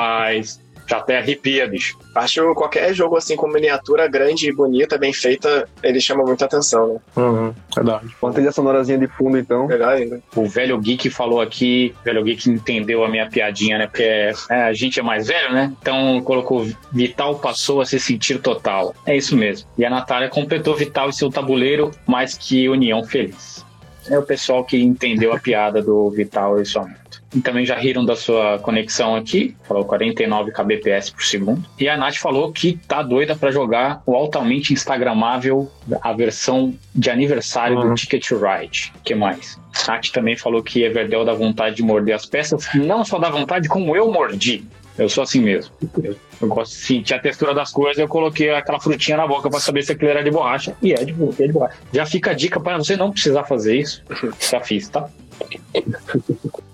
já 0.90 0.98
até 0.98 1.18
arrepia, 1.18 1.68
bicho. 1.68 1.98
Acho 2.16 2.54
qualquer 2.56 2.94
jogo 2.94 3.16
assim 3.16 3.36
com 3.36 3.48
miniatura 3.48 4.08
grande 4.08 4.50
e 4.50 4.52
bonita, 4.52 4.98
bem 4.98 5.14
feita, 5.14 5.70
ele 5.84 6.02
chama 6.02 6.24
muita 6.24 6.46
atenção, 6.46 6.94
né? 6.94 7.00
Uhum, 7.16 7.54
verdade. 7.76 8.08
Uma 8.22 8.34
trilha 8.34 8.52
sonorazinha 8.52 8.98
de 8.98 9.08
fundo, 9.08 9.38
então. 9.38 9.68
Melhor 9.68 9.90
ainda. 9.90 10.22
O 10.36 10.48
velho 10.48 10.80
Geek 10.80 11.10
falou 11.12 11.40
aqui, 11.40 11.96
o 12.02 12.04
velho 12.04 12.24
Geek 12.24 12.50
entendeu 12.50 13.04
a 13.04 13.10
minha 13.10 13.30
piadinha, 13.30 13.78
né? 13.78 13.88
Porque 13.88 14.04
é, 14.04 14.34
a 14.50 14.74
gente 14.74 15.00
é 15.00 15.04
mais 15.04 15.28
velho, 15.28 15.54
né? 15.54 15.72
Então 15.80 16.20
colocou 16.22 16.68
Vital 16.92 17.36
passou 17.36 17.82
a 17.82 17.86
se 17.86 18.00
sentir 18.00 18.40
total. 18.40 18.96
É 19.06 19.16
isso 19.16 19.38
mesmo. 19.38 19.70
E 19.78 19.86
a 19.86 19.90
Natália 19.90 20.28
completou 20.28 20.76
Vital 20.76 21.10
e 21.10 21.14
seu 21.14 21.30
tabuleiro, 21.30 21.92
mais 22.08 22.36
que 22.36 22.68
União 22.68 23.04
Feliz. 23.04 23.64
É 24.10 24.18
o 24.18 24.24
pessoal 24.24 24.64
que 24.64 24.82
entendeu 24.82 25.32
a 25.32 25.40
piada 25.40 25.84
do 25.84 26.10
Vital 26.10 26.60
e 26.60 26.66
sua 26.66 26.82
moto. 26.82 27.09
E 27.36 27.42
também 27.42 27.64
já 27.66 27.76
riram 27.76 28.04
da 28.04 28.16
sua 28.16 28.58
conexão 28.60 29.16
aqui, 29.16 29.56
falou 29.68 29.86
49 29.86 30.52
kbps 30.52 31.12
por 31.12 31.24
segundo. 31.24 31.64
E 31.80 31.88
a 31.88 31.96
Nath 31.96 32.16
falou 32.16 32.52
que 32.52 32.80
tá 32.88 33.04
doida 33.04 33.36
para 33.36 33.52
jogar 33.52 34.02
o 34.06 34.16
altamente 34.16 34.74
instagramável, 34.74 35.72
a 36.02 36.12
versão 36.14 36.74
de 36.94 37.10
aniversário 37.10 37.78
Uhum. 37.78 37.90
do 37.90 37.94
Ticket 37.96 38.32
Ride. 38.32 38.92
que 39.04 39.14
mais? 39.14 39.60
A 39.88 39.92
Nath 39.92 40.08
também 40.12 40.36
falou 40.36 40.64
que 40.64 40.82
Everdell 40.84 41.24
dá 41.24 41.34
vontade 41.34 41.76
de 41.76 41.84
morder 41.84 42.16
as 42.16 42.26
peças. 42.26 42.68
Não 42.74 43.06
só 43.06 43.20
dá 43.20 43.30
vontade, 43.30 43.68
como 43.70 43.96
eu 43.96 44.12
mordi. 44.12 44.64
Eu 44.98 45.08
sou 45.08 45.24
assim 45.24 45.40
mesmo. 45.40 45.72
Eu, 46.04 46.16
eu 46.42 46.48
gosto 46.50 46.72
de 46.74 46.78
sentir 46.80 47.14
a 47.14 47.20
textura 47.20 47.54
das 47.54 47.72
coisas. 47.72 47.98
Eu 48.00 48.08
coloquei 48.08 48.50
aquela 48.50 48.80
frutinha 48.82 49.16
na 49.16 49.26
boca 49.26 49.50
para 49.50 49.60
saber 49.60 49.82
se 49.84 49.92
aquilo 49.94 50.10
era 50.10 50.22
de 50.24 50.30
borracha. 50.30 50.76
E 50.82 50.92
é 50.94 51.06
de, 51.06 51.14
é 51.42 51.48
de 51.48 51.54
borracha. 51.54 51.78
Já 51.94 52.06
fica 52.06 52.32
a 52.32 52.34
dica 52.34 52.60
para 52.60 52.78
você 52.78 52.98
não 52.98 53.10
precisar 53.12 53.44
fazer 53.46 53.78
isso. 53.78 54.04
Já 54.52 54.60
fiz, 54.60 54.90
tá? 54.90 55.08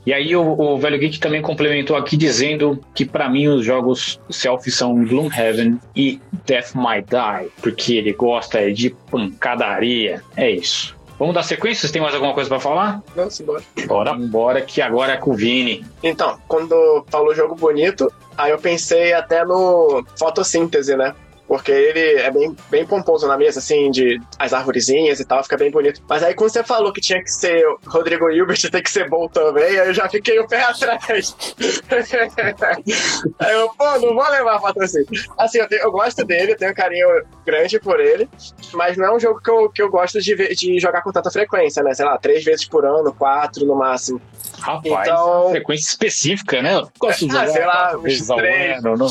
E 0.06 0.14
aí 0.14 0.36
o, 0.36 0.44
o 0.44 0.78
Velho 0.78 1.00
Geek 1.00 1.20
também 1.20 1.42
complementou 1.42 1.96
aqui 1.96 2.16
dizendo 2.16 2.80
que 2.94 3.04
para 3.04 3.28
mim 3.28 3.48
os 3.48 3.66
jogos 3.66 4.20
selfie 4.30 4.72
são 4.72 5.04
Gloomhaven 5.04 5.80
e 5.96 6.22
Death 6.46 6.76
Might 6.76 7.08
Die, 7.10 7.52
porque 7.62 7.96
ele 7.96 8.14
gosta 8.14 8.72
de 8.72 8.92
pancadaria. 9.10 10.22
É 10.38 10.50
isso. 10.50 10.96
Vamos 11.18 11.34
dar 11.34 11.44
sequência? 11.44 11.82
Vocês 11.82 11.92
têm 11.92 12.02
mais 12.02 12.14
alguma 12.14 12.34
coisa 12.34 12.50
para 12.50 12.60
falar? 12.60 13.02
Não, 13.16 13.30
simbora. 13.30 13.64
Bora, 13.88 14.14
bora 14.14 14.62
que 14.62 14.82
agora 14.82 15.14
é 15.14 15.18
com 15.18 15.32
o 15.32 15.34
Vini. 15.34 15.84
Então, 16.04 16.38
quando 16.48 17.06
falou 17.10 17.34
jogo 17.34 17.56
bonito, 17.56 18.12
aí 18.38 18.52
eu 18.52 18.60
pensei 18.60 19.14
até 19.14 19.46
no 19.46 20.06
fotossíntese, 20.20 20.96
né? 20.96 21.16
Porque 21.48 21.72
ele 21.72 22.20
é 22.22 22.32
bem, 22.32 22.56
bem 22.72 22.86
pomposo 22.86 23.28
na 23.28 23.38
mesa, 23.38 23.60
assim, 23.60 23.92
de 23.92 24.20
as 24.40 24.52
arvorezinhas 24.52 25.20
e 25.20 25.26
tal, 25.26 25.44
fica 25.44 25.56
bem 25.58 25.70
bonito. 25.70 26.02
Mas 26.10 26.24
aí 26.24 26.34
quando 26.34 26.50
você 26.50 26.64
falou 26.64 26.92
que 26.92 27.00
tinha 27.00 27.22
que 27.24 27.30
ser 27.30 27.64
Rodrigo 27.86 28.30
Hilbert, 28.32 28.60
tem 28.72 28.82
que 28.82 28.90
ser 28.90 29.08
bom 29.10 29.28
também, 29.28 29.64
aí 29.80 29.88
eu 29.90 29.94
já 29.94 30.10
fiquei 30.10 30.40
o 30.40 30.48
pé 30.48 30.64
atrás. 30.64 31.36
aí 33.40 33.54
eu, 33.54 33.70
pô, 33.78 33.86
não 34.00 34.16
vou 34.16 34.30
levar 34.30 34.60
patrocínio. 34.60 35.08
Assim, 35.38 35.60
eu, 35.60 35.68
tenho- 35.68 35.82
eu 35.84 35.92
gosto 35.92 36.26
dele, 36.26 36.54
eu 36.54 36.58
tenho 36.58 36.72
um 36.72 36.76
carinho 36.76 37.08
grande 37.46 37.80
por 37.80 38.00
ele, 38.00 38.28
mas 38.74 38.98
não 38.98 39.06
é 39.06 39.16
um 39.16 39.20
jogo 39.20 39.40
que 39.42 39.50
eu, 39.50 39.70
que 39.70 39.82
eu 39.82 39.90
gosto 39.90 40.20
de, 40.22 40.36
ver- 40.36 40.56
de 40.56 40.80
jogar 40.80 41.02
com 41.02 41.12
tanta 41.12 41.30
frequência, 41.32 41.84
né? 41.84 41.94
Sei 41.94 42.06
lá, 42.06 42.18
três 42.18 42.44
vezes 42.44 42.66
por 42.66 42.86
ano, 42.86 43.14
quatro 43.14 43.66
no 43.66 43.76
máximo. 43.76 44.20
Rapaz, 44.60 45.08
Então- 45.08 45.50
frequência 45.52 45.88
específica, 45.90 46.62
né? 46.62 46.76
Eu 46.76 46.90
gosto 47.00 47.28
de 47.28 47.36
Ah, 47.36 47.46
jogar 47.46 47.52
sei 47.54 47.66
lá, 47.66 47.98
uns 47.98 48.28
três. 48.28 48.80
ano, 48.86 48.98
não? 48.98 49.08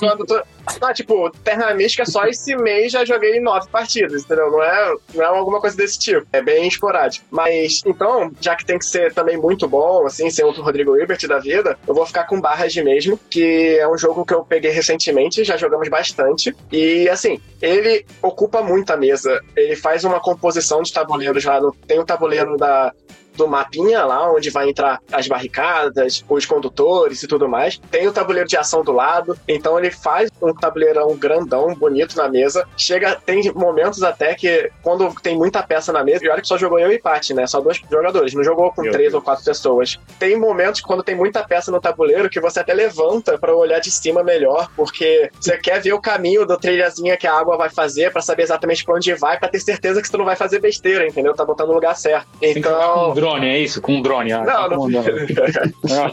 Jogando 0.00 0.24
to- 0.26 0.42
Não, 0.80 0.92
tipo, 0.92 1.30
Terra 1.44 1.72
Mística 1.74 2.04
só 2.04 2.26
esse 2.26 2.54
mês 2.56 2.92
já 2.92 3.04
joguei 3.04 3.40
nove 3.40 3.68
partidas, 3.70 4.24
entendeu? 4.24 4.50
Não 4.50 4.62
é, 4.62 4.94
não 5.14 5.22
é 5.24 5.26
alguma 5.26 5.60
coisa 5.60 5.76
desse 5.76 5.98
tipo. 5.98 6.26
É 6.32 6.42
bem 6.42 6.66
esporádico. 6.68 7.24
Mas, 7.30 7.80
então, 7.86 8.30
já 8.40 8.54
que 8.54 8.64
tem 8.64 8.78
que 8.78 8.84
ser 8.84 9.12
também 9.14 9.36
muito 9.36 9.66
bom, 9.68 10.06
assim, 10.06 10.28
ser 10.30 10.44
um 10.44 10.50
Rodrigo 10.50 10.96
Hilbert 10.96 11.26
da 11.28 11.38
vida, 11.38 11.78
eu 11.86 11.94
vou 11.94 12.04
ficar 12.06 12.24
com 12.24 12.40
Barrage 12.40 12.82
mesmo, 12.82 13.18
que 13.30 13.76
é 13.78 13.88
um 13.88 13.96
jogo 13.96 14.24
que 14.24 14.34
eu 14.34 14.44
peguei 14.44 14.70
recentemente, 14.70 15.44
já 15.44 15.56
jogamos 15.56 15.88
bastante. 15.88 16.54
E, 16.72 17.08
assim, 17.08 17.40
ele 17.62 18.04
ocupa 18.22 18.62
muito 18.62 18.90
a 18.92 18.96
mesa. 18.96 19.40
Ele 19.56 19.76
faz 19.76 20.04
uma 20.04 20.20
composição 20.20 20.82
de 20.82 20.92
tabuleiros 20.92 21.44
lá. 21.44 21.60
no- 21.60 21.72
Tem 21.86 21.98
o 21.98 22.04
tabuleiro 22.04 22.56
da, 22.56 22.92
do 23.34 23.46
mapinha 23.46 24.04
lá, 24.04 24.32
onde 24.32 24.48
vai 24.50 24.68
entrar 24.68 24.98
as 25.12 25.28
barricadas, 25.28 26.24
os 26.28 26.46
condutores 26.46 27.22
e 27.22 27.26
tudo 27.28 27.48
mais. 27.48 27.78
Tem 27.90 28.06
o 28.08 28.12
tabuleiro 28.12 28.48
de 28.48 28.56
ação 28.56 28.82
do 28.82 28.92
lado, 28.92 29.38
então 29.46 29.78
ele 29.78 29.90
faz 29.90 30.30
um 30.42 30.54
tabuleirão 30.54 31.14
grandão, 31.16 31.74
bonito 31.74 32.16
na 32.16 32.28
mesa. 32.28 32.66
Chega, 32.76 33.16
tem 33.24 33.52
momentos 33.54 34.02
até 34.02 34.34
que 34.34 34.70
quando 34.82 35.12
tem 35.22 35.36
muita 35.36 35.62
peça 35.62 35.92
na 35.92 36.04
mesa, 36.04 36.24
e 36.24 36.28
olha 36.28 36.40
que 36.42 36.48
só 36.48 36.58
jogou 36.58 36.78
eu 36.78 36.92
e 36.92 36.98
Paty, 36.98 37.34
né? 37.34 37.46
Só 37.46 37.60
dois 37.60 37.80
jogadores, 37.90 38.34
não 38.34 38.44
jogou 38.44 38.70
com 38.72 38.82
Meu 38.82 38.92
três 38.92 39.10
Deus. 39.10 39.14
ou 39.14 39.22
quatro 39.22 39.44
pessoas. 39.44 39.98
Tem 40.18 40.38
momentos 40.38 40.80
quando 40.80 41.02
tem 41.02 41.14
muita 41.14 41.42
peça 41.44 41.70
no 41.70 41.80
tabuleiro 41.80 42.28
que 42.28 42.40
você 42.40 42.60
até 42.60 42.74
levanta 42.74 43.38
pra 43.38 43.54
olhar 43.54 43.78
de 43.80 43.90
cima 43.90 44.22
melhor, 44.22 44.68
porque 44.76 45.30
você 45.40 45.56
quer 45.58 45.80
ver 45.80 45.92
o 45.92 46.00
caminho 46.00 46.44
da 46.46 46.56
trilhazinha 46.56 47.16
que 47.16 47.26
a 47.26 47.34
água 47.34 47.56
vai 47.56 47.70
fazer 47.70 48.12
pra 48.12 48.22
saber 48.22 48.42
exatamente 48.42 48.84
pra 48.84 48.94
onde 48.94 49.14
vai, 49.14 49.38
pra 49.38 49.48
ter 49.48 49.60
certeza 49.60 50.00
que 50.02 50.08
você 50.08 50.16
não 50.16 50.24
vai 50.24 50.36
fazer 50.36 50.60
besteira, 50.60 51.06
entendeu? 51.06 51.34
Tá 51.34 51.44
botando 51.44 51.68
no 51.68 51.74
lugar 51.74 51.96
certo. 51.96 52.26
Jogar 52.42 52.42
com 52.42 52.46
um 52.46 52.50
Então, 53.02 53.14
drone, 53.14 53.48
é 53.48 53.58
isso? 53.58 53.80
Com 53.80 53.92
um 53.96 54.02
drone. 54.02 54.32
Ah, 54.32 54.68
não, 54.70 54.88
não, 54.88 55.02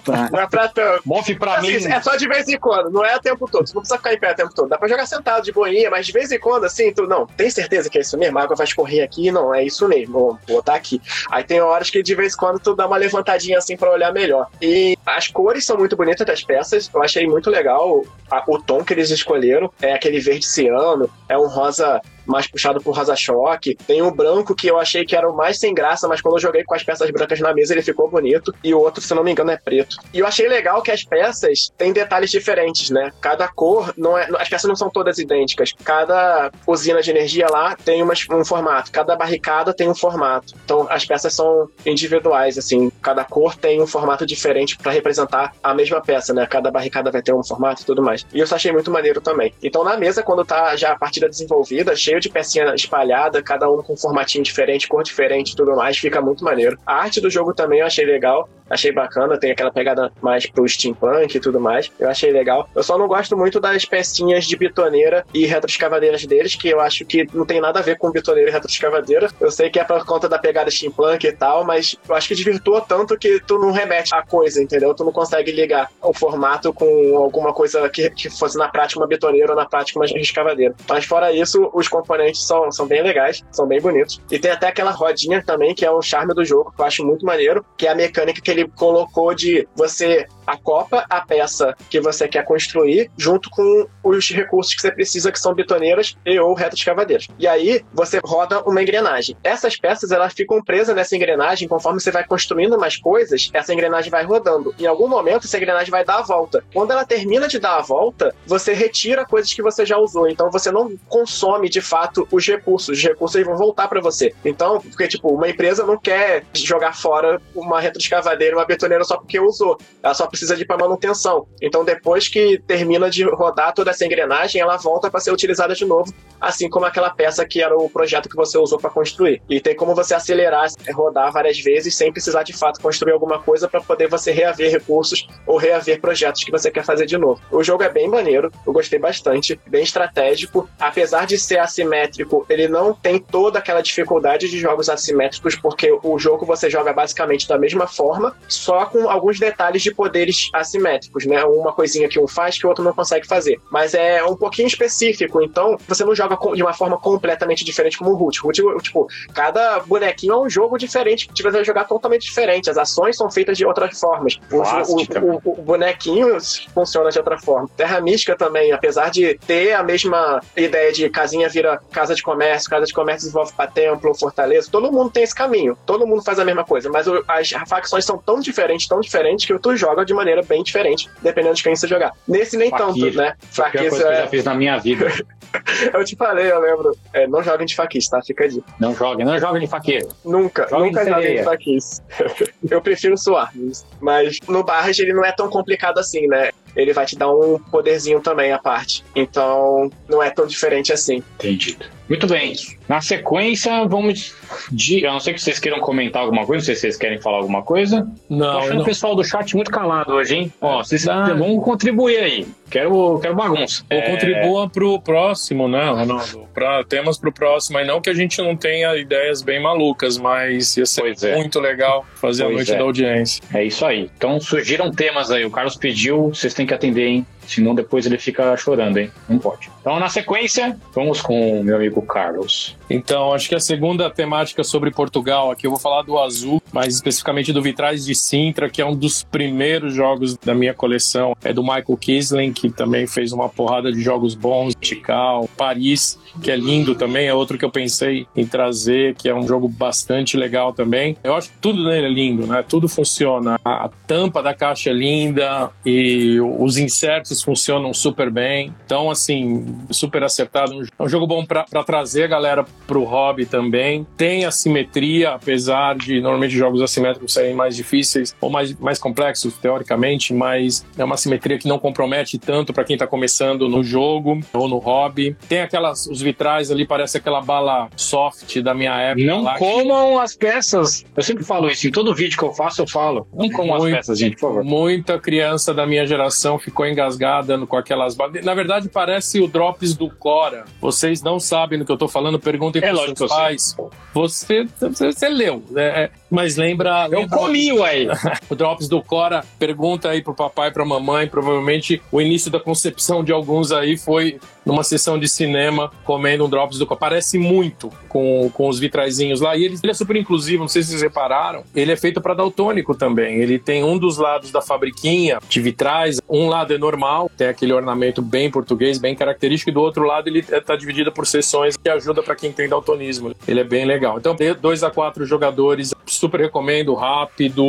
tá. 0.02 0.30
não 0.32 0.40
é 0.40 0.48
pra 0.48 0.68
tanto. 0.68 1.02
Mof 1.06 1.34
pra 1.36 1.56
Assim, 1.56 1.78
mim. 1.78 1.92
é 1.92 2.02
só 2.02 2.16
de 2.16 2.28
vez 2.28 2.48
em 2.48 2.58
quando, 2.60 2.90
não 2.90 3.04
é 3.06 3.16
o 3.16 3.20
tempo 3.20 3.48
todo. 3.50 3.68
Você 3.68 3.74
não 3.74 3.82
precisa 3.82 3.98
ficar 3.98 4.13
em 4.14 4.20
pé 4.20 4.32
o 4.32 4.36
tempo 4.36 4.54
todo. 4.54 4.70
Dá 4.70 4.78
pra 4.78 4.88
jogar 4.88 5.06
sentado 5.06 5.44
de 5.44 5.52
boinha, 5.52 5.90
mas 5.90 6.06
de 6.06 6.12
vez 6.12 6.32
em 6.32 6.40
quando, 6.40 6.66
assim, 6.66 6.94
tu 6.94 7.08
não, 7.08 7.26
tem 7.28 7.50
certeza 7.50 7.90
que 7.90 7.98
é 7.98 8.02
isso 8.02 8.18
mesmo? 8.18 8.38
A 8.40 8.44
água 8.44 8.56
vai 8.56 8.66
escorrer 8.66 9.04
aqui? 9.04 9.32
Não, 9.32 9.54
é 9.54 9.64
isso 9.64 9.88
mesmo. 9.88 10.14
Vou 10.14 10.40
botar 10.48 10.76
aqui. 10.76 11.02
Aí 11.30 11.44
tem 11.44 11.60
horas 11.62 11.90
que 11.90 12.02
de 12.04 12.16
vez 12.16 12.34
em 12.34 12.38
quando 12.38 12.60
tu 12.60 12.76
dá 12.76 12.86
uma 12.88 12.98
levantadinha 12.98 13.58
assim 13.58 13.76
pra 13.78 13.92
olhar 13.92 14.12
melhor. 14.14 14.48
E 14.62 14.98
as 15.06 15.28
cores 15.28 15.66
são 15.66 15.78
muito 15.78 15.96
bonitas 15.96 16.26
das 16.26 16.44
peças. 16.44 16.90
Eu 16.94 17.02
achei 17.04 17.28
muito 17.28 17.50
legal 17.50 18.04
a- 18.32 18.44
o 18.48 18.60
tom 18.62 18.84
que 18.84 18.94
eles 18.94 19.10
escolheram. 19.10 19.72
É 19.82 19.94
aquele 19.94 20.20
verde 20.20 20.46
ciano, 20.46 21.10
é 21.30 21.38
um 21.38 21.48
rosa 21.48 22.02
mais 22.26 22.48
puxado 22.48 22.82
por 22.82 22.92
Rasa-Choque. 22.92 23.76
Tem 23.88 24.02
o 24.02 24.12
branco, 24.12 24.56
que 24.56 24.68
eu 24.68 24.80
achei 24.80 25.06
que 25.06 25.16
era 25.16 25.30
o 25.30 25.36
mais 25.36 25.60
sem 25.60 25.74
graça, 25.74 26.08
mas 26.08 26.22
quando 26.22 26.36
eu 26.36 26.42
joguei 26.42 26.64
com 26.64 26.76
as 26.76 26.84
peças 26.84 27.10
brancas 27.12 27.40
na 27.40 27.54
mesa, 27.54 27.74
ele 27.74 27.82
ficou 27.82 28.10
bonito. 28.10 28.54
E 28.64 28.74
o 28.74 28.80
outro, 28.80 29.02
se 29.02 29.14
não 29.14 29.24
me 29.24 29.32
engano, 29.32 29.52
é 29.52 29.58
preto. 29.58 29.98
E 30.14 30.20
eu 30.20 30.28
achei 30.28 30.48
legal 30.48 30.82
que 30.82 30.92
as 30.92 31.04
peças 31.04 31.72
têm 31.78 31.94
detalhes 31.94 32.32
diferentes, 32.32 32.90
né? 32.90 33.12
Cada 33.22 33.48
cor, 33.48 33.94
não 33.98 34.18
é, 34.18 34.28
as 34.38 34.50
peças 34.50 34.68
não 34.68 34.76
são 34.76 34.90
todas 34.90 35.18
idênticas. 35.18 35.74
Cada 35.84 36.52
usina 36.68 37.02
de 37.02 37.12
energia 37.12 37.48
lá 37.50 37.76
tem 37.76 38.02
uma, 38.02 38.14
um 38.32 38.46
formato. 38.46 38.92
Cada 38.92 39.16
barricada 39.16 39.74
tem 39.74 39.90
um 39.90 39.96
formato. 39.96 40.54
Então, 40.64 40.88
as 40.90 41.06
peças 41.06 41.34
são 41.34 41.70
individuais, 41.86 42.58
assim. 42.58 42.92
Cada 43.02 43.24
cor 43.24 43.56
tem 43.56 43.82
um 43.82 43.88
formato 43.88 44.26
diferente 44.26 44.78
para 44.78 44.92
representar 44.92 45.54
a 45.62 45.74
mesma 45.74 46.02
peça, 46.02 46.34
né? 46.34 46.46
Cada 46.46 46.72
barricada 46.72 47.12
vai 47.12 47.22
ter 47.22 47.34
um 47.34 47.44
formato 47.44 47.82
e 47.82 47.86
tudo 47.86 48.02
mais. 48.02 48.26
E 48.34 48.40
eu 48.40 48.48
achei 48.50 48.72
muito 48.72 48.92
maneiro 48.92 49.22
também. 49.22 49.54
Então, 49.62 49.84
na 49.84 49.98
mesa, 49.98 50.24
quando 50.24 50.46
tá 50.46 50.76
já 50.76 50.92
a 50.92 50.98
partida 50.98 51.28
desenvolvida, 51.28 51.96
cheio 52.14 52.20
de 52.20 52.30
pecinha 52.30 52.74
espalhada, 52.76 53.42
cada 53.42 53.70
um 53.70 53.82
com 53.82 53.94
um 53.94 53.98
formatinho 53.98 54.44
diferente, 54.44 54.88
cor 54.88 55.04
diferente 55.04 55.54
e 55.54 55.56
tudo 55.56 55.76
mais, 55.76 55.98
fica 55.98 56.22
muito 56.22 56.44
maneiro. 56.44 56.78
A 56.86 56.96
arte 56.96 57.20
do 57.20 57.30
jogo 57.30 57.54
também 57.54 57.80
eu 57.80 57.86
achei 57.86 58.06
legal 58.06 58.48
achei 58.70 58.92
bacana, 58.92 59.38
tem 59.38 59.52
aquela 59.52 59.72
pegada 59.72 60.12
mais 60.22 60.46
pro 60.46 60.68
steampunk 60.68 61.36
e 61.36 61.40
tudo 61.40 61.60
mais. 61.60 61.92
Eu 62.00 62.10
achei 62.10 62.32
legal. 62.32 62.70
Eu 62.76 62.84
só 62.84 62.98
não 62.98 63.08
gosto 63.08 63.38
muito 63.38 63.60
das 63.60 63.86
pecinhas 63.86 64.46
de 64.46 64.56
bitoneira 64.56 65.26
e 65.34 65.46
retroescavadeiras 65.46 66.26
deles, 66.26 66.56
que 66.56 66.70
eu 66.70 66.80
acho 66.80 67.06
que 67.06 67.28
não 67.34 67.46
tem 67.46 67.62
nada 67.62 67.80
a 67.80 67.82
ver 67.82 67.98
com 67.98 68.12
bitoneira 68.12 68.50
e 68.50 68.54
retroescavadeira. 68.54 69.30
Eu 69.40 69.52
sei 69.52 69.70
que 69.70 69.80
é 69.80 69.84
por 69.84 70.06
conta 70.06 70.28
da 70.28 70.40
pegada 70.40 70.70
steampunk 70.70 71.26
e 71.26 71.32
tal, 71.32 71.64
mas 71.66 71.96
eu 72.08 72.16
acho 72.16 72.28
que 72.28 72.36
desvirtua 72.36 72.82
tanto 72.82 73.18
que 73.18 73.40
tu 73.46 73.58
não 73.58 73.72
remete 73.72 74.14
a 74.14 74.24
coisa, 74.24 74.62
entendeu? 74.62 74.94
Tu 74.94 75.04
não 75.04 75.12
consegue 75.12 75.52
ligar 75.52 75.90
o 76.02 76.14
formato 76.14 76.74
com 76.74 77.18
alguma 77.18 77.54
coisa 77.54 77.88
que, 77.90 78.10
que 78.10 78.30
fosse 78.30 78.58
na 78.58 78.68
prática 78.68 79.00
uma 79.00 79.08
bitoneira 79.08 79.52
ou 79.52 79.56
na 79.56 79.66
prática 79.66 80.00
uma 80.00 80.06
escavadeira. 80.06 80.76
Mas 80.88 81.06
fora 81.06 81.32
isso, 81.32 81.70
os 81.74 81.88
componentes 81.88 82.46
são, 82.46 82.72
são 82.72 82.88
bem 82.88 83.02
legais, 83.02 83.44
são 83.52 83.68
bem 83.68 83.82
bonitos. 83.82 84.22
E 84.32 84.40
tem 84.40 84.52
até 84.52 84.68
aquela 84.68 84.92
rodinha 84.92 85.44
também, 85.44 85.74
que 85.74 85.86
é 85.86 85.92
o 85.92 86.02
charme 86.02 86.34
do 86.34 86.44
jogo, 86.44 86.72
que 86.76 86.82
eu 86.82 86.86
acho 86.86 87.06
muito 87.06 87.26
maneiro, 87.26 87.66
que 87.78 87.88
é 87.88 87.92
a 87.92 87.96
mecânica 87.96 88.42
que 88.42 88.52
ele 88.52 88.63
colocou 88.68 89.34
de 89.34 89.68
você 89.76 90.26
acopa 90.46 91.06
a 91.10 91.22
peça 91.22 91.76
que 91.90 92.00
você 92.00 92.28
quer 92.28 92.44
construir 92.46 93.10
junto 93.18 93.50
com 93.50 93.88
os 94.04 94.30
recursos 94.30 94.74
que 94.74 94.82
você 94.82 94.92
precisa, 94.92 95.32
que 95.32 95.40
são 95.40 95.54
betoneiras 95.54 96.18
e 96.26 96.40
ou 96.40 96.54
retas 96.54 96.80
escavadeiras. 96.80 97.28
E 97.40 97.48
aí 97.48 97.84
você 97.94 98.20
roda 98.24 98.62
uma 98.64 98.82
engrenagem. 98.82 99.36
Essas 99.44 99.78
peças 99.78 100.12
elas 100.12 100.34
ficam 100.34 100.62
presas 100.62 100.96
nessa 100.96 101.16
engrenagem 101.16 101.68
conforme 101.68 102.00
você 102.00 102.12
vai 102.12 102.26
construindo 102.26 102.78
mais 102.78 102.98
coisas, 102.98 103.50
essa 103.54 103.74
engrenagem 103.74 104.12
vai 104.12 104.24
rodando. 104.24 104.74
Em 104.80 104.86
algum 104.86 105.08
momento 105.08 105.46
essa 105.46 105.58
engrenagem 105.58 105.92
vai 105.92 106.04
dar 106.04 106.20
a 106.20 106.22
volta. 106.22 106.64
Quando 106.74 106.92
ela 106.92 107.06
termina 107.06 107.48
de 107.48 107.60
dar 107.60 107.78
a 107.78 107.82
volta, 107.82 108.36
você 108.46 108.74
retira 108.74 109.26
coisas 109.26 109.54
que 109.54 109.62
você 109.62 109.86
já 109.86 109.98
usou. 109.98 110.28
Então 110.28 110.52
você 110.52 110.72
não 110.72 110.96
consome 111.08 111.70
de 111.70 111.82
fato 111.82 112.28
os 112.32 112.46
recursos. 112.46 112.98
Os 112.98 113.04
recursos 113.04 113.44
vão 113.44 113.58
voltar 113.58 113.88
para 113.88 114.02
você. 114.02 114.34
Então, 114.44 114.80
porque 114.82 115.08
tipo, 115.08 115.34
uma 115.34 115.50
empresa 115.50 115.86
não 115.86 115.98
quer 115.98 116.44
jogar 116.54 116.96
fora 116.96 117.42
uma 117.56 117.80
retroescavadeira, 117.80 118.43
uma 118.52 118.66
betoneira 118.66 119.04
só 119.04 119.18
porque 119.18 119.40
usou. 119.40 119.78
Ela 120.02 120.14
só 120.14 120.28
precisa 120.28 120.56
de 120.56 120.64
ir 120.64 120.66
para 120.66 120.78
manutenção. 120.78 121.48
Então, 121.62 121.86
depois 121.86 122.28
que 122.28 122.62
termina 122.68 123.10
de 123.10 123.24
rodar 123.24 123.74
toda 123.74 123.92
essa 123.92 124.06
engrenagem, 124.06 124.62
ela 124.62 124.78
volta 124.78 125.10
para 125.10 125.20
ser 125.20 125.32
utilizada 125.32 125.74
de 125.74 125.86
novo, 125.86 126.14
assim 126.40 126.70
como 126.70 126.86
aquela 126.86 127.10
peça 127.10 127.46
que 127.46 127.62
era 127.62 127.76
o 127.78 127.90
projeto 127.90 128.30
que 128.30 128.36
você 128.36 128.58
usou 128.58 128.80
para 128.80 128.90
construir. 128.90 129.42
E 129.50 129.62
tem 129.62 129.76
como 129.76 129.96
você 129.96 130.14
acelerar, 130.14 130.68
rodar 130.94 131.32
várias 131.32 131.60
vezes 131.60 131.96
sem 131.96 132.12
precisar 132.12 132.44
de 132.44 132.54
fato 132.54 132.82
construir 132.82 133.14
alguma 133.14 133.42
coisa 133.42 133.68
para 133.68 133.82
poder 133.82 134.08
você 134.08 134.32
reaver 134.32 134.72
recursos 134.72 135.28
ou 135.46 135.58
reaver 135.58 136.02
projetos 136.02 136.44
que 136.44 136.52
você 136.52 136.70
quer 136.70 136.84
fazer 136.84 137.06
de 137.06 137.18
novo. 137.18 137.42
O 137.52 137.64
jogo 137.64 137.84
é 137.84 137.90
bem 137.90 138.08
maneiro, 138.08 138.52
eu 138.66 138.74
gostei 138.74 139.00
bastante, 139.00 139.60
bem 139.68 139.84
estratégico. 139.84 140.70
Apesar 140.80 141.26
de 141.26 141.38
ser 141.38 141.60
assimétrico, 141.60 142.46
ele 142.50 142.68
não 142.68 142.94
tem 142.94 143.20
toda 143.20 143.60
aquela 143.60 143.82
dificuldade 143.82 144.50
de 144.50 144.60
jogos 144.60 144.90
assimétricos, 144.90 145.56
porque 145.56 145.92
o 146.04 146.18
jogo 146.20 146.46
você 146.46 146.70
joga 146.70 146.94
basicamente 146.94 147.48
da 147.48 147.58
mesma 147.58 147.88
forma, 147.88 148.33
só 148.48 148.86
com 148.86 149.10
alguns 149.10 149.40
detalhes 149.40 149.82
de 149.82 149.94
poderes 149.94 150.50
assimétricos, 150.54 151.26
né? 151.26 151.44
Uma 151.44 151.74
coisinha 151.74 152.08
que 152.08 152.20
um 152.20 152.28
faz 152.28 152.58
que 152.58 152.66
o 152.66 152.70
outro 152.70 152.84
não 152.84 152.94
consegue 152.94 153.28
fazer. 153.28 153.60
Mas 153.72 153.94
é 153.94 154.24
um 154.24 154.36
pouquinho 154.36 154.68
específico, 154.68 155.42
então 155.42 155.78
você 155.88 156.04
não 156.04 156.16
joga 156.16 156.38
de 156.56 156.62
uma 156.62 156.74
forma 156.74 156.98
completamente 156.98 157.66
diferente 157.66 157.98
como 157.98 158.12
o 158.12 158.16
Root. 158.16 158.40
Root, 158.42 158.62
tipo, 158.82 159.08
cada 159.34 159.80
bonequinho 159.80 160.34
é 160.34 160.38
um 160.38 160.50
jogo 160.50 160.78
diferente, 160.78 161.28
que 161.28 161.42
você 161.42 161.52
vai 161.52 161.66
jogar 161.66 161.86
totalmente 161.86 162.24
diferente. 162.24 162.70
As 162.70 162.78
ações 162.78 163.18
são 163.18 163.30
feitas 163.30 163.58
de 163.58 163.66
outras 163.66 164.00
formas. 164.00 164.40
O, 164.52 164.58
o, 164.58 165.42
o, 165.44 165.60
o, 165.60 165.62
bonequinho 165.62 166.38
funciona 166.74 167.10
de 167.10 167.18
outra 167.18 167.38
forma. 167.40 167.70
Terra 167.76 168.00
Mística 168.02 168.36
também, 168.36 168.72
apesar 168.72 169.10
de 169.10 169.38
ter 169.48 169.74
a 169.74 169.84
mesma 169.84 170.42
ideia 170.56 170.92
de 170.92 171.10
casinha 171.10 171.50
vira 171.50 171.82
casa 171.92 172.16
de 172.16 172.22
comércio, 172.22 172.70
casa 172.70 172.86
de 172.86 172.94
comércio 172.94 173.28
desenvolve 173.28 173.54
para 173.54 173.70
templo, 173.70 174.14
fortaleza, 174.16 174.70
todo 174.72 174.92
mundo 174.92 175.12
tem 175.12 175.24
esse 175.24 175.36
caminho. 175.36 175.78
Todo 175.86 176.08
mundo 176.08 176.24
faz 176.24 176.40
a 176.40 176.46
mesma 176.46 176.64
coisa, 176.64 176.90
mas 176.90 177.08
as 177.08 177.70
facções 177.70 178.06
são 178.06 178.18
tão 178.26 178.40
diferentes, 178.40 178.88
tão 178.88 179.00
diferentes, 179.00 179.46
que 179.46 179.58
tu 179.60 179.76
joga 179.76 180.06
de 180.06 180.14
maneira 180.14 180.42
bem 180.42 180.64
diferente, 180.64 181.10
dependendo 181.22 181.56
de 181.56 181.64
quem 181.64 181.76
você 181.76 181.88
jogar. 181.88 182.14
Nesse 182.28 182.58
nem 182.58 182.72
tanto, 182.72 183.00
né? 183.12 183.36
Faquista 183.52 183.90
coisa 183.90 184.04
é... 184.04 184.08
que 184.08 184.08
eu 184.08 184.12
é- 184.12 184.22
já 184.22 184.28
fiz 184.28 184.44
na 184.44 184.56
minha 184.56 184.78
vida. 184.78 185.08
eu 185.94 186.04
te 186.04 186.16
falei, 186.16 186.52
eu 186.52 186.60
lembro. 186.60 186.98
É, 187.14 187.28
não 187.28 187.44
joguem 187.44 187.66
de 187.66 187.76
faquista, 187.76 188.18
tá? 188.18 188.24
Fica 188.24 188.48
de. 188.48 188.64
Não 188.80 188.96
joguem, 188.96 189.26
não 189.26 189.38
joguem 189.40 189.62
de 189.62 189.68
faqueiro. 189.68 190.10
Nunca, 190.26 190.68
joguem 190.70 190.92
nunca 190.92 191.06
joguem 191.06 191.38
de 191.38 191.44
faquista. 191.44 192.04
eu 192.70 192.82
prefiro 192.82 193.18
suar, 193.18 193.52
mas 194.00 194.40
no 194.48 194.64
Barrage 194.64 195.02
ele 195.02 195.14
não 195.14 195.24
é 195.24 195.32
tão 195.32 195.50
complicado 195.50 196.00
assim, 196.00 196.28
né? 196.28 196.52
Ele 196.76 196.94
vai 196.94 197.06
te 197.06 197.16
dar 197.16 197.32
um 197.32 197.60
poderzinho 197.60 198.20
também 198.20 198.52
à 198.52 198.60
parte. 198.60 199.04
Então, 199.16 199.90
não 200.10 200.22
é 200.22 200.30
tão 200.30 200.46
diferente 200.48 200.92
assim. 200.92 201.24
Entendido. 201.36 201.86
Muito 202.10 202.28
bem. 202.28 202.54
Na 202.88 203.02
sequência, 203.02 203.86
vamos. 203.86 204.36
De... 204.72 205.06
A 205.06 205.14
não 205.14 205.20
ser 205.20 205.34
que 205.34 205.42
vocês 205.42 205.58
queiram 205.58 205.80
comentar 205.80 206.22
alguma 206.22 206.46
coisa, 206.46 206.60
não 206.60 206.66
sei 206.66 206.76
se 206.76 206.82
vocês 206.82 206.98
querem 206.98 207.20
falar 207.20 207.38
alguma 207.38 207.64
coisa. 207.64 208.08
Não. 208.30 208.52
Tô 208.52 208.58
achando 208.60 208.76
não. 208.76 208.82
o 208.82 208.86
pessoal 208.86 209.16
do 209.16 209.24
chat 209.24 209.56
muito 209.56 209.72
calado 209.72 210.14
hoje, 210.14 210.36
hein? 210.36 210.54
Ó, 210.62 210.84
vocês 210.84 211.06
Dá. 211.06 211.34
vão 211.34 211.58
contribuir 211.60 212.20
aí. 212.20 212.48
Quero, 212.70 213.20
quero 213.20 213.36
bagunça. 213.36 213.84
Ou 213.90 213.98
é... 213.98 214.12
contribua 214.12 214.70
pro 214.70 215.00
próximo, 215.00 215.68
né, 215.68 215.90
Ronaldo? 215.90 216.48
Pra, 216.54 216.84
temas 216.84 217.18
pro 217.18 217.32
próximo. 217.32 217.78
Aí 217.78 217.88
não 217.88 218.02
que 218.02 218.10
a 218.10 218.14
gente 218.14 218.42
não 218.42 218.56
tenha 218.56 218.96
ideias 218.98 219.42
bem 219.42 219.62
malucas, 219.62 220.18
mas 220.18 220.76
ia 220.76 220.86
ser 220.86 221.16
é. 221.24 221.36
muito 221.36 221.60
legal 221.60 222.06
fazer 222.16 222.44
pois 222.44 222.54
a 222.54 222.56
noite 222.56 222.74
é. 222.74 222.78
da 222.78 222.84
audiência. 222.84 223.44
É 223.54 223.64
isso 223.64 223.86
aí. 223.86 224.10
Então 224.18 224.40
surgiram 224.40 224.92
temas 224.92 225.32
aí. 225.32 225.46
O 225.46 225.52
Carlos 225.52 225.78
pediu, 225.78 226.30
vocês 226.30 226.54
têm 226.54 226.63
que 226.66 226.74
atender, 226.74 227.08
hein? 227.08 227.26
Senão 227.48 227.76
depois 227.76 228.06
ele 228.06 228.18
fica 228.18 228.56
chorando, 228.58 228.98
hein? 228.98 229.12
Não 229.28 229.38
pode. 229.38 229.70
Então, 229.82 230.00
na 230.00 230.10
sequência, 230.10 230.78
vamos 230.94 231.22
com 231.22 231.60
o 231.60 231.64
meu 231.64 231.76
amigo 231.76 232.02
Carlos. 232.02 232.76
Então, 232.90 233.34
acho 233.34 233.50
que 233.50 233.56
a 233.56 233.60
segunda 233.60 234.10
temática 234.10 234.64
sobre 234.64 234.92
Portugal, 234.92 235.52
aqui 235.52 235.68
eu 235.68 235.72
vou 235.72 235.80
falar 235.80 236.04
do 236.04 236.18
azul, 236.18 236.62
mais 236.72 236.94
especificamente 236.94 237.52
do 237.52 237.62
Vitrais 237.62 238.06
de 238.06 238.16
Sintra, 238.16 238.70
que 238.70 238.82
é 238.82 238.86
um 238.86 238.96
dos 238.96 239.24
primeiros 239.24 239.94
jogos 239.94 240.38
da 240.38 240.54
minha 240.54 240.74
coleção. 240.74 241.36
É 241.44 241.52
do 241.52 241.62
Michael 241.62 241.98
Kisling, 242.00 242.54
que 242.54 242.70
também 242.70 243.08
fez 243.08 243.32
uma 243.32 243.50
porrada 243.50 243.92
de 243.92 244.02
jogos 244.02 244.36
bons, 244.36 244.76
Tikal, 244.76 245.50
Paris, 245.58 246.20
que 246.42 246.52
é 246.52 246.56
lindo 246.56 246.96
também, 246.96 247.28
é 247.28 247.34
outro 247.34 247.58
que 247.58 247.66
eu 247.66 247.72
pensei 247.72 248.28
em 248.36 248.46
trazer, 248.46 249.16
que 249.16 249.30
é 249.30 249.36
um 249.36 249.48
jogo 249.48 249.68
bastante 249.68 250.38
legal 250.38 250.74
também. 250.74 251.18
Eu 251.24 251.36
acho 251.36 251.50
que 251.50 251.58
tudo 251.58 251.84
nele 251.84 252.08
é 252.08 252.10
lindo, 252.10 252.48
né? 252.48 252.64
Tudo 252.68 252.88
funciona. 252.88 253.60
A 253.64 253.90
tampa 254.08 254.42
da 254.42 254.54
caixa 254.54 254.90
é 254.90 254.94
linda 254.94 255.70
e 255.86 256.40
os 256.40 256.78
insertos 256.78 257.33
funcionam 257.42 257.94
super 257.94 258.30
bem. 258.30 258.74
Então, 258.86 259.10
assim, 259.10 259.78
super 259.90 260.24
acertado. 260.24 260.74
É 260.98 261.04
um 261.04 261.10
jogo 261.10 261.26
bom 261.26 261.46
para 261.46 261.84
trazer 261.84 262.24
a 262.24 262.28
galera 262.28 262.66
pro 262.88 263.04
hobby 263.04 263.46
também. 263.46 264.06
Tem 264.16 264.46
assimetria, 264.46 265.32
apesar 265.32 265.96
de 265.96 266.22
normalmente 266.22 266.56
jogos 266.56 266.82
assimétricos 266.82 267.34
serem 267.34 267.54
mais 267.54 267.76
difíceis 267.76 268.36
ou 268.40 268.50
mais, 268.50 268.74
mais 268.78 269.00
complexos, 269.00 269.58
teoricamente, 269.58 270.34
mas 270.34 270.86
é 270.98 271.04
uma 271.04 271.16
assimetria 271.16 271.58
que 271.58 271.68
não 271.68 271.80
compromete 271.80 272.38
tanto 272.38 272.74
para 272.74 272.84
quem 272.84 272.98
tá 272.98 273.08
começando 273.08 273.68
no 273.68 273.84
jogo 273.84 274.40
ou 274.54 274.68
no 274.68 274.78
hobby. 274.78 275.36
Tem 275.48 275.62
aquelas, 275.62 276.06
os 276.08 276.22
vitrais 276.22 276.72
ali, 276.72 276.86
parece 276.86 277.18
aquela 277.18 277.42
bala 277.42 277.90
soft 277.96 278.60
da 278.62 278.74
minha 278.74 278.96
época. 279.00 279.26
Não 279.26 279.44
lá, 279.44 279.58
comam 279.58 280.14
que... 280.14 280.20
as 280.22 280.36
peças. 280.36 281.06
Eu 281.16 281.24
sempre 281.24 281.44
falo 281.44 281.70
isso, 281.70 281.88
em 281.88 281.92
todo 281.92 282.14
vídeo 282.14 282.38
que 282.38 282.44
eu 282.44 282.54
faço, 282.54 282.82
eu 282.82 282.88
falo. 282.88 283.28
Não 283.34 283.50
comam 283.50 283.78
Muito, 283.78 283.94
as 283.94 284.00
peças, 284.00 284.20
gente, 284.20 284.34
por 284.36 284.42
favor. 284.42 284.64
Muita 284.64 285.20
criança 285.20 285.74
da 285.74 285.86
minha 285.86 286.06
geração 286.06 286.60
ficou 286.60 286.86
engasgada 286.86 287.23
dando 287.42 287.68
com 287.68 287.78
aquelas. 287.78 288.16
Na 288.44 288.54
verdade, 288.54 288.90
parece 288.90 289.42
o 289.42 289.48
Drops 289.48 289.96
do 289.96 290.10
Cora. 290.10 290.66
Vocês 290.80 291.22
não 291.22 291.40
sabem 291.40 291.80
do 291.80 291.86
que 291.86 291.92
eu 291.92 291.98
tô 291.98 292.08
falando, 292.08 292.40
perguntem 292.40 292.82
é, 292.84 292.92
para 292.92 293.16
seus 293.16 293.30
pais. 293.30 293.76
Você, 294.14 294.68
você, 294.80 295.12
você 295.12 295.30
leu. 295.30 295.64
É, 295.76 296.04
é, 296.04 296.12
Mas 296.30 296.56
lembra. 296.56 297.08
Eu 297.12 297.22
lembra 297.22 297.38
comi, 297.38 297.72
ué. 297.72 298.08
o 298.50 298.56
Drops 298.56 298.88
do 298.88 299.02
Cora 299.02 299.44
pergunta 299.58 300.10
aí 300.10 300.22
pro 300.22 300.36
papai 300.36 300.72
pra 300.72 300.86
mamãe. 300.86 301.28
Provavelmente 301.28 302.02
o 302.12 302.22
início 302.22 302.52
da 302.52 302.60
concepção 302.60 303.24
de 303.24 303.32
alguns 303.32 303.72
aí 303.72 303.98
foi 303.98 304.40
numa 304.66 304.84
sessão 304.84 305.20
de 305.20 305.28
cinema 305.28 305.92
comendo 306.04 306.46
um 306.46 306.50
Drops 306.50 306.78
do 306.78 306.86
Cora. 306.86 307.00
Parece 307.00 307.38
muito 307.38 307.92
com, 308.08 308.50
com 308.54 308.70
os 308.70 308.80
vitraizinhos 308.80 309.42
lá. 309.42 309.56
E 309.56 309.66
ele, 309.66 309.78
ele 309.82 309.92
é 309.92 309.96
super 309.96 310.16
inclusivo, 310.16 310.64
não 310.64 310.68
sei 310.68 310.84
se 310.84 310.90
vocês 310.90 311.02
repararam. 311.02 311.64
Ele 311.76 311.92
é 311.92 311.98
feito 311.98 312.22
para 312.22 312.34
daltônico 312.34 312.96
também. 312.96 313.38
Ele 313.38 313.58
tem 313.58 313.84
um 313.84 313.98
dos 313.98 314.18
lados 314.18 314.52
da 314.52 314.62
fabriquinha 314.62 315.40
de 315.50 315.62
vitrais. 315.62 316.22
Um 316.30 316.48
lado 316.48 316.74
é 316.74 316.78
normal, 316.78 317.13
tem 317.38 317.48
aquele 317.48 317.74
ornamento 317.74 318.22
bem 318.22 318.50
português, 318.50 318.98
bem 318.98 319.16
característico. 319.16 319.70
E 319.70 319.74
do 319.74 319.82
outro 319.82 320.04
lado 320.04 320.28
ele 320.28 320.42
tá 320.44 320.76
dividido 320.76 321.12
por 321.12 321.26
seções 321.26 321.78
que 321.78 321.90
ajuda 321.90 322.22
para 322.22 322.36
quem 322.36 322.52
tem 322.52 322.68
daltonismo. 322.68 323.34
Ele 323.48 323.60
é 323.60 323.64
bem 323.64 323.86
legal. 323.86 324.18
Então, 324.18 324.36
dois 324.60 324.84
a 324.84 324.92
quatro 324.92 325.26
jogadores, 325.26 325.94
super 326.06 326.40
recomendo, 326.40 326.94
rápido. 326.94 327.64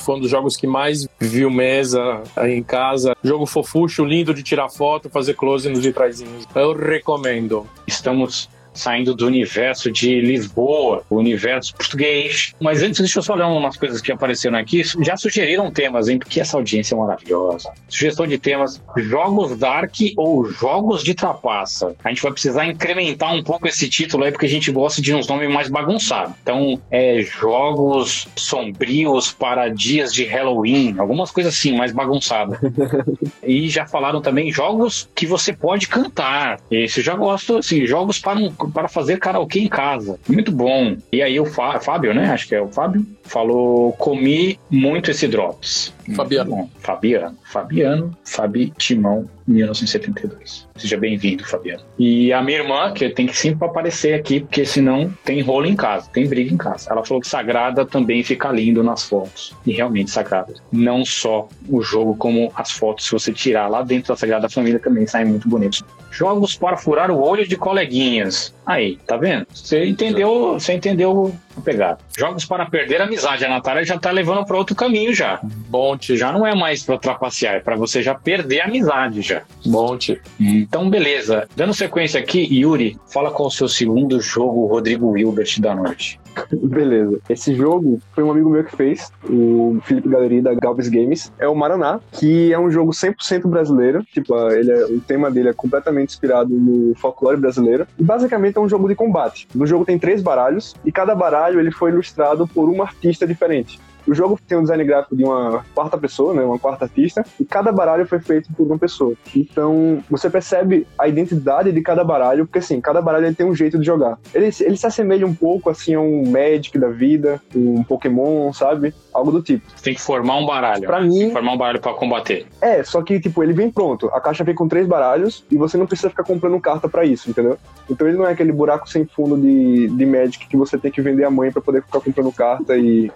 Foi 0.00 0.16
um 0.16 0.20
dos 0.20 0.30
jogos 0.30 0.56
que 0.56 0.66
mais 0.66 1.06
viu 1.18 1.50
mesa 1.50 2.22
em 2.44 2.62
casa. 2.62 3.14
Jogo 3.22 3.46
fofucho, 3.46 4.04
lindo 4.04 4.34
de 4.34 4.42
tirar 4.42 4.68
foto, 4.68 5.10
fazer 5.10 5.34
close 5.34 5.68
nos 5.68 5.84
vitraizinhos. 5.84 6.46
Eu 6.54 6.72
recomendo. 6.72 7.66
Estamos 7.86 8.48
saindo 8.80 9.14
do 9.14 9.26
universo 9.26 9.90
de 9.90 10.20
Lisboa, 10.20 11.02
o 11.08 11.16
universo 11.16 11.74
português. 11.74 12.54
Mas 12.60 12.82
antes, 12.82 13.00
deixa 13.00 13.18
eu 13.18 13.22
só 13.22 13.34
ler 13.34 13.44
umas 13.44 13.76
coisas 13.76 14.00
que 14.00 14.10
apareceram 14.10 14.58
aqui. 14.58 14.82
Já 15.02 15.16
sugeriram 15.16 15.70
temas, 15.70 16.08
hein? 16.08 16.18
Porque 16.18 16.40
essa 16.40 16.56
audiência 16.56 16.94
é 16.94 16.98
maravilhosa. 16.98 17.70
Sugestão 17.88 18.26
de 18.26 18.38
temas: 18.38 18.82
jogos 18.96 19.56
Dark 19.56 19.94
ou 20.16 20.46
jogos 20.46 21.02
de 21.02 21.14
trapaça. 21.14 21.94
A 22.02 22.08
gente 22.08 22.22
vai 22.22 22.32
precisar 22.32 22.66
incrementar 22.66 23.34
um 23.34 23.42
pouco 23.42 23.68
esse 23.68 23.88
título 23.88 24.24
aí, 24.24 24.32
porque 24.32 24.46
a 24.46 24.48
gente 24.48 24.70
gosta 24.70 25.02
de 25.02 25.14
uns 25.14 25.28
nomes 25.28 25.50
mais 25.50 25.68
bagunçados. 25.68 26.34
Então, 26.42 26.80
é 26.90 27.20
jogos 27.20 28.26
sombrios 28.36 29.32
para 29.32 29.68
dias 29.68 30.12
de 30.12 30.24
Halloween, 30.24 30.96
algumas 30.98 31.30
coisas 31.30 31.54
assim, 31.54 31.76
mais 31.76 31.92
bagunçadas. 31.92 32.58
e 33.42 33.68
já 33.68 33.86
falaram 33.86 34.20
também 34.20 34.52
jogos 34.52 35.08
que 35.14 35.26
você 35.26 35.52
pode 35.52 35.88
cantar. 35.88 36.60
Esse 36.70 37.00
eu 37.00 37.04
já 37.04 37.14
gosto, 37.14 37.58
assim, 37.58 37.86
jogos 37.86 38.18
para 38.18 38.38
um 38.38 38.50
para 38.70 38.88
fazer 38.88 39.18
karaokê 39.18 39.60
em 39.60 39.68
casa. 39.68 40.18
Muito 40.28 40.52
bom. 40.52 40.96
E 41.12 41.22
aí 41.22 41.38
o 41.38 41.46
Fábio, 41.46 42.14
né? 42.14 42.30
Acho 42.30 42.48
que 42.48 42.54
é 42.54 42.60
o 42.60 42.68
Fábio, 42.68 43.04
falou: 43.24 43.92
comi 43.92 44.58
muito 44.70 45.10
esse 45.10 45.26
Drops. 45.28 45.92
Fabiano. 46.14 46.50
Bom. 46.50 46.70
Fabiano. 46.80 47.36
Fabiano, 47.44 48.16
Fabi 48.24 48.72
Timão, 48.76 49.28
1972. 49.46 50.68
Seja 50.76 50.96
bem-vindo, 50.96 51.44
Fabiano. 51.44 51.82
E 51.98 52.32
a 52.32 52.42
minha 52.42 52.58
irmã, 52.58 52.92
que 52.92 53.08
tem 53.10 53.26
que 53.26 53.36
sempre 53.36 53.66
aparecer 53.66 54.14
aqui, 54.14 54.40
porque 54.40 54.64
senão 54.64 55.12
tem 55.24 55.40
rolo 55.40 55.66
em 55.66 55.76
casa, 55.76 56.08
tem 56.12 56.28
briga 56.28 56.52
em 56.52 56.56
casa. 56.56 56.90
Ela 56.90 57.04
falou 57.04 57.20
que 57.20 57.28
Sagrada 57.28 57.84
também 57.84 58.22
fica 58.22 58.50
lindo 58.50 58.82
nas 58.82 59.04
fotos. 59.04 59.54
E 59.66 59.72
realmente, 59.72 60.10
Sagrada. 60.10 60.54
Não 60.72 61.04
só 61.04 61.48
o 61.68 61.82
jogo, 61.82 62.16
como 62.16 62.50
as 62.54 62.70
fotos, 62.70 63.06
se 63.06 63.12
você 63.12 63.32
tirar 63.32 63.68
lá 63.68 63.82
dentro 63.82 64.08
da 64.08 64.16
Sagrada 64.16 64.48
Família, 64.48 64.78
também 64.78 65.06
saem 65.06 65.26
muito 65.26 65.48
bonitos. 65.48 65.84
Jogos 66.10 66.56
para 66.56 66.76
furar 66.76 67.10
o 67.10 67.20
olho 67.20 67.46
de 67.46 67.56
coleguinhas. 67.56 68.54
Aí, 68.70 68.96
tá 69.04 69.16
vendo? 69.16 69.48
Você 69.52 69.84
entendeu, 69.84 70.52
você 70.52 70.74
entendeu 70.74 71.34
a 71.56 71.60
pegada. 71.60 71.98
Jogos 72.16 72.44
para 72.44 72.64
perder 72.66 73.00
a 73.00 73.04
amizade. 73.04 73.44
A 73.44 73.48
Natália 73.48 73.84
já 73.84 73.98
tá 73.98 74.12
levando 74.12 74.46
para 74.46 74.56
outro 74.56 74.76
caminho 74.76 75.12
já. 75.12 75.40
Monte. 75.68 76.16
Já 76.16 76.30
não 76.30 76.46
é 76.46 76.54
mais 76.54 76.84
para 76.84 76.96
trapacear, 76.96 77.56
é 77.56 77.60
para 77.60 77.74
você 77.74 78.00
já 78.00 78.14
perder 78.14 78.60
a 78.60 78.66
amizade 78.66 79.22
já. 79.22 79.42
Monte. 79.66 80.20
Então, 80.38 80.88
beleza. 80.88 81.48
Dando 81.56 81.74
sequência 81.74 82.20
aqui, 82.20 82.42
Yuri, 82.42 82.96
fala 83.12 83.32
qual 83.32 83.48
o 83.48 83.50
seu 83.50 83.68
segundo 83.68 84.20
jogo, 84.20 84.66
Rodrigo 84.66 85.10
Wilbert 85.10 85.58
da 85.58 85.74
noite. 85.74 86.20
Beleza. 86.52 87.18
Esse 87.28 87.54
jogo 87.54 88.00
foi 88.12 88.24
um 88.24 88.30
amigo 88.30 88.50
meu 88.50 88.64
que 88.64 88.76
fez, 88.76 89.10
o 89.28 89.78
Felipe 89.82 90.08
Galeria 90.08 90.42
da 90.42 90.54
Galves 90.54 90.88
Games. 90.88 91.32
É 91.38 91.48
o 91.48 91.54
Maraná, 91.54 92.00
que 92.12 92.52
é 92.52 92.58
um 92.58 92.70
jogo 92.70 92.92
100% 92.92 93.46
brasileiro. 93.48 94.04
Tipo, 94.12 94.36
ele 94.50 94.70
é, 94.70 94.84
o 94.84 95.00
tema 95.00 95.30
dele 95.30 95.48
é 95.48 95.52
completamente 95.52 96.10
inspirado 96.10 96.50
no 96.50 96.94
folclore 96.96 97.36
brasileiro. 97.36 97.86
E 97.98 98.02
basicamente 98.02 98.58
é 98.58 98.60
um 98.60 98.68
jogo 98.68 98.88
de 98.88 98.94
combate. 98.94 99.48
No 99.54 99.66
jogo 99.66 99.84
tem 99.84 99.98
três 99.98 100.22
baralhos 100.22 100.74
e 100.84 100.92
cada 100.92 101.14
baralho 101.14 101.60
ele 101.60 101.70
foi 101.70 101.90
ilustrado 101.90 102.46
por 102.46 102.68
um 102.68 102.82
artista 102.82 103.26
diferente. 103.26 103.80
O 104.10 104.14
jogo 104.14 104.36
tem 104.44 104.58
um 104.58 104.62
design 104.62 104.82
gráfico 104.82 105.14
de 105.14 105.22
uma 105.22 105.64
quarta 105.72 105.96
pessoa, 105.96 106.34
né, 106.34 106.42
uma 106.42 106.58
quarta 106.58 106.86
artista, 106.86 107.24
e 107.38 107.44
cada 107.44 107.70
baralho 107.70 108.04
foi 108.04 108.18
feito 108.18 108.52
por 108.54 108.66
uma 108.66 108.76
pessoa. 108.76 109.14
Então, 109.36 110.02
você 110.10 110.28
percebe 110.28 110.84
a 110.98 111.06
identidade 111.06 111.70
de 111.70 111.80
cada 111.80 112.02
baralho, 112.02 112.44
porque 112.44 112.58
assim, 112.58 112.80
cada 112.80 113.00
baralho 113.00 113.26
ele 113.26 113.36
tem 113.36 113.46
um 113.46 113.54
jeito 113.54 113.78
de 113.78 113.86
jogar. 113.86 114.18
Ele, 114.34 114.50
ele 114.62 114.76
se 114.76 114.84
assemelha 114.84 115.24
um 115.24 115.32
pouco 115.32 115.70
assim 115.70 115.94
a 115.94 116.00
um 116.00 116.28
Magic 116.28 116.76
da 116.76 116.88
vida, 116.88 117.40
um 117.54 117.84
Pokémon, 117.84 118.52
sabe? 118.52 118.92
Algo 119.14 119.30
do 119.30 119.42
tipo. 119.42 119.64
Você 119.76 119.84
tem 119.84 119.94
que 119.94 120.00
formar 120.00 120.38
um 120.38 120.46
baralho. 120.46 120.88
Pra 120.88 121.00
mim, 121.00 121.30
formar 121.30 121.52
um 121.52 121.56
baralho 121.56 121.80
para 121.80 121.94
combater. 121.94 122.46
É, 122.60 122.82
só 122.82 123.02
que 123.02 123.20
tipo, 123.20 123.44
ele 123.44 123.52
vem 123.52 123.70
pronto. 123.70 124.08
A 124.08 124.20
caixa 124.20 124.42
vem 124.42 124.56
com 124.56 124.66
três 124.66 124.88
baralhos 124.88 125.44
e 125.48 125.56
você 125.56 125.76
não 125.76 125.86
precisa 125.86 126.10
ficar 126.10 126.24
comprando 126.24 126.60
carta 126.60 126.88
para 126.88 127.04
isso, 127.04 127.30
entendeu? 127.30 127.56
Então 127.88 128.08
ele 128.08 128.16
não 128.16 128.26
é 128.26 128.32
aquele 128.32 128.50
buraco 128.50 128.90
sem 128.90 129.04
fundo 129.04 129.36
de, 129.36 129.86
de 129.86 130.04
Magic 130.04 130.48
que 130.48 130.56
você 130.56 130.76
tem 130.76 130.90
que 130.90 131.00
vender 131.00 131.22
a 131.22 131.30
mãe 131.30 131.52
para 131.52 131.62
poder 131.62 131.84
ficar 131.84 132.00
comprando 132.00 132.32
carta 132.32 132.76
e 132.76 133.08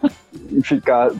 ficar, 0.62 1.10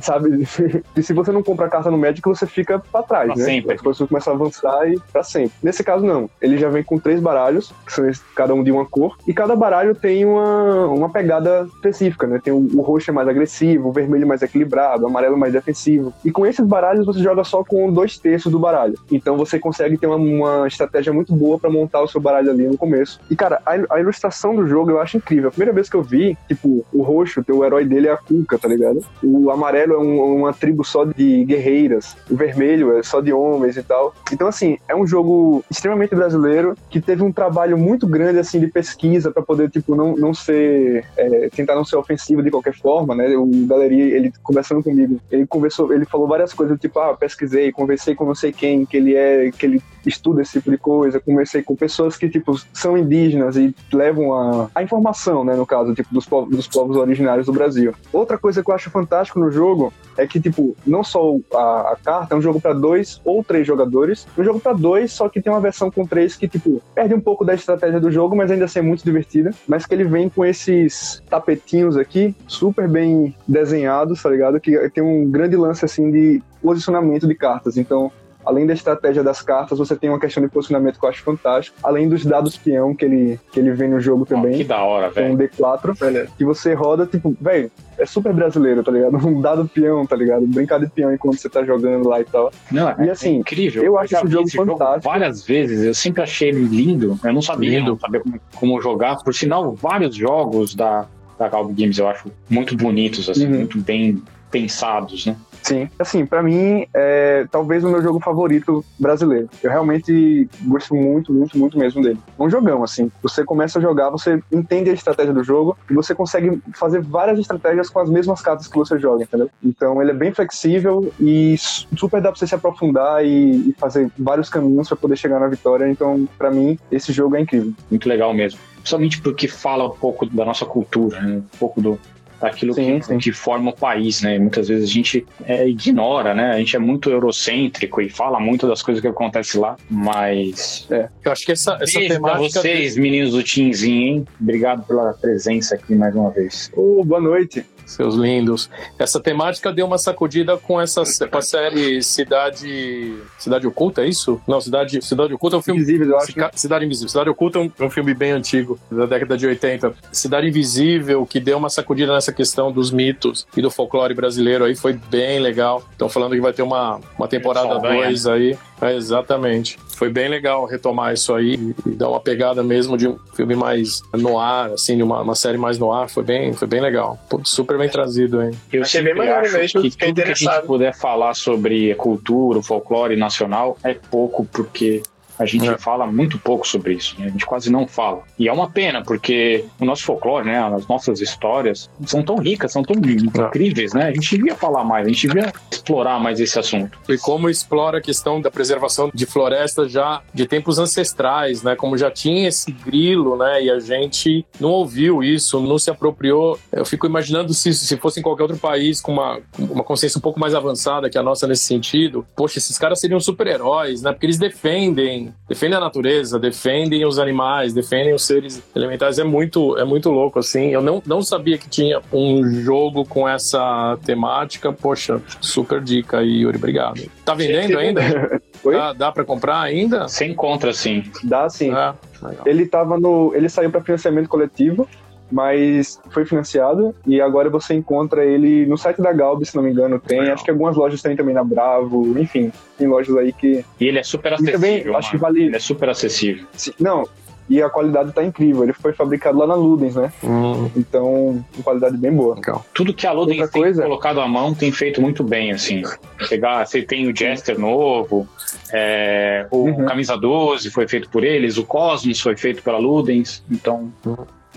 sabe? 0.00 0.30
E 0.96 1.02
se 1.02 1.12
você 1.12 1.32
não 1.32 1.42
compra 1.42 1.68
carta 1.68 1.90
no 1.90 1.96
Magic, 1.96 2.22
você 2.22 2.46
fica 2.46 2.78
para 2.78 3.02
trás, 3.02 3.26
pra 3.28 3.36
né? 3.36 3.44
Sempre. 3.44 3.74
As 3.74 3.80
coisas 3.80 4.08
começam 4.08 4.32
a 4.32 4.36
avançar 4.36 4.90
e 4.90 4.98
para 5.12 5.22
sempre. 5.22 5.52
Nesse 5.62 5.82
caso, 5.82 6.04
não. 6.04 6.28
Ele 6.40 6.58
já 6.58 6.68
vem 6.68 6.82
com 6.82 6.98
três 6.98 7.20
baralhos, 7.20 7.72
que 7.86 7.92
são 7.92 8.10
cada 8.34 8.54
um 8.54 8.62
de 8.62 8.70
uma 8.70 8.84
cor, 8.84 9.16
e 9.26 9.32
cada 9.32 9.54
baralho 9.56 9.94
tem 9.94 10.24
uma, 10.24 10.86
uma 10.86 11.08
pegada 11.08 11.66
específica, 11.74 12.26
né? 12.26 12.40
Tem 12.42 12.52
o, 12.52 12.68
o 12.74 12.80
roxo 12.82 13.10
é 13.10 13.14
mais 13.14 13.28
agressivo, 13.28 13.88
o 13.88 13.92
vermelho 13.92 14.26
mais 14.26 14.42
equilibrado, 14.42 15.04
o 15.04 15.06
amarelo 15.06 15.36
mais 15.36 15.52
defensivo. 15.52 16.12
E 16.24 16.30
com 16.30 16.46
esses 16.46 16.66
baralhos, 16.66 17.06
você 17.06 17.20
joga 17.20 17.44
só 17.44 17.64
com 17.64 17.92
dois 17.92 18.18
terços 18.18 18.50
do 18.50 18.58
baralho. 18.58 18.98
Então 19.10 19.36
você 19.36 19.58
consegue 19.58 19.96
ter 19.96 20.06
uma, 20.06 20.16
uma 20.16 20.68
estratégia 20.68 21.12
muito 21.12 21.34
boa 21.34 21.58
para 21.58 21.70
montar 21.70 22.02
o 22.02 22.08
seu 22.08 22.20
baralho 22.20 22.50
ali 22.50 22.66
no 22.66 22.76
começo. 22.76 23.20
E, 23.30 23.36
cara, 23.36 23.60
a, 23.64 23.94
a, 23.94 24.00
ilustração 24.00 24.54
do 24.54 24.66
jogo 24.66 24.90
eu 24.90 25.00
acho 25.00 25.16
incrível. 25.16 25.48
A 25.48 25.52
primeira 25.52 25.72
vez 25.72 25.88
que 25.88 25.96
eu 25.96 26.02
vi, 26.02 26.36
tipo, 26.48 26.84
o 26.92 27.02
roxo, 27.02 27.44
o 27.48 27.64
herói 27.64 27.84
dele 27.84 28.08
é 28.08 28.12
a 28.12 28.16
Cuca, 28.16 28.58
tá 28.60 28.68
ligado? 28.68 29.00
O 29.22 29.50
amarelo 29.50 29.94
é 29.94 29.98
um, 29.98 30.36
uma 30.36 30.52
tribo 30.52 30.84
só 30.84 31.04
de 31.04 31.44
guerreiras. 31.44 32.16
O 32.30 32.36
vermelho 32.36 32.96
é 32.96 33.02
só 33.02 33.20
de 33.20 33.32
homens 33.32 33.76
e 33.76 33.82
tal. 33.82 34.14
Então, 34.32 34.46
assim, 34.46 34.78
é 34.88 34.94
um 34.94 35.06
jogo 35.06 35.64
extremamente 35.70 36.14
brasileiro 36.14 36.74
que 36.88 37.00
teve 37.00 37.22
um 37.22 37.32
trabalho 37.32 37.76
muito 37.78 38.06
grande, 38.06 38.38
assim, 38.38 38.60
de 38.60 38.68
pesquisa 38.68 39.30
para 39.30 39.42
poder, 39.42 39.70
tipo, 39.70 39.94
não, 39.94 40.16
não 40.16 40.34
ser. 40.34 41.04
É, 41.16 41.48
tentar 41.54 41.74
não 41.74 41.84
ser 41.84 41.96
ofensivo 41.96 42.42
de 42.42 42.50
qualquer 42.50 42.74
forma, 42.74 43.14
né? 43.14 43.28
O 43.36 43.48
Galeria, 43.66 44.16
ele 44.16 44.32
conversando 44.42 44.82
comigo, 44.82 45.20
ele 45.30 45.46
conversou, 45.46 45.92
ele 45.92 46.04
falou 46.04 46.28
várias 46.28 46.52
coisas, 46.52 46.78
tipo, 46.78 46.98
ah, 46.98 47.16
pesquisei, 47.16 47.72
conversei 47.72 48.14
com 48.14 48.24
não 48.24 48.34
sei 48.34 48.52
quem, 48.52 48.84
que 48.84 48.96
ele 48.96 49.14
é, 49.14 49.50
que 49.50 49.66
ele 49.66 49.82
estuda 50.06 50.42
esse 50.42 50.52
tipo 50.52 50.70
de 50.70 50.78
coisa, 50.78 51.20
conversei 51.20 51.62
com 51.62 51.74
pessoas 51.76 52.16
que, 52.16 52.28
tipo, 52.28 52.58
são 52.72 52.96
indígenas 52.96 53.56
e 53.56 53.74
levam 53.92 54.34
a, 54.34 54.70
a 54.74 54.82
informação, 54.82 55.44
né, 55.44 55.54
no 55.54 55.66
caso, 55.66 55.94
tipo, 55.94 56.12
dos 56.12 56.26
povos, 56.26 56.56
dos 56.56 56.68
povos 56.68 56.96
originários 56.96 57.46
do 57.46 57.52
Brasil. 57.52 57.94
Outra 58.12 58.38
coisa 58.38 58.49
que 58.56 58.70
eu 58.70 58.74
acho 58.74 58.90
fantástico 58.90 59.38
no 59.38 59.50
jogo 59.50 59.92
é 60.16 60.26
que, 60.26 60.40
tipo, 60.40 60.76
não 60.86 61.02
só 61.02 61.36
a, 61.54 61.92
a 61.92 61.96
carta 61.96 62.34
é 62.34 62.38
um 62.38 62.42
jogo 62.42 62.60
para 62.60 62.72
dois 62.72 63.20
ou 63.24 63.42
três 63.42 63.66
jogadores, 63.66 64.26
um 64.36 64.44
jogo 64.44 64.60
para 64.60 64.72
dois, 64.72 65.12
só 65.12 65.28
que 65.28 65.40
tem 65.40 65.52
uma 65.52 65.60
versão 65.60 65.90
com 65.90 66.06
três 66.06 66.36
que, 66.36 66.48
tipo, 66.48 66.82
perde 66.94 67.14
um 67.14 67.20
pouco 67.20 67.44
da 67.44 67.54
estratégia 67.54 68.00
do 68.00 68.10
jogo, 68.10 68.36
mas 68.36 68.50
ainda 68.50 68.64
assim 68.64 68.80
é 68.80 68.82
muito 68.82 69.04
divertida, 69.04 69.50
mas 69.66 69.86
que 69.86 69.94
ele 69.94 70.04
vem 70.04 70.28
com 70.28 70.44
esses 70.44 71.22
tapetinhos 71.28 71.96
aqui, 71.96 72.34
super 72.46 72.88
bem 72.88 73.34
desenhados, 73.46 74.22
tá 74.22 74.30
ligado? 74.30 74.60
Que 74.60 74.88
tem 74.90 75.02
um 75.02 75.30
grande 75.30 75.56
lance, 75.56 75.84
assim, 75.84 76.10
de 76.10 76.42
posicionamento 76.62 77.26
de 77.26 77.34
cartas, 77.34 77.76
então 77.76 78.12
além 78.44 78.66
da 78.66 78.72
estratégia 78.72 79.22
das 79.22 79.42
cartas, 79.42 79.78
você 79.78 79.94
tem 79.96 80.08
uma 80.10 80.18
questão 80.18 80.42
de 80.42 80.48
posicionamento 80.48 80.98
que 80.98 81.04
eu 81.04 81.08
acho 81.10 81.22
fantástico. 81.22 81.76
Além 81.82 82.08
dos 82.08 82.24
dados 82.24 82.56
peão 82.56 82.94
que 82.94 83.04
ele, 83.04 83.40
que 83.52 83.60
ele 83.60 83.72
vem 83.72 83.88
no 83.90 84.00
jogo 84.00 84.24
também. 84.26 84.54
Oh, 84.54 84.58
que 84.58 84.64
da 84.64 84.82
hora, 84.82 85.10
velho. 85.10 85.34
Um 85.34 85.36
D4, 85.36 86.28
que 86.36 86.44
você 86.44 86.74
roda, 86.74 87.06
tipo, 87.06 87.36
velho, 87.40 87.70
é 87.98 88.06
super 88.06 88.32
brasileiro, 88.32 88.82
tá 88.82 88.90
ligado? 88.90 89.16
Um 89.26 89.40
dado 89.40 89.68
peão, 89.68 90.06
tá 90.06 90.16
ligado? 90.16 90.46
Brincar 90.46 90.80
de 90.80 90.88
peão 90.88 91.12
enquanto 91.12 91.38
você 91.38 91.48
tá 91.48 91.62
jogando 91.64 92.08
lá 92.08 92.20
e 92.20 92.24
tal. 92.24 92.50
Não, 92.70 92.94
e 93.04 93.08
é, 93.08 93.12
assim, 93.12 93.34
é 93.34 93.38
incrível. 93.38 93.82
Eu 93.82 93.98
acho 93.98 94.14
esse 94.16 94.26
jogo 94.28 94.48
esse 94.48 94.56
fantástico. 94.56 94.86
Jogo 94.94 95.00
várias 95.02 95.44
vezes, 95.46 95.82
eu 95.84 95.94
sempre 95.94 96.22
achei 96.22 96.48
ele 96.48 96.64
lindo. 96.64 97.18
Eu 97.22 97.32
não 97.32 97.42
sabia, 97.42 97.78
Lindo. 97.78 97.90
não 97.92 97.98
sabia 97.98 98.20
como, 98.20 98.40
como 98.56 98.80
jogar. 98.82 99.16
Por 99.22 99.34
sinal, 99.34 99.74
vários 99.74 100.14
jogos 100.16 100.74
da, 100.74 101.06
da 101.38 101.48
Galb 101.48 101.72
Games 101.74 101.98
eu 101.98 102.08
acho 102.08 102.30
muito 102.48 102.76
bonitos, 102.76 103.28
assim, 103.28 103.46
Uhum. 103.46 103.58
muito 103.58 103.78
bem 103.80 104.22
pensados, 104.50 105.26
né? 105.26 105.36
Sim. 105.62 105.88
Assim, 105.98 106.26
pra 106.26 106.42
mim, 106.42 106.86
é 106.94 107.46
talvez 107.50 107.84
o 107.84 107.88
meu 107.88 108.02
jogo 108.02 108.20
favorito 108.20 108.84
brasileiro. 108.98 109.48
Eu 109.62 109.70
realmente 109.70 110.48
gosto 110.64 110.94
muito, 110.94 111.32
muito, 111.32 111.58
muito 111.58 111.78
mesmo 111.78 112.02
dele. 112.02 112.18
É 112.38 112.42
um 112.42 112.50
jogão, 112.50 112.82
assim. 112.82 113.10
Você 113.22 113.44
começa 113.44 113.78
a 113.78 113.82
jogar, 113.82 114.10
você 114.10 114.42
entende 114.50 114.90
a 114.90 114.94
estratégia 114.94 115.32
do 115.32 115.44
jogo 115.44 115.76
e 115.90 115.94
você 115.94 116.14
consegue 116.14 116.60
fazer 116.74 117.00
várias 117.00 117.38
estratégias 117.38 117.88
com 117.90 118.00
as 118.00 118.08
mesmas 118.08 118.40
cartas 118.40 118.66
que 118.66 118.76
você 118.76 118.98
joga, 118.98 119.24
entendeu? 119.24 119.50
Então 119.62 120.00
ele 120.00 120.10
é 120.10 120.14
bem 120.14 120.32
flexível 120.32 121.12
e 121.20 121.56
super 121.58 122.20
dá 122.20 122.30
pra 122.30 122.38
você 122.38 122.46
se 122.46 122.54
aprofundar 122.54 123.24
e, 123.24 123.70
e 123.70 123.74
fazer 123.78 124.10
vários 124.18 124.48
caminhos 124.48 124.88
pra 124.88 124.96
poder 124.96 125.16
chegar 125.16 125.40
na 125.40 125.48
vitória. 125.48 125.88
Então, 125.88 126.28
pra 126.38 126.50
mim, 126.50 126.78
esse 126.90 127.12
jogo 127.12 127.36
é 127.36 127.40
incrível. 127.40 127.72
Muito 127.90 128.08
legal 128.08 128.32
mesmo. 128.34 128.58
Principalmente 128.76 129.20
porque 129.20 129.46
fala 129.46 129.86
um 129.86 129.90
pouco 129.90 130.26
da 130.26 130.44
nossa 130.44 130.64
cultura, 130.64 131.20
né? 131.20 131.36
um 131.36 131.58
pouco 131.58 131.80
do, 131.80 131.98
daquilo 132.40 132.74
Sim, 132.74 132.98
que, 132.98 133.06
sim. 133.06 133.18
que 133.18 133.32
forma 133.32 133.70
o 133.70 133.74
país, 133.74 134.22
né? 134.22 134.38
Muitas 134.38 134.68
vezes 134.68 134.88
a 134.88 134.92
gente 134.92 135.26
é, 135.44 135.68
ignora, 135.68 136.34
né? 136.34 136.52
A 136.52 136.58
gente 136.58 136.74
é 136.74 136.78
muito 136.78 137.10
eurocêntrico 137.10 138.00
e 138.00 138.08
fala 138.08 138.40
muito 138.40 138.66
das 138.66 138.82
coisas 138.82 139.00
que 139.00 139.08
acontecem 139.08 139.60
lá, 139.60 139.76
mas 139.88 140.88
Eu 140.90 141.32
acho 141.32 141.44
que 141.44 141.52
essa, 141.52 141.78
essa 141.80 141.98
Beijo 141.98 142.14
temática. 142.14 142.60
vocês, 142.60 142.96
meninos 142.96 143.32
do 143.32 143.42
Teamzinho, 143.42 144.06
hein? 144.06 144.26
Obrigado 144.40 144.86
pela 144.86 145.12
presença 145.12 145.74
aqui 145.74 145.94
mais 145.94 146.14
uma 146.14 146.30
vez. 146.30 146.70
Ô, 146.74 147.04
boa 147.04 147.20
noite. 147.20 147.64
Seus 147.90 148.14
lindos. 148.14 148.70
Essa 148.98 149.20
temática 149.20 149.72
deu 149.72 149.86
uma 149.86 149.98
sacudida 149.98 150.56
com 150.56 150.80
essa 150.80 151.02
com 151.28 151.38
a 151.38 151.42
série 151.42 152.02
Cidade. 152.02 153.14
Cidade 153.38 153.66
Oculta, 153.66 154.02
é 154.02 154.08
isso? 154.08 154.40
Não, 154.46 154.60
Cidade, 154.60 155.04
Cidade 155.04 155.34
Oculta 155.34 155.56
é 155.56 155.58
um 155.58 155.62
filme. 155.62 155.80
Invisíveis, 155.80 156.08
eu 156.10 156.16
acho. 156.16 156.26
Cica- 156.26 156.50
Cidade 156.54 156.84
Invisível. 156.84 157.08
Cidade 157.08 157.30
Oculta 157.30 157.58
é 157.58 157.62
um, 157.62 157.72
é 157.78 157.84
um 157.84 157.90
filme 157.90 158.14
bem 158.14 158.32
antigo, 158.32 158.78
da 158.90 159.06
década 159.06 159.36
de 159.36 159.46
80. 159.46 159.92
Cidade 160.12 160.46
Invisível, 160.48 161.26
que 161.26 161.40
deu 161.40 161.58
uma 161.58 161.68
sacudida 161.68 162.12
nessa 162.12 162.32
questão 162.32 162.70
dos 162.72 162.90
mitos 162.90 163.46
e 163.56 163.62
do 163.62 163.70
folclore 163.70 164.14
brasileiro 164.14 164.64
aí, 164.64 164.74
foi 164.76 164.92
bem 164.92 165.40
legal. 165.40 165.82
Estão 165.92 166.08
falando 166.08 166.32
que 166.32 166.40
vai 166.40 166.52
ter 166.52 166.62
uma, 166.62 167.00
uma 167.18 167.28
temporada 167.28 167.68
Saldanha, 167.68 168.04
2 168.04 168.26
aí. 168.26 168.58
É, 168.80 168.94
exatamente. 168.94 169.78
Foi 169.94 170.08
bem 170.08 170.28
legal 170.28 170.64
retomar 170.64 171.12
isso 171.12 171.34
aí 171.34 171.74
e, 171.86 171.90
dar 171.90 172.08
uma 172.08 172.20
pegada 172.20 172.62
mesmo 172.62 172.96
de 172.96 173.06
um 173.06 173.18
filme 173.34 173.54
mais 173.54 174.02
no 174.14 174.38
ar, 174.38 174.70
assim, 174.70 174.96
de 174.96 175.02
uma, 175.02 175.20
uma 175.20 175.34
série 175.34 175.58
mais 175.58 175.78
no 175.78 175.92
ar. 175.92 176.08
Foi 176.08 176.22
bem, 176.22 176.52
foi 176.54 176.66
bem 176.66 176.80
legal. 176.80 177.18
Pô, 177.28 177.40
super 177.44 177.76
bem 177.76 177.88
trazido, 177.88 178.42
hein? 178.42 178.52
Eu 178.72 178.82
Achei 178.82 179.02
bem 179.02 179.14
maneiro 179.14 179.52
mesmo, 179.52 179.82
que 179.82 179.90
tudo 179.90 180.22
que 180.22 180.30
a 180.30 180.34
gente 180.34 180.66
puder 180.66 180.94
falar 180.94 181.34
sobre 181.34 181.92
a 181.92 181.96
cultura, 181.96 182.62
folclore 182.62 183.16
nacional 183.16 183.76
é 183.84 183.94
pouco, 183.94 184.44
porque 184.46 185.02
a 185.40 185.46
gente 185.46 185.68
É. 185.68 185.78
fala 185.78 186.06
muito 186.06 186.38
pouco 186.38 186.66
sobre 186.68 186.94
isso, 186.94 187.16
né? 187.18 187.26
A 187.26 187.30
gente 187.30 187.46
quase 187.46 187.70
não 187.72 187.86
fala. 187.86 188.22
E 188.38 188.46
é 188.48 188.52
uma 188.52 188.70
pena, 188.70 189.02
porque 189.02 189.64
o 189.80 189.84
nosso 189.84 190.04
folclore, 190.04 190.44
né? 190.46 190.58
As 190.74 190.86
nossas 190.86 191.20
histórias 191.20 191.88
são 192.06 192.22
tão 192.22 192.36
ricas, 192.36 192.70
são 192.72 192.82
tão 192.82 192.94
incríveis, 192.96 193.92
né? 193.94 194.04
A 194.08 194.12
gente 194.12 194.36
devia 194.36 194.54
falar 194.54 194.84
mais, 194.84 195.06
a 195.06 195.08
gente 195.10 195.26
devia 195.26 195.52
explorar 195.70 196.18
mais 196.20 196.38
esse 196.40 196.58
assunto. 196.58 196.98
E 197.08 197.16
como 197.18 197.48
explora 197.48 197.98
a 197.98 198.00
questão 198.00 198.40
da 198.40 198.50
preservação 198.50 199.10
de 199.14 199.24
florestas 199.26 199.90
já 199.90 200.22
de 200.32 200.46
tempos 200.46 200.78
ancestrais, 200.78 201.62
né? 201.62 201.74
Como 201.74 201.96
já 201.96 202.10
tinha 202.10 202.48
esse 202.48 202.70
grilo, 202.70 203.36
né? 203.36 203.62
E 203.64 203.70
a 203.70 203.78
gente 203.80 204.44
não 204.60 204.70
ouviu 204.70 205.22
isso, 205.22 205.58
não 205.60 205.78
se 205.78 205.90
apropriou. 205.90 206.58
Eu 206.70 206.84
fico 206.84 207.06
imaginando 207.06 207.54
se, 207.54 207.72
se 207.72 207.96
fosse 207.96 208.20
em 208.20 208.22
qualquer 208.22 208.42
outro 208.42 208.58
país 208.58 209.00
com 209.00 209.12
uma, 209.12 209.40
com 209.56 209.62
uma 209.64 209.84
consciência 209.84 210.18
um 210.18 210.22
pouco 210.22 210.38
mais 210.38 210.54
avançada 210.54 211.08
que 211.08 211.16
a 211.18 211.22
nossa 211.22 211.46
nesse 211.46 211.64
sentido. 211.64 212.26
Poxa, 212.36 212.58
esses 212.58 212.76
caras 212.78 213.00
seriam 213.00 213.18
super-heróis, 213.20 214.02
né? 214.02 214.12
Porque 214.12 214.26
eles 214.26 214.38
defendem, 214.38 215.29
defendem 215.48 215.76
a 215.76 215.80
natureza, 215.80 216.38
defendem 216.38 217.04
os 217.04 217.18
animais, 217.18 217.72
defendem 217.72 218.14
os 218.14 218.24
seres 218.24 218.62
elementares. 218.74 219.18
É 219.18 219.24
muito, 219.24 219.76
é 219.78 219.84
muito 219.84 220.10
louco, 220.10 220.38
assim. 220.38 220.68
Eu 220.68 220.82
não, 220.82 221.02
não 221.06 221.22
sabia 221.22 221.58
que 221.58 221.68
tinha 221.68 222.00
um 222.12 222.44
jogo 222.62 223.04
com 223.04 223.28
essa 223.28 223.98
temática. 224.04 224.72
Poxa, 224.72 225.20
super 225.40 225.80
dica 225.80 226.18
aí, 226.18 226.42
Yuri. 226.42 226.56
Obrigado. 226.56 227.02
Tá 227.24 227.34
vendendo 227.34 227.78
ainda? 227.78 228.00
Oi? 228.62 228.74
Dá, 228.74 228.92
dá 228.92 229.12
pra 229.12 229.24
comprar 229.24 229.60
ainda? 229.60 230.06
Você 230.06 230.26
encontra, 230.26 230.70
assim, 230.70 231.02
Dá 231.24 231.48
sim. 231.48 231.70
É, 231.70 231.94
legal. 232.22 232.44
Ele 232.46 232.66
tava 232.66 232.98
no. 232.98 233.32
Ele 233.34 233.48
saiu 233.48 233.70
para 233.70 233.80
financiamento 233.80 234.28
coletivo, 234.28 234.88
mas 235.30 236.00
foi 236.10 236.24
financiado 236.24 236.94
e 237.06 237.20
agora 237.20 237.48
você 237.50 237.74
encontra 237.74 238.24
ele 238.24 238.66
no 238.66 238.76
site 238.76 239.00
da 239.00 239.12
Galb, 239.12 239.44
se 239.44 239.54
não 239.56 239.62
me 239.62 239.70
engano, 239.70 239.98
tem. 239.98 240.20
Legal. 240.20 240.34
Acho 240.34 240.44
que 240.44 240.50
algumas 240.50 240.76
lojas 240.76 241.00
tem 241.02 241.16
também 241.16 241.34
na 241.34 241.44
Bravo, 241.44 242.18
enfim, 242.18 242.52
tem 242.78 242.86
lojas 242.88 243.16
aí 243.16 243.32
que. 243.32 243.64
e 243.80 243.84
ele 243.86 243.98
é 243.98 244.02
super 244.02 244.32
E 244.32 244.36
também 244.52 244.74
acessível, 244.74 244.96
acho 244.96 245.10
que 245.10 245.16
vale. 245.16 245.42
Ele 245.44 245.56
é 245.56 245.60
super 245.60 245.88
acessível. 245.88 246.46
Não, 246.78 247.06
e 247.48 247.60
a 247.60 247.68
qualidade 247.68 248.12
tá 248.12 248.22
incrível. 248.22 248.62
Ele 248.62 248.72
foi 248.72 248.92
fabricado 248.92 249.36
lá 249.38 249.46
na 249.46 249.54
Ludens, 249.56 249.96
né? 249.96 250.12
Hum, 250.22 250.70
Então, 250.76 251.44
com 251.56 251.62
qualidade 251.62 251.96
bem 251.96 252.12
boa. 252.12 252.36
legal. 252.36 252.64
Tudo 252.72 252.94
que 252.94 253.06
a 253.06 253.12
Ludens 253.12 253.40
Outra 253.40 253.52
tem 253.52 253.62
coisa- 253.62 253.82
colocado 253.82 254.20
à 254.20 254.28
mão 254.28 254.54
tem 254.54 254.70
feito 254.70 255.00
muito 255.02 255.24
bem, 255.24 255.50
assim. 255.50 255.82
Pegar, 256.28 256.64
você 256.64 256.80
tem 256.82 257.08
o 257.10 257.16
Jester 257.16 257.58
novo, 257.58 258.28
é, 258.72 259.46
o 259.50 259.64
Uhum. 259.64 259.84
Camisa 259.84 260.16
12 260.16 260.70
foi 260.70 260.86
feito 260.86 261.08
por 261.10 261.24
eles, 261.24 261.56
o 261.58 261.64
Cosmos 261.64 262.20
foi 262.20 262.36
feito 262.36 262.62
pela 262.62 262.78
Ludens, 262.78 263.42
então 263.50 263.92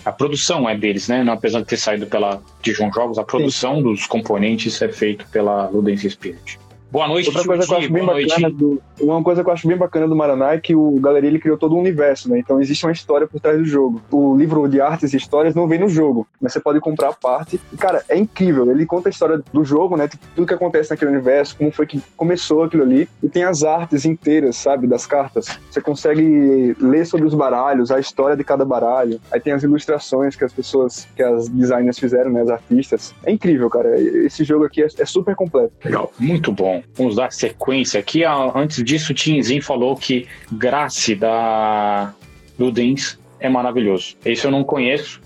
a 0.05 0.11
produção 0.11 0.69
é 0.69 0.77
deles, 0.77 1.07
né? 1.07 1.23
Não, 1.23 1.33
apesar 1.33 1.59
de 1.61 1.65
ter 1.65 1.77
saído 1.77 2.05
pela 2.07 2.41
Dijon 2.61 2.91
Jogos, 2.91 3.17
a 3.17 3.23
produção 3.23 3.81
dos 3.81 4.05
componentes 4.05 4.81
é 4.81 4.89
feito 4.89 5.25
pela 5.27 5.67
Ludens 5.69 6.01
Spirit. 6.01 6.59
Boa 6.93 7.07
noite, 7.07 7.27
Outra 7.29 7.43
coisa 7.43 7.65
que 7.65 7.73
eu 7.73 7.77
acho 7.79 7.91
bem 7.91 8.05
Boa 8.05 8.13
noite. 8.13 8.29
bacana 8.29 8.51
do, 8.51 8.79
uma 9.01 9.23
coisa 9.23 9.43
que 9.43 9.49
eu 9.49 9.53
acho 9.53 9.67
bem 9.67 9.75
bacana 9.75 10.07
do 10.07 10.15
Maraná 10.15 10.53
é 10.53 10.59
que 10.59 10.75
o 10.75 10.99
Galeria 10.99 11.27
ele 11.27 11.39
criou 11.39 11.57
todo 11.57 11.75
um 11.75 11.79
universo, 11.79 12.29
né? 12.29 12.37
Então 12.37 12.61
existe 12.61 12.85
uma 12.85 12.91
história 12.91 13.25
por 13.25 13.39
trás 13.41 13.57
do 13.57 13.65
jogo. 13.65 13.99
O 14.11 14.37
livro 14.37 14.67
de 14.69 14.79
artes 14.79 15.11
e 15.11 15.17
histórias 15.17 15.55
não 15.55 15.67
vem 15.67 15.79
no 15.79 15.89
jogo, 15.89 16.27
mas 16.39 16.53
você 16.53 16.59
pode 16.59 16.79
comprar 16.79 17.09
a 17.09 17.13
parte. 17.13 17.59
E, 17.73 17.77
cara, 17.77 18.03
é 18.07 18.15
incrível. 18.15 18.69
Ele 18.69 18.85
conta 18.85 19.09
a 19.09 19.11
história 19.11 19.41
do 19.51 19.65
jogo, 19.65 19.97
né? 19.97 20.07
Tipo, 20.07 20.23
tudo 20.35 20.45
que 20.45 20.53
acontece 20.53 20.91
naquele 20.91 21.09
universo, 21.09 21.57
como 21.57 21.71
foi 21.71 21.87
que 21.87 21.99
começou 22.15 22.61
aquilo 22.61 22.83
ali. 22.83 23.09
E 23.23 23.27
tem 23.27 23.43
as 23.43 23.63
artes 23.63 24.05
inteiras, 24.05 24.55
sabe, 24.55 24.85
das 24.85 25.07
cartas. 25.07 25.47
Você 25.71 25.81
consegue 25.81 26.75
ler 26.79 27.07
sobre 27.07 27.25
os 27.25 27.33
baralhos, 27.33 27.89
a 27.89 27.99
história 27.99 28.37
de 28.37 28.43
cada 28.43 28.63
baralho. 28.63 29.19
Aí 29.31 29.39
tem 29.39 29.51
as 29.51 29.63
ilustrações 29.63 30.35
que 30.35 30.43
as 30.43 30.53
pessoas, 30.53 31.07
que 31.15 31.23
as 31.23 31.49
designers 31.49 31.97
fizeram, 31.97 32.31
né? 32.31 32.43
As 32.43 32.49
artistas. 32.49 33.15
É 33.25 33.31
incrível, 33.31 33.67
cara. 33.67 33.99
Esse 33.99 34.43
jogo 34.43 34.63
aqui 34.63 34.83
é, 34.83 34.87
é 34.99 35.05
super 35.07 35.35
completo. 35.35 35.73
Legal, 35.83 36.13
muito 36.19 36.51
bom. 36.51 36.82
Vamos 36.95 37.15
dar 37.15 37.31
sequência 37.31 37.99
aqui. 37.99 38.23
Ah, 38.23 38.51
Antes 38.55 38.83
disso, 38.83 39.11
o 39.11 39.15
Tinzinho 39.15 39.61
falou 39.61 39.95
que 39.95 40.27
Grace 40.51 41.15
da 41.15 42.13
Ludens 42.59 43.19
é 43.39 43.49
maravilhoso. 43.49 44.15
Esse 44.23 44.45
eu 44.45 44.51
não 44.51 44.63
conheço, 44.63 45.21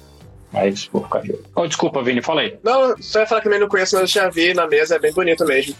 mas 0.51 0.89
vou 0.91 1.03
ficar 1.03 1.21
de 1.21 1.31
olho. 1.31 1.43
Oh, 1.55 1.67
desculpa, 1.67 2.01
Vini, 2.01 2.21
fala 2.21 2.41
aí. 2.41 2.55
Não, 2.63 2.95
só 2.99 3.19
ia 3.19 3.27
falar 3.27 3.41
que 3.41 3.45
também 3.45 3.59
não 3.59 3.67
conheço, 3.67 3.95
mas 3.95 4.15
eu 4.15 4.21
já 4.21 4.29
vi 4.29 4.53
na 4.53 4.67
mesa, 4.67 4.95
é 4.95 4.99
bem 4.99 5.11
bonito 5.11 5.45
mesmo. 5.45 5.75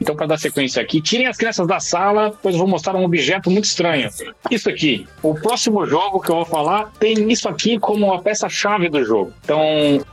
Então, 0.00 0.14
para 0.14 0.26
dar 0.26 0.38
sequência 0.38 0.82
aqui, 0.82 1.00
tirem 1.00 1.26
as 1.26 1.36
crianças 1.36 1.66
da 1.66 1.80
sala, 1.80 2.32
pois 2.42 2.54
eu 2.54 2.58
vou 2.58 2.68
mostrar 2.68 2.94
um 2.94 3.04
objeto 3.04 3.50
muito 3.50 3.64
estranho. 3.64 4.10
Isso 4.50 4.68
aqui. 4.68 5.06
O 5.22 5.34
próximo 5.34 5.86
jogo 5.86 6.20
que 6.20 6.30
eu 6.30 6.36
vou 6.36 6.44
falar 6.44 6.92
tem 6.98 7.30
isso 7.30 7.48
aqui 7.48 7.78
como 7.78 8.06
uma 8.06 8.20
peça-chave 8.20 8.88
do 8.88 9.04
jogo. 9.04 9.32
Então, 9.44 9.60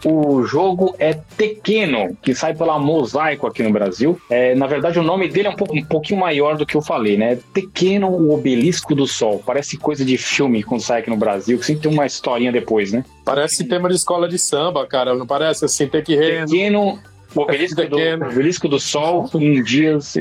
o 0.06 0.44
jogo 0.44 0.96
é 1.00 1.14
Tequeno, 1.14 2.18
que 2.22 2.34
sai 2.34 2.54
pela 2.54 2.80
Mosaico 2.80 3.48
aqui 3.48 3.64
no 3.64 3.72
Brasil. 3.72 4.20
É, 4.30 4.56
na 4.56 4.68
verdade, 4.68 5.00
o 5.00 5.04
nome 5.04 5.28
dele 5.28 5.48
é 5.48 5.52
um, 5.52 5.56
pouco, 5.56 5.76
um 5.76 5.84
pouquinho 5.84 6.20
maior 6.20 6.58
do 6.58 6.66
que 6.66 6.76
eu 6.76 6.82
falei, 6.82 7.18
né? 7.18 7.38
Tequeno, 7.54 8.08
o 8.10 8.34
Obelisco 8.34 8.96
do 8.96 9.06
Sol. 9.06 9.42
Parece 9.46 9.78
coisa 9.78 10.06
de 10.06 10.18
filme 10.18 10.64
quando 10.64 10.82
sai 10.82 11.02
aqui 11.02 11.10
no 11.10 11.18
Brasil, 11.18 11.58
que 11.58 11.66
sempre 11.66 11.84
tem 11.84 11.92
uma 11.92 12.06
historinha 12.06 12.52
depois, 12.52 12.92
né? 12.92 13.04
Parece 13.28 13.66
tema 13.66 13.90
de 13.90 13.96
escola 13.96 14.28
de 14.28 14.40
samba, 14.40 14.88
cara. 14.88 15.14
Não 15.14 15.28
parece 15.28 15.66
assim? 15.66 15.86
Tem 15.88 16.02
que 16.02 16.16
re... 16.16 16.46
Pequeno, 16.46 16.98
o 17.36 17.42
obelisco, 17.42 17.86
do, 17.86 17.98
obelisco 18.26 18.68
do 18.70 18.80
Sol 18.80 19.30
em 19.36 19.62
dias 19.62 20.16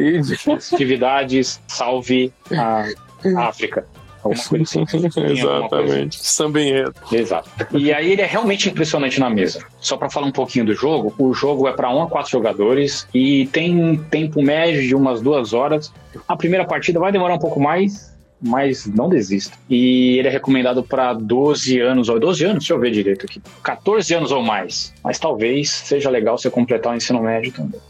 atividades 0.72 1.60
salve 1.68 2.32
a 2.52 2.86
África. 3.48 3.86
Alguma 4.24 4.42
coisa 4.44 4.64
assim. 4.64 4.84
Exatamente. 5.22 6.18
Samba 6.26 6.60
enredo. 6.60 6.94
Exato. 7.12 7.48
E 7.76 7.92
aí 7.92 8.12
ele 8.12 8.22
é 8.22 8.26
realmente 8.26 8.68
impressionante 8.68 9.20
na 9.20 9.30
mesa. 9.30 9.64
Só 9.80 9.96
pra 9.96 10.10
falar 10.10 10.26
um 10.26 10.32
pouquinho 10.32 10.64
do 10.64 10.74
jogo, 10.74 11.14
o 11.16 11.32
jogo 11.32 11.68
é 11.68 11.72
pra 11.72 11.94
1 11.94 12.02
a 12.02 12.06
4 12.08 12.30
jogadores 12.30 13.06
e 13.14 13.46
tem 13.52 13.80
um 13.80 13.96
tempo 13.96 14.42
médio 14.42 14.82
de 14.82 14.94
umas 14.96 15.20
duas 15.20 15.52
horas. 15.52 15.92
A 16.26 16.36
primeira 16.36 16.64
partida 16.64 16.98
vai 16.98 17.12
demorar 17.12 17.34
um 17.34 17.38
pouco 17.38 17.60
mais, 17.60 18.15
mas 18.40 18.86
não 18.86 19.08
desista. 19.08 19.56
E 19.68 20.18
ele 20.18 20.28
é 20.28 20.30
recomendado 20.30 20.82
para 20.82 21.12
12 21.12 21.80
anos, 21.80 22.08
ou 22.08 22.18
12 22.18 22.44
anos, 22.44 22.58
deixa 22.58 22.74
eu 22.74 22.80
ver 22.80 22.90
direito 22.90 23.26
aqui. 23.26 23.40
14 23.62 24.14
anos 24.14 24.32
ou 24.32 24.42
mais. 24.42 24.92
Mas 25.02 25.18
talvez 25.18 25.70
seja 25.70 26.10
legal 26.10 26.36
você 26.36 26.50
completar 26.50 26.92
o 26.92 26.96
ensino 26.96 27.22
médio 27.22 27.52
também. 27.52 27.80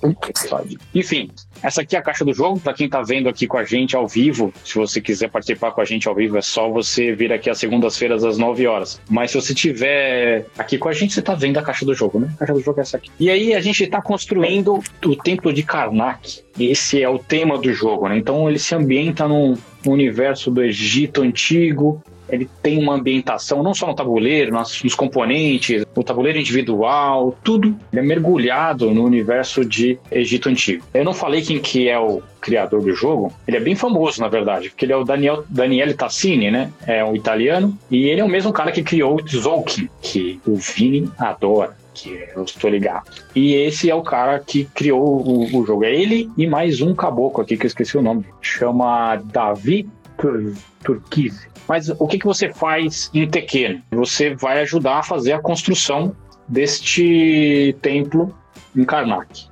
Enfim, 0.94 1.30
essa 1.62 1.82
aqui 1.82 1.96
é 1.96 1.98
a 1.98 2.02
caixa 2.02 2.24
do 2.24 2.32
jogo. 2.32 2.60
Para 2.60 2.74
quem 2.74 2.88
tá 2.88 3.02
vendo 3.02 3.28
aqui 3.28 3.46
com 3.46 3.58
a 3.58 3.64
gente 3.64 3.96
ao 3.96 4.06
vivo, 4.06 4.52
se 4.64 4.74
você 4.74 5.00
quiser 5.00 5.28
participar 5.28 5.72
com 5.72 5.80
a 5.80 5.84
gente 5.84 6.08
ao 6.08 6.14
vivo, 6.14 6.36
é 6.36 6.42
só 6.42 6.68
você 6.68 7.12
vir 7.12 7.32
aqui 7.32 7.50
às 7.50 7.58
segundas-feiras 7.58 8.24
às 8.24 8.38
9 8.38 8.66
horas. 8.66 9.00
Mas 9.08 9.30
se 9.30 9.40
você 9.40 9.54
tiver 9.54 10.46
aqui 10.58 10.78
com 10.78 10.88
a 10.88 10.92
gente, 10.92 11.14
você 11.14 11.22
tá 11.22 11.34
vendo 11.34 11.58
a 11.58 11.62
caixa 11.62 11.84
do 11.84 11.94
jogo, 11.94 12.20
né? 12.20 12.30
A 12.34 12.38
caixa 12.38 12.54
do 12.54 12.60
jogo 12.60 12.80
é 12.80 12.82
essa 12.82 12.96
aqui. 12.96 13.10
E 13.18 13.30
aí 13.30 13.54
a 13.54 13.60
gente 13.60 13.86
tá 13.86 14.00
construindo 14.00 14.82
o 15.04 15.16
templo 15.16 15.52
de 15.52 15.62
Karnak. 15.62 16.40
Esse 16.58 17.02
é 17.02 17.08
o 17.08 17.18
tema 17.18 17.58
do 17.58 17.72
jogo, 17.72 18.08
né? 18.08 18.16
Então 18.16 18.48
ele 18.48 18.58
se 18.58 18.74
ambienta 18.74 19.28
num 19.28 19.56
no 19.86 19.92
universo 19.92 20.50
do 20.50 20.62
Egito 20.62 21.22
antigo. 21.22 22.02
Ele 22.28 22.48
tem 22.62 22.78
uma 22.78 22.94
ambientação 22.94 23.62
não 23.62 23.74
só 23.74 23.86
no 23.86 23.94
tabuleiro, 23.94 24.52
nos, 24.52 24.82
nos 24.82 24.94
componentes, 24.94 25.84
no 25.94 26.02
tabuleiro 26.02 26.38
individual, 26.38 27.36
tudo. 27.42 27.76
Ele 27.92 28.00
é 28.00 28.04
mergulhado 28.04 28.90
no 28.90 29.04
universo 29.04 29.64
de 29.64 29.98
Egito 30.10 30.48
antigo. 30.48 30.84
Eu 30.92 31.04
não 31.04 31.14
falei 31.14 31.42
quem 31.42 31.58
que 31.58 31.88
é 31.88 31.98
o 31.98 32.22
criador 32.40 32.80
do 32.80 32.94
jogo. 32.94 33.32
Ele 33.46 33.56
é 33.56 33.60
bem 33.60 33.74
famoso, 33.74 34.20
na 34.20 34.28
verdade, 34.28 34.70
porque 34.70 34.84
ele 34.84 34.92
é 34.92 34.96
o 34.96 35.04
Daniel, 35.04 35.44
Daniele 35.48 35.94
Tassini, 35.94 36.50
né? 36.50 36.70
É 36.86 37.04
um 37.04 37.14
italiano. 37.14 37.76
E 37.90 38.04
ele 38.04 38.20
é 38.20 38.24
o 38.24 38.28
mesmo 38.28 38.52
cara 38.52 38.70
que 38.70 38.82
criou 38.82 39.16
o 39.16 39.22
Tzolk'in, 39.22 39.88
que 40.00 40.40
o 40.46 40.54
Vini 40.56 41.10
adora 41.18 41.74
que 41.96 42.28
eu 42.34 42.44
estou 42.44 42.68
ligado. 42.68 43.10
E 43.34 43.54
esse 43.54 43.90
é 43.90 43.94
o 43.94 44.02
cara 44.02 44.38
que 44.38 44.64
criou 44.66 45.02
o, 45.02 45.44
o, 45.44 45.66
jogo. 45.66 45.82
É 45.82 45.94
ele 45.94 46.30
e 46.36 46.46
mais 46.46 46.82
um 46.82 46.94
caboclo 46.94 47.42
aqui 47.42 47.56
que 47.56 47.64
eu 47.64 47.68
esqueci 47.68 47.96
o 47.96 48.02
nome. 48.02 48.26
Chama 48.40 49.16
Davi 49.16 49.88
Tur 50.18 50.54
Turquise. 50.82 51.48
Mas 51.68 51.88
o 51.88 52.06
que, 52.06 52.18
que 52.18 52.26
você 52.26 52.52
faz 52.52 53.10
em 53.12 53.28
Tekken? 53.28 53.82
Você 53.90 54.34
vai 54.34 54.60
ajudar 54.60 54.98
a 54.98 55.02
fazer 55.02 55.32
a 55.32 55.40
construção 55.40 56.14
deste 56.48 57.76
templo 57.82 58.36
em 58.76 58.84
Karnak. 58.84 59.48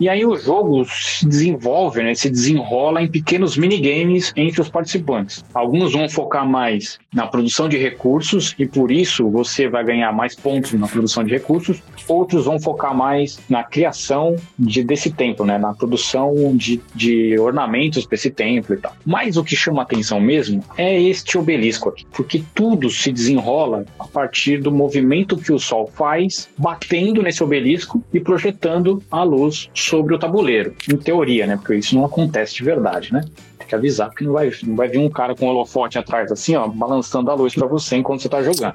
E 0.00 0.08
aí 0.08 0.24
o 0.24 0.36
jogo 0.36 0.84
se 0.84 1.26
desenvolve, 1.26 2.02
né, 2.02 2.14
se 2.14 2.30
desenrola 2.30 3.02
em 3.02 3.08
pequenos 3.08 3.56
minigames 3.56 4.32
entre 4.36 4.60
os 4.60 4.68
participantes. 4.68 5.44
Alguns 5.52 5.92
vão 5.92 6.08
focar 6.08 6.48
mais 6.48 6.98
na 7.12 7.26
produção 7.26 7.68
de 7.68 7.76
recursos 7.76 8.54
e 8.58 8.66
por 8.66 8.92
isso 8.92 9.28
você 9.28 9.68
vai 9.68 9.84
ganhar 9.84 10.12
mais 10.12 10.36
pontos 10.36 10.72
na 10.72 10.86
produção 10.86 11.24
de 11.24 11.32
recursos. 11.32 11.82
Outros 12.06 12.44
vão 12.44 12.60
focar 12.60 12.94
mais 12.94 13.40
na 13.48 13.64
criação 13.64 14.36
de, 14.58 14.84
desse 14.84 15.10
templo, 15.10 15.44
né, 15.44 15.58
na 15.58 15.74
produção 15.74 16.56
de, 16.56 16.80
de 16.94 17.38
ornamentos 17.38 18.06
para 18.06 18.14
esse 18.14 18.30
templo 18.30 18.74
e 18.74 18.78
tal. 18.78 18.94
Mas 19.04 19.36
o 19.36 19.42
que 19.42 19.56
chama 19.56 19.82
atenção 19.82 20.20
mesmo 20.20 20.62
é 20.76 21.00
este 21.00 21.36
obelisco 21.36 21.88
aqui, 21.88 22.06
porque 22.12 22.42
tudo 22.54 22.88
se 22.88 23.10
desenrola 23.10 23.84
a 23.98 24.06
partir 24.06 24.58
do 24.58 24.70
movimento 24.70 25.36
que 25.36 25.52
o 25.52 25.58
Sol 25.58 25.90
faz, 25.92 26.48
batendo 26.56 27.22
nesse 27.22 27.42
obelisco 27.42 28.02
e 28.12 28.20
projetando 28.20 29.02
a 29.10 29.22
luz 29.22 29.68
sobre 29.88 30.14
o 30.14 30.18
tabuleiro, 30.18 30.74
em 30.90 30.96
teoria, 30.96 31.46
né? 31.46 31.56
Porque 31.56 31.74
isso 31.74 31.94
não 31.94 32.04
acontece 32.04 32.54
de 32.54 32.62
verdade, 32.62 33.12
né? 33.12 33.24
Tem 33.58 33.66
que 33.66 33.74
avisar, 33.74 34.08
porque 34.08 34.24
não 34.24 34.32
vai, 34.32 34.52
não 34.62 34.76
vai 34.76 34.88
vir 34.88 34.98
um 34.98 35.08
cara 35.08 35.34
com 35.34 35.46
um 35.46 35.48
holofote 35.48 35.98
atrás, 35.98 36.30
assim, 36.30 36.54
ó, 36.54 36.68
balançando 36.68 37.30
a 37.30 37.34
luz 37.34 37.54
para 37.54 37.66
você 37.66 37.96
enquanto 37.96 38.22
você 38.22 38.28
tá 38.28 38.42
jogando. 38.42 38.74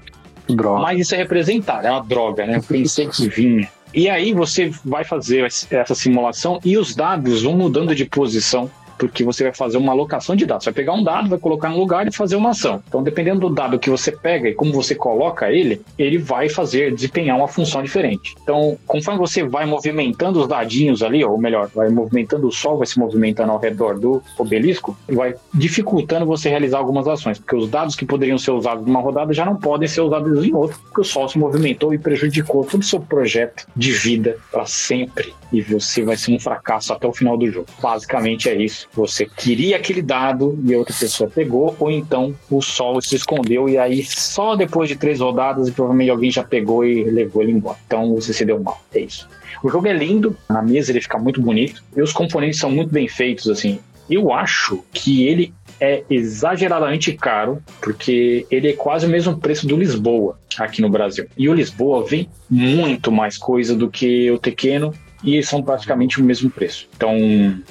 Droga. 0.50 0.82
Mas 0.82 1.00
isso 1.00 1.16
é 1.16 1.18
representado, 1.18 1.88
é 1.88 1.92
uma 1.92 2.02
droga, 2.04 2.46
né? 2.46 2.58
Eu 2.58 2.64
pensei 2.64 3.08
que 3.08 3.30
vinha. 3.30 3.70
E 3.94 4.10
aí 4.10 4.34
você 4.34 4.72
vai 4.84 5.04
fazer 5.04 5.46
essa 5.70 5.94
simulação 5.94 6.60
e 6.66 6.78
os 6.78 6.96
dados 6.96 7.44
vão 7.44 7.54
mudando 7.54 7.96
de 7.96 8.06
posição 8.06 8.70
porque 8.98 9.24
você 9.24 9.44
vai 9.44 9.54
fazer 9.54 9.78
uma 9.78 9.92
alocação 9.92 10.36
de 10.36 10.46
dados. 10.46 10.64
Você 10.64 10.72
vai 10.72 10.76
pegar 10.76 10.94
um 10.94 11.04
dado, 11.04 11.30
vai 11.30 11.40
colocar 11.40 11.70
no 11.70 11.78
lugar 11.78 12.08
e 12.08 12.12
fazer 12.12 12.36
uma 12.36 12.52
ação. 12.52 12.82
Então, 12.88 13.04
dependendo 13.04 13.42
do 13.42 13.50
dado 13.50 13.80
que 13.80 13.90
você 13.90 14.12
pega 14.12 14.50
e 14.50 14.54
como 14.54 14.72
você 14.72 14.96
coloca 14.96 15.52
ele, 15.52 15.82
ele 15.98 16.18
vai 16.18 16.50
fazer, 16.50 16.94
desempenhar 16.94 17.38
uma 17.38 17.48
função 17.48 17.84
diferente. 17.84 18.36
Então, 18.42 18.78
conforme 18.88 19.20
você 19.20 19.44
vai 19.44 19.66
movimentando 19.66 20.42
os 20.42 20.48
dadinhos 20.48 21.04
ali, 21.04 21.24
ou 21.24 21.38
melhor, 21.38 21.70
vai 21.74 21.90
movimentando 21.90 22.48
o 22.48 22.52
sol, 22.52 22.78
vai 22.78 22.88
se 22.88 23.00
movimentando 23.00 23.52
ao 23.52 23.60
redor 23.60 24.00
do 24.00 24.22
obelisco, 24.38 24.98
vai 25.10 25.36
dificultando 25.54 26.26
você 26.26 26.50
realizar 26.50 26.78
algumas 26.78 27.08
ações, 27.08 27.40
porque 27.40 27.56
os 27.56 27.70
dados 27.70 27.96
que 27.96 28.06
poderiam 28.06 28.38
ser 28.38 28.52
usados 28.52 28.86
numa 28.86 29.00
rodada 29.00 29.34
já 29.34 29.46
não 29.46 29.56
podem 29.56 29.88
ser 29.88 30.02
usados 30.02 30.44
em 30.46 30.54
outra, 30.54 30.78
porque 30.84 31.02
o 31.02 31.04
sol 31.04 31.28
se 31.28 31.38
movimentou 31.38 31.94
e 31.94 31.98
prejudicou 31.98 32.64
todo 32.64 32.82
o 32.82 32.86
seu 32.86 33.00
projeto 33.00 33.66
de 33.76 33.92
vida 33.92 34.38
para 34.52 34.66
sempre. 34.66 35.34
E 35.52 35.62
você 35.62 36.04
vai 36.04 36.18
ser 36.18 36.34
um 36.34 36.40
fracasso 36.40 36.94
até 36.94 37.08
o 37.08 37.14
final 37.14 37.38
do 37.38 37.50
jogo. 37.50 37.68
Basicamente 37.82 38.50
é 38.50 38.56
isso. 38.56 38.83
Você 38.94 39.26
queria 39.26 39.78
aquele 39.78 40.02
dado 40.02 40.58
e 40.66 40.76
outra 40.76 40.94
pessoa 40.94 41.30
pegou, 41.30 41.76
ou 41.80 41.92
então 41.92 42.36
o 42.50 42.62
sol 42.62 43.02
se 43.02 43.16
escondeu 43.16 43.70
e 43.70 43.78
aí 43.78 44.04
só 44.04 44.56
depois 44.56 44.90
de 44.90 44.96
três 44.96 45.20
rodadas 45.20 45.70
provavelmente 45.70 46.10
alguém 46.10 46.32
já 46.32 46.44
pegou 46.44 46.86
e 46.86 47.04
levou 47.04 47.42
ele 47.42 47.52
embora. 47.52 47.78
Então 47.86 48.14
você 48.14 48.34
se 48.34 48.46
deu 48.46 48.60
mal. 48.60 48.82
É 48.94 49.00
isso. 49.00 49.28
O 49.64 49.70
jogo 49.70 49.88
é 49.88 49.94
lindo, 49.94 50.36
na 50.50 50.62
mesa 50.62 50.92
ele 50.92 51.02
fica 51.02 51.18
muito 51.18 51.42
bonito 51.42 51.84
e 51.96 52.02
os 52.02 52.12
componentes 52.12 52.60
são 52.60 52.70
muito 52.70 52.92
bem 52.92 53.08
feitos, 53.08 53.48
assim. 53.50 53.80
Eu 54.10 54.34
acho 54.34 54.84
que 54.92 55.26
ele 55.26 55.54
é 55.80 56.04
exageradamente 56.10 57.14
caro, 57.14 57.62
porque 57.82 58.46
ele 58.50 58.70
é 58.70 58.74
quase 58.74 59.06
o 59.06 59.10
mesmo 59.10 59.38
preço 59.38 59.68
do 59.68 59.76
Lisboa 59.76 60.38
aqui 60.58 60.82
no 60.82 60.90
Brasil. 60.90 61.26
E 61.38 61.50
o 61.50 61.54
Lisboa 61.54 62.06
vem 62.06 62.30
muito 62.50 63.12
mais 63.12 63.38
coisa 63.38 63.76
do 63.76 63.90
que 63.90 64.30
o 64.32 64.38
Tequeno 64.38 64.94
e 65.24 65.42
são 65.42 65.64
praticamente 65.64 66.20
o 66.20 66.24
mesmo 66.24 66.50
preço. 66.50 66.88
Então, 66.96 67.16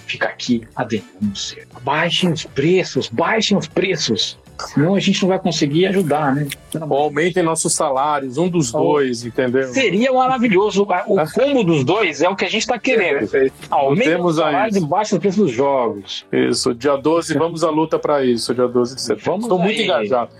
fica 0.06 0.28
aqui 0.28 0.62
a 0.74 0.84
denúncia. 0.84 1.66
Baixem 1.82 2.32
os 2.32 2.44
preços, 2.44 3.08
baixem 3.08 3.56
os 3.56 3.66
preços. 3.66 4.38
Senão 4.58 4.94
a 4.94 5.00
gente 5.00 5.20
não 5.22 5.28
vai 5.28 5.38
conseguir 5.38 5.86
ajudar, 5.86 6.34
né? 6.34 6.46
Aumentem 6.80 7.42
nossos 7.42 7.74
salários, 7.74 8.38
um 8.38 8.48
dos 8.48 8.70
dois, 8.70 9.24
entendeu? 9.24 9.68
Seria 9.72 10.12
maravilhoso. 10.12 10.82
O 10.82 10.86
combo 11.34 11.64
dos 11.64 11.84
dois 11.84 12.22
é 12.22 12.28
o 12.28 12.36
que 12.36 12.44
a 12.44 12.48
gente 12.48 12.62
está 12.62 12.78
querendo. 12.78 13.28
Aumentem 13.70 14.20
os 14.20 14.36
salários 14.36 14.76
e 14.76 14.80
baixem 14.80 15.18
os 15.18 15.20
preços 15.20 15.40
dos 15.40 15.50
jogos. 15.50 16.24
Isso, 16.32 16.74
dia 16.74 16.96
12, 16.96 17.34
vamos 17.34 17.64
à 17.64 17.70
luta 17.70 17.98
para 17.98 18.24
isso, 18.24 18.54
dia 18.54 18.68
12 18.68 18.94
de 18.94 19.00
setembro. 19.00 19.24
Vamos 19.24 19.44
Estou 19.44 19.58
muito 19.58 19.80
engajado. 19.80 20.30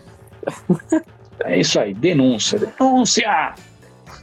É 1.44 1.58
isso 1.58 1.80
aí, 1.80 1.92
denúncia. 1.92 2.58
Denúncia! 2.58 3.54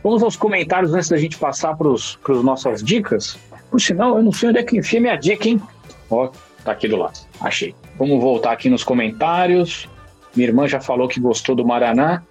Vamos 0.03 0.23
aos 0.23 0.35
comentários 0.35 0.93
antes 0.93 1.09
da 1.09 1.17
gente 1.17 1.37
passar 1.37 1.75
para 1.75 1.91
as 1.91 2.17
nossas 2.43 2.81
dicas. 2.83 3.37
Por 3.69 3.79
sinal, 3.79 4.17
eu 4.17 4.23
não 4.23 4.31
sei 4.31 4.49
onde 4.49 4.59
é 4.59 4.63
que 4.63 4.77
enfia 4.77 5.01
minha 5.01 5.15
dica, 5.15 5.47
hein? 5.47 5.61
Ó, 6.09 6.29
tá 6.63 6.71
aqui 6.71 6.87
do 6.87 6.95
lado. 6.95 7.19
Achei. 7.41 7.75
Vamos 7.97 8.21
voltar 8.21 8.53
aqui 8.53 8.69
nos 8.69 8.83
comentários. 8.83 9.89
Minha 10.35 10.49
irmã 10.49 10.67
já 10.67 10.79
falou 10.79 11.07
que 11.07 11.19
gostou 11.19 11.55
do 11.55 11.65
Maraná. 11.65 12.23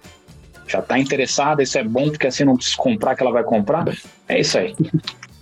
Já 0.67 0.81
tá 0.81 0.97
interessada. 0.97 1.61
Isso 1.61 1.77
é 1.77 1.83
bom 1.83 2.09
porque 2.09 2.27
assim 2.27 2.43
não 2.43 2.55
precisa 2.55 2.77
comprar 2.77 3.15
que 3.15 3.21
ela 3.21 3.31
vai 3.31 3.43
comprar. 3.43 3.85
É 4.27 4.39
isso 4.39 4.57
aí. 4.57 4.75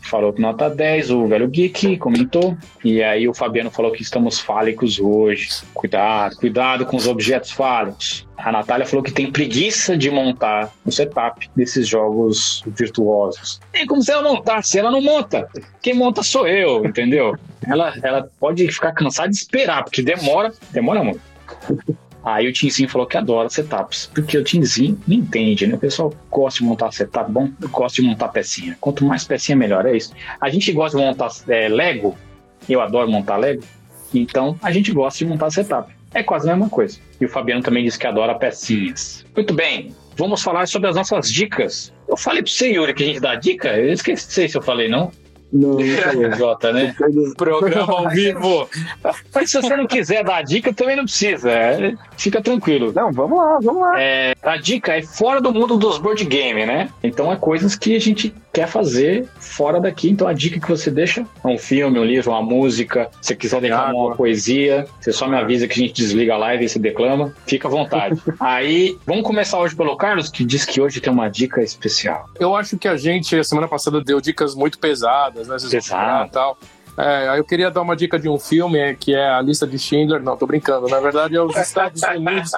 Falou 0.07 0.33
nota 0.37 0.69
10, 0.69 1.11
o 1.11 1.27
velho 1.27 1.47
Geek 1.49 1.97
comentou. 1.97 2.57
E 2.83 3.03
aí 3.03 3.27
o 3.27 3.33
Fabiano 3.33 3.69
falou 3.69 3.91
que 3.91 4.01
estamos 4.01 4.39
fálicos 4.39 4.99
hoje. 4.99 5.49
Cuidado, 5.73 6.37
cuidado 6.37 6.85
com 6.85 6.95
os 6.95 7.07
objetos 7.07 7.51
fálicos. 7.51 8.25
A 8.37 8.51
Natália 8.51 8.85
falou 8.85 9.03
que 9.03 9.11
tem 9.11 9.29
preguiça 9.29 9.97
de 9.97 10.09
montar 10.09 10.71
o 10.85 10.91
setup 10.91 11.49
desses 11.55 11.87
jogos 11.87 12.63
virtuosos. 12.67 13.59
Tem 13.73 13.85
como 13.85 14.01
se 14.01 14.11
ela 14.11 14.21
montasse, 14.21 14.79
ela 14.79 14.91
não 14.91 15.01
monta. 15.01 15.49
Quem 15.81 15.93
monta 15.93 16.23
sou 16.23 16.47
eu, 16.47 16.85
entendeu? 16.85 17.35
Ela, 17.67 17.93
ela 18.01 18.29
pode 18.39 18.65
ficar 18.71 18.93
cansada 18.93 19.29
de 19.29 19.35
esperar, 19.35 19.83
porque 19.83 20.01
demora, 20.01 20.53
demora 20.71 21.03
muito. 21.03 21.21
Aí 22.27 22.45
o 22.45 22.51
Tinzinho 22.51 22.89
falou 22.89 23.07
que 23.07 23.15
adora 23.15 23.49
setups, 23.49 24.11
porque 24.13 24.37
o 24.37 24.43
Tinzinho 24.43 24.99
não 25.07 25.15
entende, 25.15 25.65
né? 25.65 25.75
O 25.75 25.77
pessoal 25.77 26.13
gosta 26.29 26.59
de 26.59 26.65
montar 26.65 26.91
setup 26.91 27.31
bom, 27.31 27.49
eu 27.61 27.69
gosto 27.69 27.95
de 27.95 28.01
montar 28.01 28.27
pecinha. 28.27 28.77
Quanto 28.81 29.05
mais 29.05 29.23
pecinha, 29.23 29.55
melhor, 29.55 29.85
é 29.85 29.95
isso. 29.95 30.11
A 30.41 30.49
gente 30.49 30.73
gosta 30.73 30.97
de 30.97 31.05
montar 31.05 31.29
é, 31.47 31.69
Lego, 31.69 32.17
eu 32.67 32.81
adoro 32.81 33.09
montar 33.09 33.37
Lego, 33.37 33.63
então 34.13 34.59
a 34.61 34.73
gente 34.73 34.91
gosta 34.91 35.19
de 35.19 35.25
montar 35.25 35.49
setup. 35.51 35.89
É 36.13 36.21
quase 36.21 36.49
a 36.49 36.53
mesma 36.53 36.69
coisa. 36.69 36.99
E 37.21 37.23
o 37.23 37.29
Fabiano 37.29 37.63
também 37.63 37.85
disse 37.85 37.97
que 37.97 38.05
adora 38.05 38.35
pecinhas. 38.35 39.25
Muito 39.33 39.53
bem, 39.53 39.95
vamos 40.17 40.43
falar 40.43 40.67
sobre 40.67 40.89
as 40.89 40.97
nossas 40.97 41.31
dicas. 41.31 41.93
Eu 42.09 42.17
falei 42.17 42.41
você, 42.45 42.73
Yuri, 42.73 42.93
que 42.93 43.03
a 43.03 43.07
gente 43.07 43.21
dá 43.21 43.35
dica? 43.35 43.69
Eu 43.69 43.93
esqueci 43.93 44.49
se 44.49 44.57
eu 44.57 44.61
falei, 44.61 44.89
não. 44.89 45.13
Não, 45.51 45.75
não 45.75 45.79
falou. 46.03 46.31
Jota, 46.33 46.73
né? 46.73 46.95
Programa 47.37 47.93
ao 47.93 48.09
vivo. 48.09 48.69
Mas 49.33 49.51
se 49.51 49.61
você 49.61 49.75
não 49.75 49.87
quiser 49.87 50.23
dar 50.23 50.43
dica, 50.43 50.73
também 50.73 50.95
não 50.95 51.05
precisa. 51.05 51.49
é, 51.51 51.93
Fica 52.17 52.41
tranquilo. 52.41 52.91
Não, 52.93 53.11
vamos 53.11 53.37
lá, 53.37 53.59
vamos 53.61 53.81
lá. 53.81 54.01
É, 54.01 54.35
a 54.41 54.57
dica 54.57 54.95
é 54.97 55.01
fora 55.01 55.39
do 55.41 55.53
mundo 55.53 55.77
dos 55.77 55.97
board 55.97 56.23
game, 56.25 56.65
né? 56.65 56.89
Então 57.03 57.31
é 57.31 57.35
coisas 57.35 57.75
que 57.75 57.95
a 57.95 57.99
gente 57.99 58.33
quer 58.57 58.67
fazer 58.67 59.27
fora 59.39 59.79
daqui. 59.79 60.09
Então 60.09 60.27
a 60.27 60.33
dica 60.33 60.59
que 60.59 60.67
você 60.67 60.89
deixa 60.89 61.21
é 61.43 61.47
um 61.47 61.59
filme, 61.59 61.99
um 61.99 62.03
livro, 62.03 62.31
uma 62.31 62.41
música. 62.41 63.07
Se 63.21 63.35
quiser 63.35 63.61
declamar 63.61 63.89
Água. 63.89 64.05
uma 64.07 64.15
poesia, 64.15 64.87
você 64.99 65.13
só 65.13 65.27
me 65.27 65.37
avisa 65.37 65.67
que 65.67 65.73
a 65.73 65.85
gente 65.85 65.93
desliga 65.93 66.33
a 66.33 66.37
live 66.37 66.65
e 66.65 66.69
você 66.69 66.79
declama. 66.79 67.31
Fica 67.45 67.67
à 67.67 67.71
vontade. 67.71 68.19
Aí, 68.39 68.97
vamos 69.05 69.23
começar 69.23 69.59
hoje 69.59 69.75
pelo 69.75 69.95
Carlos, 69.95 70.31
que 70.31 70.43
diz 70.43 70.65
que 70.65 70.81
hoje 70.81 70.99
tem 70.99 71.13
uma 71.13 71.29
dica 71.29 71.61
especial. 71.61 72.27
Eu 72.39 72.55
acho 72.55 72.79
que 72.79 72.87
a 72.87 72.97
gente, 72.97 73.35
a 73.35 73.43
semana 73.43 73.67
passada, 73.67 74.01
deu 74.03 74.19
dicas 74.19 74.55
muito 74.55 74.79
pesadas, 74.79 75.47
né? 75.47 75.59
Vocês 75.59 75.85
e 75.85 76.31
tal. 76.31 76.57
É, 76.97 77.37
eu 77.37 77.43
queria 77.43 77.69
dar 77.69 77.81
uma 77.81 77.95
dica 77.95 78.19
de 78.19 78.27
um 78.27 78.39
filme 78.39 78.79
é, 78.79 78.93
que 78.93 79.13
é 79.13 79.29
a 79.29 79.41
lista 79.41 79.67
de 79.67 79.77
Schindler. 79.77 80.21
Não, 80.21 80.35
tô 80.35 80.47
brincando. 80.47 80.87
Na 80.87 80.99
verdade, 80.99 81.35
é 81.35 81.41
os 81.41 81.55
Estados 81.55 82.01
Unidos. 82.03 82.51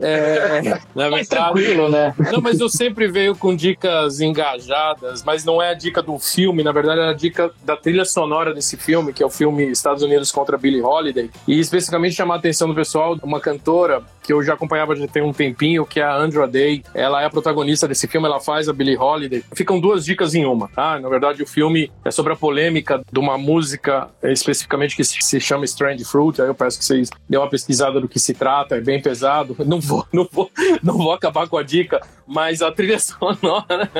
É, 0.00 0.60
na 0.94 1.10
Mais 1.10 1.28
verdade, 1.28 1.28
tranquilo, 1.28 1.88
né? 1.88 2.14
Não, 2.32 2.40
mas 2.40 2.60
eu 2.60 2.68
sempre 2.68 3.08
veio 3.08 3.36
com 3.36 3.54
dicas 3.54 4.20
engajadas, 4.20 5.22
mas 5.22 5.44
não 5.44 5.62
é 5.62 5.70
a 5.70 5.74
dica 5.74 6.02
do 6.02 6.18
filme, 6.18 6.62
na 6.62 6.72
verdade 6.72 7.00
é 7.00 7.08
a 7.08 7.12
dica 7.12 7.50
da 7.64 7.76
trilha 7.76 8.04
sonora 8.04 8.52
desse 8.52 8.76
filme, 8.76 9.12
que 9.12 9.22
é 9.22 9.26
o 9.26 9.30
filme 9.30 9.70
Estados 9.70 10.02
Unidos 10.02 10.32
contra 10.32 10.58
Billie 10.58 10.82
Holiday. 10.82 11.30
E 11.46 11.58
especificamente 11.58 12.14
chamar 12.14 12.34
a 12.34 12.38
atenção 12.38 12.68
do 12.68 12.74
pessoal, 12.74 13.16
uma 13.22 13.40
cantora 13.40 14.02
que 14.22 14.32
eu 14.32 14.42
já 14.42 14.54
acompanhava 14.54 14.96
já 14.96 15.06
tem 15.06 15.22
um 15.22 15.32
tempinho, 15.32 15.86
que 15.86 16.00
é 16.00 16.02
a 16.02 16.16
Andra 16.16 16.48
Day. 16.48 16.82
Ela 16.92 17.22
é 17.22 17.26
a 17.26 17.30
protagonista 17.30 17.86
desse 17.86 18.08
filme, 18.08 18.26
ela 18.26 18.40
faz 18.40 18.68
a 18.68 18.72
Billie 18.72 18.96
Holiday. 18.96 19.44
Ficam 19.54 19.78
duas 19.78 20.04
dicas 20.04 20.34
em 20.34 20.44
uma, 20.44 20.68
tá? 20.68 20.98
Na 20.98 21.08
verdade, 21.08 21.44
o 21.44 21.46
filme 21.46 21.92
é 22.04 22.10
sobre 22.10 22.32
a 22.32 22.36
polêmica 22.36 23.00
de 23.10 23.18
uma 23.20 23.38
música 23.38 23.75
eh, 24.22 24.32
especificamente 24.32 24.96
que 24.96 25.04
se 25.04 25.16
se 25.20 25.40
chama 25.40 25.64
Strange 25.64 26.04
Fruit. 26.04 26.40
Aí 26.40 26.48
eu 26.48 26.54
peço 26.54 26.78
que 26.78 26.84
vocês 26.84 27.10
dêem 27.28 27.40
uma 27.40 27.48
pesquisada 27.48 28.00
do 28.00 28.08
que 28.08 28.18
se 28.18 28.34
trata, 28.34 28.76
é 28.76 28.80
bem 28.80 29.00
pesado. 29.00 29.56
Não 29.66 29.80
vou, 29.80 30.06
não 30.12 30.28
vou, 30.30 30.50
não 30.82 30.96
vou 30.96 31.12
acabar 31.12 31.48
com 31.48 31.56
a 31.56 31.62
dica, 31.62 32.00
mas 32.26 32.62
a 32.62 32.70
trilha 32.70 32.98
sonora, 33.00 33.90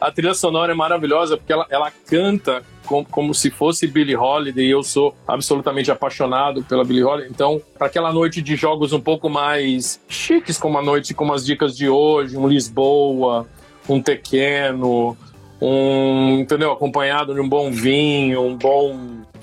a 0.00 0.10
trilha 0.12 0.34
sonora 0.34 0.72
é 0.72 0.74
maravilhosa 0.74 1.36
porque 1.36 1.52
ela, 1.52 1.66
ela 1.70 1.90
canta 2.06 2.62
como, 2.84 3.04
como 3.06 3.34
se 3.34 3.50
fosse 3.50 3.86
Billie 3.86 4.16
Holiday 4.16 4.66
e 4.66 4.70
eu 4.70 4.82
sou 4.82 5.14
absolutamente 5.26 5.90
apaixonado 5.90 6.62
pela 6.62 6.84
Billie 6.84 7.02
Holiday. 7.02 7.30
Então, 7.30 7.60
para 7.76 7.86
aquela 7.86 8.12
noite 8.12 8.42
de 8.42 8.56
jogos 8.56 8.92
um 8.92 9.00
pouco 9.00 9.28
mais 9.28 10.00
chiques, 10.08 10.58
como 10.58 10.78
a 10.78 10.82
noite 10.82 11.14
como 11.14 11.32
as 11.32 11.44
dicas 11.44 11.76
de 11.76 11.88
hoje, 11.88 12.36
um 12.36 12.46
Lisboa, 12.46 13.46
um 13.88 14.00
Tequeno, 14.00 15.16
um, 15.60 16.38
entendeu? 16.40 16.72
Acompanhado 16.72 17.34
de 17.34 17.40
um 17.40 17.48
bom 17.48 17.70
vinho, 17.70 18.42
um 18.42 18.56
bom 18.56 18.96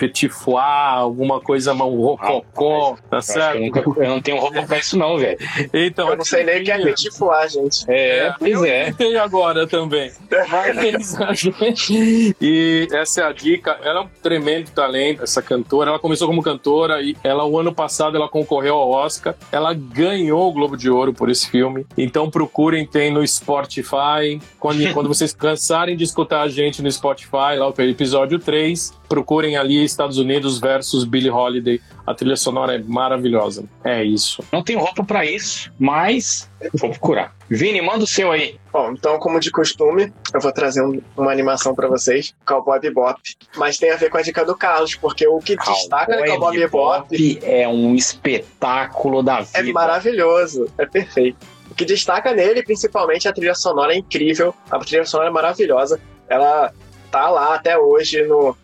petit 0.08 0.30
foie, 0.30 0.62
alguma 0.62 1.40
coisa, 1.40 1.74
um 1.74 1.78
rococó, 1.78 2.96
tá 3.10 3.18
Eu, 3.18 3.18
acho 3.18 3.28
que 3.28 3.40
eu 3.40 3.42
certo? 3.42 3.60
nunca- 3.60 3.84
eu 4.04 4.10
não 4.10 4.22
tenho 4.22 4.68
pra 4.68 4.78
isso, 4.78 4.98
não, 4.98 5.18
velho. 5.18 5.38
Então, 5.74 6.10
Eu 6.10 6.18
não 6.18 6.26
sei 6.26 6.44
nem 6.44 6.62
o 6.62 6.64
que 6.66 6.72
é 6.72 6.78
petit 6.84 7.12
foie, 7.18 7.48
gente. 7.50 7.86
É, 7.88 8.34
pois 8.38 8.52
eu 8.52 8.66
é. 8.66 8.90
inventei 8.90 9.18
agora 9.18 9.66
também. 9.66 10.12
Mas, 10.50 11.16
e 12.42 12.88
essa 12.92 13.22
é 13.22 13.24
a 13.26 13.32
dica. 13.32 13.78
Ela 13.82 14.00
é 14.00 14.04
um 14.04 14.10
tremendo 14.22 14.72
talento, 14.72 15.24
essa 15.24 15.42
cantora. 15.42 15.90
Ela 15.92 16.00
começou 16.00 16.28
como 16.28 16.42
cantora 16.42 17.02
e 17.02 17.16
ela, 17.24 17.46
o 17.46 17.58
ano 17.58 17.74
passado, 17.74 18.18
ela 18.18 18.28
concorreu 18.28 18.76
ao 18.76 18.90
Oscar. 18.90 19.36
Ela 19.52 19.74
ganhou 19.74 20.50
o 20.50 20.52
Globo 20.52 20.76
de 20.76 20.90
Ouro 20.90 21.14
por 21.14 21.30
esse 21.30 21.50
filme. 21.50 21.86
Então 21.98 22.30
procurem, 22.30 22.86
tem 22.86 23.12
no 23.12 23.26
Spotify. 23.26 24.40
Quando, 24.60 24.82
quando 24.94 25.08
vocês 25.08 25.34
cansarem 25.34 25.96
de 25.96 26.04
escutar 26.04 26.42
a 26.42 26.50
gente 26.50 26.82
no 26.82 26.92
Spotify, 26.92 27.58
lá 27.58 27.70
o 27.70 27.74
episódio 27.82 28.40
3, 28.40 28.94
procurem 29.08 29.56
ali 29.58 29.84
Estados 29.94 30.18
Unidos 30.18 30.60
versus 30.60 31.04
Billie 31.06 31.30
Holiday. 31.32 31.80
A 32.06 32.14
trilha 32.14 32.36
sonora 32.36 32.76
é 32.76 32.80
maravilhosa. 32.80 33.64
É 33.84 34.04
isso. 34.04 34.44
Não 34.52 34.62
tenho 34.62 34.80
roupa 34.80 35.04
pra 35.04 35.26
isso, 35.26 35.72
mas 35.80 36.50
vou 36.74 36.90
procurar. 36.90 37.34
Vini, 37.50 37.82
manda 37.82 38.04
o 38.04 38.08
seu 38.08 38.32
aí. 38.32 38.58
Bom, 38.72 38.92
então, 38.92 39.18
como 39.20 39.40
de 39.40 39.52
costume, 39.52 40.12
eu 40.34 40.42
vou 40.42 40.52
trazer 40.52 40.84
um- 40.84 41.02
uma 41.16 41.32
animação 41.32 41.74
pra 41.76 41.88
vocês, 41.88 42.34
Cowboy 42.46 42.80
Bebop. 42.80 43.20
Mas 43.56 43.78
tem 43.78 43.92
a 43.92 43.96
ver 43.96 44.10
com 44.10 44.18
a 44.18 44.22
dica 44.22 44.44
do 44.44 44.56
Carlos, 44.56 44.96
porque 44.96 45.26
o 45.28 45.40
que 45.40 45.56
destaca 45.56 46.18
no 46.20 46.26
Cowboy 46.26 46.58
Bebop 46.58 47.08
Bebop 47.10 47.40
é 47.44 47.68
um 47.68 47.96
espetáculo 47.96 49.22
da 49.24 49.42
vida. 49.42 49.60
é 49.60 49.64
maravilhoso, 49.72 50.68
é 50.78 50.86
perfeito. 50.86 51.38
O 51.72 51.76
que 51.76 51.86
destaca 51.86 52.34
nele, 52.34 52.62
principalmente, 52.64 53.28
a 53.28 53.34
trilha 53.34 53.56
sonora 53.56 53.94
é 53.94 53.98
incrível, 53.98 54.54
a 54.70 54.78
trilha 54.80 55.06
sonora 55.06 55.30
é 55.30 55.34
maravilhosa. 55.34 56.00
Ela 56.28 56.72
tá 57.12 57.30
lá 57.30 57.56
até 57.56 57.78
hoje 57.78 58.24
no, 58.26 58.56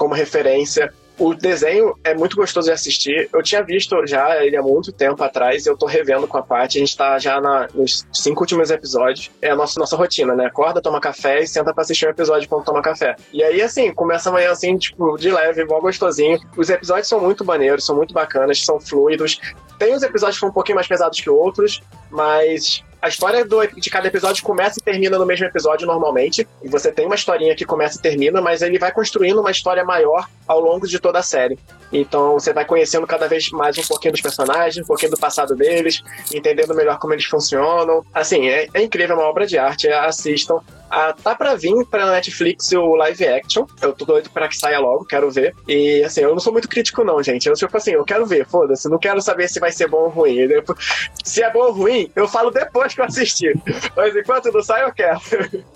como 0.00 0.14
referência. 0.14 0.90
O 1.18 1.34
desenho 1.34 1.94
é 2.02 2.14
muito 2.14 2.34
gostoso 2.34 2.68
de 2.68 2.72
assistir. 2.72 3.28
Eu 3.30 3.42
tinha 3.42 3.62
visto 3.62 3.94
já 4.06 4.42
ele 4.42 4.56
há 4.56 4.62
muito 4.62 4.90
tempo 4.90 5.22
atrás 5.22 5.66
e 5.66 5.68
eu 5.68 5.76
tô 5.76 5.84
revendo 5.84 6.26
com 6.26 6.38
a 6.38 6.42
Paty. 6.42 6.78
A 6.78 6.80
gente 6.80 6.96
tá 6.96 7.18
já 7.18 7.38
na- 7.38 7.68
nos 7.74 8.06
cinco 8.10 8.40
últimos 8.40 8.70
episódios. 8.70 9.30
É 9.42 9.50
a 9.50 9.54
nossa, 9.54 9.78
nossa 9.78 9.94
rotina, 9.96 10.34
né? 10.34 10.46
Acorda, 10.46 10.80
toma 10.80 10.98
café 10.98 11.40
e 11.42 11.46
senta 11.46 11.74
pra 11.74 11.82
assistir 11.82 12.06
um 12.06 12.10
episódio 12.10 12.48
quando 12.48 12.64
toma 12.64 12.80
café. 12.80 13.16
E 13.34 13.42
aí, 13.44 13.60
assim, 13.60 13.92
começa 13.92 14.30
amanhã 14.30 14.50
assim, 14.50 14.78
tipo, 14.78 15.18
de 15.18 15.30
leve, 15.30 15.60
igual 15.60 15.82
gostosinho. 15.82 16.40
Os 16.56 16.70
episódios 16.70 17.08
são 17.08 17.20
muito 17.20 17.44
maneiros, 17.44 17.84
são 17.84 17.94
muito 17.94 18.14
bacanas, 18.14 18.64
são 18.64 18.80
fluidos. 18.80 19.38
Tem 19.78 19.94
uns 19.94 20.02
episódios 20.02 20.36
que 20.38 20.40
são 20.40 20.48
um 20.48 20.52
pouquinho 20.52 20.76
mais 20.76 20.88
pesados 20.88 21.20
que 21.20 21.28
outros, 21.28 21.82
mas 22.10 22.82
a 23.00 23.08
história 23.08 23.44
do- 23.44 23.66
de 23.66 23.90
cada 23.90 24.08
episódio 24.08 24.42
começa 24.42 24.78
e 24.78 24.82
termina 24.82 25.18
no 25.18 25.26
mesmo 25.26 25.46
episódio 25.46 25.86
normalmente. 25.86 26.46
E 26.62 26.68
você 26.68 26.90
tem 26.92 27.06
uma 27.06 27.14
historinha 27.14 27.54
que 27.56 27.64
começa 27.64 27.98
e 27.98 28.02
termina, 28.02 28.40
mas 28.40 28.62
ele 28.62 28.78
vai 28.78 28.92
construindo 28.92 29.40
uma 29.40 29.50
história 29.50 29.84
maior 29.84 30.26
ao 30.46 30.60
longo 30.60 30.86
de 30.86 30.98
toda 30.98 31.18
a 31.18 31.22
série. 31.22 31.58
Então 31.92 32.34
você 32.34 32.52
vai 32.52 32.64
conhecendo 32.64 33.06
cada 33.06 33.26
vez 33.28 33.50
mais 33.50 33.76
um 33.78 33.82
pouquinho 33.82 34.12
dos 34.12 34.20
personagens, 34.20 34.82
um 34.84 34.86
pouquinho 34.86 35.10
do 35.12 35.18
passado 35.18 35.54
deles, 35.56 36.02
entendendo 36.32 36.74
melhor 36.74 36.98
como 36.98 37.12
eles 37.14 37.24
funcionam. 37.24 38.04
Assim, 38.14 38.48
é, 38.48 38.68
é 38.74 38.82
incrível, 38.82 39.16
é 39.16 39.18
uma 39.18 39.28
obra 39.28 39.46
de 39.46 39.58
arte, 39.58 39.88
é, 39.88 39.94
assistam. 39.98 40.58
Ah, 40.92 41.12
tá 41.12 41.36
pra 41.36 41.54
vir 41.54 41.86
pra 41.86 42.10
Netflix 42.10 42.72
o 42.72 42.96
live 42.96 43.24
action. 43.28 43.64
Eu 43.80 43.92
tô 43.92 44.04
doido 44.04 44.28
pra 44.30 44.48
que 44.48 44.56
saia 44.56 44.80
logo, 44.80 45.04
quero 45.04 45.30
ver. 45.30 45.54
E 45.68 46.02
assim, 46.02 46.22
eu 46.22 46.30
não 46.32 46.40
sou 46.40 46.52
muito 46.52 46.68
crítico, 46.68 47.04
não, 47.04 47.22
gente. 47.22 47.46
Eu, 47.48 47.54
tipo 47.54 47.76
assim, 47.76 47.92
eu 47.92 48.04
quero 48.04 48.26
ver, 48.26 48.44
foda-se. 48.44 48.88
Não 48.88 48.98
quero 48.98 49.22
saber 49.22 49.48
se 49.48 49.60
vai 49.60 49.70
ser 49.70 49.86
bom 49.88 49.98
ou 50.04 50.08
ruim. 50.08 50.48
Depois- 50.48 51.08
Se 51.24 51.44
é 51.44 51.50
bom 51.52 51.60
ou 51.60 51.72
ruim, 51.72 52.10
eu 52.16 52.26
falo 52.26 52.50
depois 52.50 52.89
que 52.94 53.00
eu 53.00 53.04
assistir. 53.04 53.58
Mas 53.96 54.14
enquanto 54.16 54.52
não 54.52 54.62
sai, 54.62 54.84
eu 54.84 54.92
quero. 54.92 55.20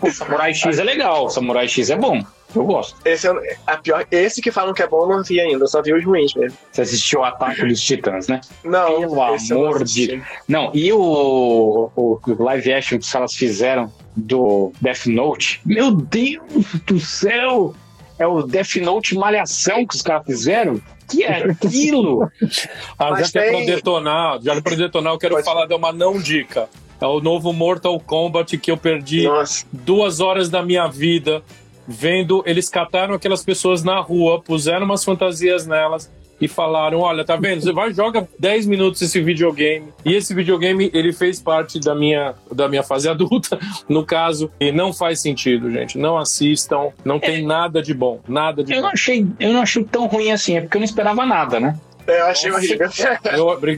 O 0.03 0.11
Samurai 0.11 0.55
X 0.55 0.79
é 0.79 0.85
legal, 0.85 1.27
o 1.27 1.31
Samurai 1.31 1.67
X 1.69 1.91
é 1.91 1.97
bom. 1.97 2.23
Eu 2.55 2.65
gosto. 2.65 2.97
Esse, 3.05 3.27
eu- 3.27 3.41
a 3.67 3.77
pior, 3.77 4.07
esse 4.13 4.41
que 4.41 4.53
falam 4.53 4.73
que 4.73 4.81
é 4.83 4.87
bom, 4.87 5.03
eu 5.03 5.17
não 5.17 5.25
vi 5.25 5.41
ainda. 5.41 5.65
Eu 5.65 5.69
só 5.69 5.83
vi 5.83 5.93
os 5.93 6.05
ruins 6.05 6.33
mesmo. 6.35 6.57
Você 6.71 6.83
assistiu 6.83 7.21
o 7.21 7.25
Ataque 7.25 7.67
dos 7.67 7.81
Titãs, 7.81 8.29
né? 8.29 8.41
Não, 8.63 9.01
Pelo 9.01 9.15
não 9.17 9.25
amor 9.25 9.83
assisti. 9.83 10.07
de- 10.07 10.23
Não, 10.47 10.71
e 10.73 10.93
o, 10.93 11.91
o, 11.97 12.21
o 12.25 12.43
live 12.45 12.73
action 12.73 12.99
que 12.99 13.05
os 13.05 13.11
caras 13.11 13.35
fizeram 13.35 13.93
do 14.17 14.73
Death 14.81 15.07
Note? 15.07 15.61
Meu 15.67 15.91
Deus 15.91 16.43
do 16.87 17.01
céu! 17.01 17.75
É 18.17 18.27
o 18.29 18.43
Death 18.43 18.77
Note 18.77 19.17
Malhação 19.17 19.85
que 19.85 19.97
os 19.97 20.03
caras 20.03 20.25
fizeram? 20.25 20.81
Que 21.11 21.25
é 21.25 21.51
aquilo? 21.51 22.31
Ah, 22.97 23.21
já 23.21 23.29
que 23.33 23.39
é 23.39 23.49
pra 23.51 23.57
tem- 23.59 23.67
detonar, 23.67 24.41
já 24.41 24.55
é 24.55 24.61
pra 24.61 24.77
detonar, 24.77 25.13
eu 25.15 25.19
quero 25.19 25.35
Pode- 25.35 25.45
falar 25.45 25.67
de 25.67 25.75
uma 25.75 25.93
não 25.93 26.21
dica. 26.21 26.69
É 27.01 27.07
o 27.07 27.21
novo 27.21 27.53
Mortal 27.53 27.99
Kombat 28.01 28.57
que 28.59 28.71
eu 28.71 28.77
perdi 28.77 29.25
Nossa, 29.25 29.65
duas 29.73 30.21
horas 30.21 30.49
da 30.49 30.63
minha 30.63 30.87
vida 30.87 31.43
vendo. 31.87 32.43
Eles 32.47 32.69
cataram 32.69 33.15
aquelas 33.15 33.45
pessoas 33.45 33.83
na 33.83 34.01
rua, 34.01 34.41
puseram 34.41 34.85
umas 34.87 35.05
fantasias 35.05 35.67
nelas 35.67 36.11
e 36.41 36.49
falaram: 36.49 37.01
Olha, 37.01 37.25
tá 37.25 37.37
vendo? 37.37 37.63
Você 37.63 37.73
vai 37.73 37.93
joga 37.93 38.27
10 38.39 38.67
minutos 38.67 39.03
esse 39.03 39.21
videogame. 39.21 39.89
E 40.05 40.15
esse 40.15 40.35
videogame, 40.35 40.91
ele 40.93 41.13
fez 41.13 41.41
parte 41.41 41.79
da 41.79 41.95
minha, 41.95 42.35
da 42.51 42.69
minha 42.69 42.83
fase 42.83 43.09
adulta, 43.11 43.59
no 43.89 44.05
caso, 44.05 44.51
e 44.59 44.73
não 44.73 44.93
faz 44.93 45.21
sentido, 45.21 45.71
gente. 45.71 45.99
Não 45.99 46.17
assistam, 46.17 46.91
não 47.05 47.19
tem 47.19 47.45
nada 47.45 47.83
de 47.83 47.95
bom. 47.95 48.21
Nada 48.27 48.63
de 48.65 48.73
Eu 48.73 48.77
não 48.81 48.89
bom. 48.89 48.93
achei, 48.95 49.27
eu 49.39 49.53
não 49.53 49.61
achei 49.61 49.85
tão 49.85 50.07
ruim 50.07 50.33
assim, 50.33 50.57
é 50.57 50.61
porque 50.61 50.77
eu 50.77 50.81
não 50.81 50.85
esperava 50.87 51.25
nada, 51.27 51.61
né? 51.61 51.79
eu 52.07 52.27
achei 52.27 52.51
Nossa. 52.51 52.65
horrível. 52.67 52.89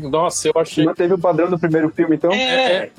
Eu, 0.00 0.10
nossa, 0.10 0.48
eu 0.48 0.52
achei. 0.56 0.84
Manteve 0.84 1.14
o 1.14 1.18
padrão 1.18 1.48
do 1.48 1.58
primeiro 1.58 1.88
filme, 1.90 2.16
então? 2.16 2.32
É, 2.32 2.72
é- 2.72 2.90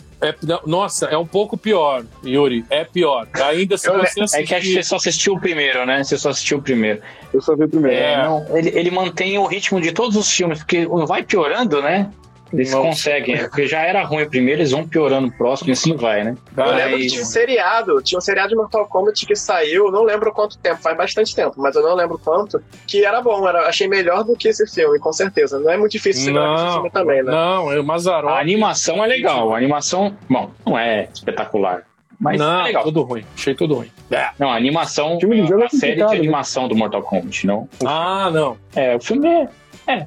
não, 0.41 0.59
nossa, 0.65 1.05
é 1.07 1.18
um 1.18 1.26
pouco 1.26 1.55
pior, 1.57 2.03
Yuri. 2.26 2.65
É 2.70 2.84
pior. 2.84 3.28
Ainda 3.34 3.78
se 3.78 3.88
Eu- 3.88 3.99
você 3.99 4.20
É 4.39 4.43
que 4.43 4.53
acho 4.55 4.65
que 4.65 4.74
você 4.74 4.80
assistir. 4.80 4.84
só 4.84 4.95
assistiu 4.95 5.34
o 5.34 5.39
primeiro, 5.39 5.86
né? 5.86 6.03
Você 6.03 6.18
só 6.18 6.30
assistiu 6.30 6.57
o 6.57 6.61
primeiro. 6.61 7.01
Eu 7.34 7.41
só 7.41 7.55
vi 7.55 7.65
o 7.65 7.70
primeiro. 7.70 7.97
É. 7.97 8.18
Não, 8.24 8.45
ele, 8.57 8.70
ele 8.74 8.89
mantém 8.91 9.38
o 9.38 9.45
ritmo 9.45 9.80
de 9.80 9.91
todos 9.91 10.15
os 10.15 10.32
filmes, 10.32 10.59
porque 10.59 10.88
vai 11.07 11.24
piorando, 11.24 11.82
né? 11.82 12.09
Eles 12.54 12.72
Não. 12.72 12.82
conseguem, 12.82 13.36
é, 13.36 13.43
porque 13.43 13.68
já 13.68 13.82
era 13.82 14.04
ruim 14.04 14.28
primeiro, 14.30 14.62
eles 14.62 14.72
vão 14.72 14.88
piorando 14.88 15.28
o 15.28 15.32
próximo 15.32 15.70
e 15.70 15.74
assim 15.74 15.95
vai, 15.95 16.24
né? 16.24 16.38
Eu 16.56 16.74
lembro 16.74 16.98
que 16.98 17.08
tinha 17.08 17.22
um 17.22 17.26
seriado, 17.26 18.02
tinha 18.02 18.18
um 18.18 18.22
seriado 18.22 18.50
de 18.50 18.56
Mortal 18.56 18.86
Kombat 18.88 19.26
que 19.26 19.36
saiu, 19.36 19.91
não 19.91 20.04
lembro 20.04 20.32
quanto 20.32 20.58
tempo, 20.58 20.82
faz 20.82 20.95
bastante 20.98 21.36
tempo, 21.36 21.56
mas 21.58 21.76
eu 21.76 21.84
não 21.84 21.95
lembro 21.95 22.18
quanto, 22.18 22.62
que 22.86 23.04
era 23.04 23.22
bom, 23.22 23.48
era, 23.48 23.68
achei 23.68 23.88
melhor 23.88 24.24
do 24.24 24.36
que 24.36 24.48
esse 24.48 24.66
filme, 24.68 24.98
com 25.00 25.12
certeza. 25.12 25.60
Não 25.60 25.72
é 25.72 25.78
muito 25.78 25.91
difícil 25.91 26.24
segurar 26.26 26.56
esse 26.56 26.64
Não, 26.64 26.74
filme 26.74 26.89
também, 26.91 27.24
né? 27.24 27.32
não, 27.32 27.72
é 27.72 27.80
o 27.80 27.84
Mazarop. 27.84 28.32
A 28.34 28.39
animação 28.39 29.04
é 29.04 29.08
legal, 29.08 29.54
a 29.54 29.58
animação, 29.58 30.16
bom, 30.30 30.52
não 30.66 30.78
é 30.78 31.10
espetacular, 31.14 31.84
mas 32.20 32.39
não, 32.39 32.62
é 32.62 32.64
legal. 32.66 32.84
tudo 32.84 33.02
ruim. 33.04 33.26
Achei 33.36 33.54
tudo 33.54 33.76
ruim. 33.76 33.91
Não, 34.39 34.50
a 34.50 34.56
animação, 34.56 35.20
Filme 35.20 35.41
de 35.41 35.48
jogo 35.48 35.64
é 35.64 35.66
a 35.66 35.70
série 35.70 35.95
de 35.95 36.04
né? 36.04 36.16
animação 36.16 36.68
do 36.68 36.76
Mortal 36.76 37.02
Kombat, 37.04 37.45
não. 37.45 37.68
Ah, 37.86 38.30
não. 38.32 38.58
É, 38.76 38.95
o 38.95 39.00
filme 39.00 39.28
é, 39.28 39.50
é, 39.88 40.06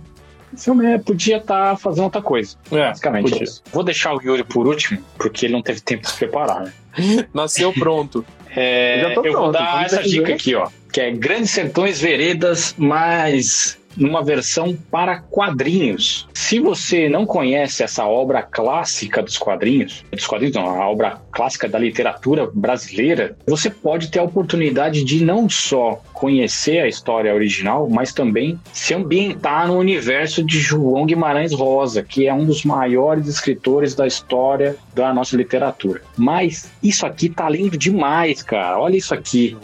filme 0.56 0.86
é, 0.86 0.98
podia 0.98 1.36
estar 1.38 1.76
fazendo 1.78 2.04
outra 2.04 2.20
coisa, 2.22 2.56
É, 2.70 2.88
basicamente 2.88 3.30
podia. 3.30 3.44
isso. 3.44 3.62
Vou 3.72 3.82
deixar 3.82 4.14
o 4.14 4.20
Yuri 4.22 4.44
por 4.44 4.66
último, 4.66 5.02
porque 5.16 5.46
ele 5.46 5.52
não 5.54 5.62
teve 5.62 5.80
tempo 5.80 6.02
de 6.02 6.10
se 6.10 6.16
preparar, 6.18 6.62
né? 6.62 6.72
Nasceu 7.34 7.72
pronto. 7.72 8.24
É, 8.54 8.96
Eu 9.04 9.08
já 9.08 9.14
tô 9.14 9.24
eu 9.24 9.32
vou 9.32 9.40
pronto, 9.42 9.52
dar 9.52 9.72
vamos 9.76 9.92
essa 9.92 10.02
dica 10.02 10.32
aqui, 10.34 10.54
ó. 10.54 10.68
Que 10.92 11.00
é 11.02 11.10
Grandes 11.12 11.50
Sertões 11.50 12.00
Veredas, 12.00 12.74
mas 12.76 13.78
numa 13.96 14.22
versão 14.22 14.76
para 14.90 15.20
quadrinhos. 15.20 16.28
Se 16.34 16.58
você 16.58 17.08
não 17.08 17.26
conhece 17.26 17.82
essa 17.82 18.06
obra 18.06 18.42
clássica 18.42 19.22
dos 19.22 19.38
quadrinhos, 19.38 20.04
dos 20.10 20.26
quadrinhos 20.26 20.56
não, 20.56 20.80
a 20.80 20.88
obra 20.88 21.20
clássica 21.30 21.68
da 21.68 21.78
literatura 21.78 22.48
brasileira, 22.52 23.36
você 23.46 23.70
pode 23.70 24.10
ter 24.10 24.18
a 24.18 24.24
oportunidade 24.24 25.04
de 25.04 25.24
não 25.24 25.48
só 25.48 26.00
conhecer 26.12 26.80
a 26.80 26.88
história 26.88 27.34
original, 27.34 27.88
mas 27.88 28.12
também 28.12 28.58
se 28.72 28.92
ambientar 28.92 29.68
no 29.68 29.78
universo 29.78 30.44
de 30.44 30.60
João 30.60 31.06
Guimarães 31.06 31.52
Rosa, 31.52 32.02
que 32.02 32.26
é 32.26 32.34
um 32.34 32.44
dos 32.44 32.64
maiores 32.64 33.26
escritores 33.26 33.94
da 33.94 34.06
história 34.06 34.76
da 34.94 35.14
nossa 35.14 35.36
literatura. 35.36 36.02
Mas 36.16 36.70
isso 36.82 37.06
aqui 37.06 37.28
tá 37.28 37.48
lindo 37.48 37.76
demais, 37.76 38.42
cara. 38.42 38.78
Olha 38.78 38.96
isso 38.96 39.14
aqui. 39.14 39.56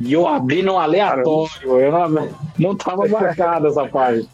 E 0.00 0.12
eu 0.12 0.26
abri 0.26 0.62
no 0.62 0.78
aleatório. 0.78 1.50
Eu 1.64 1.92
não, 1.92 2.28
não 2.58 2.76
tava 2.76 3.06
marcada 3.22 3.68
essa 3.68 3.86
parte. 3.86 4.28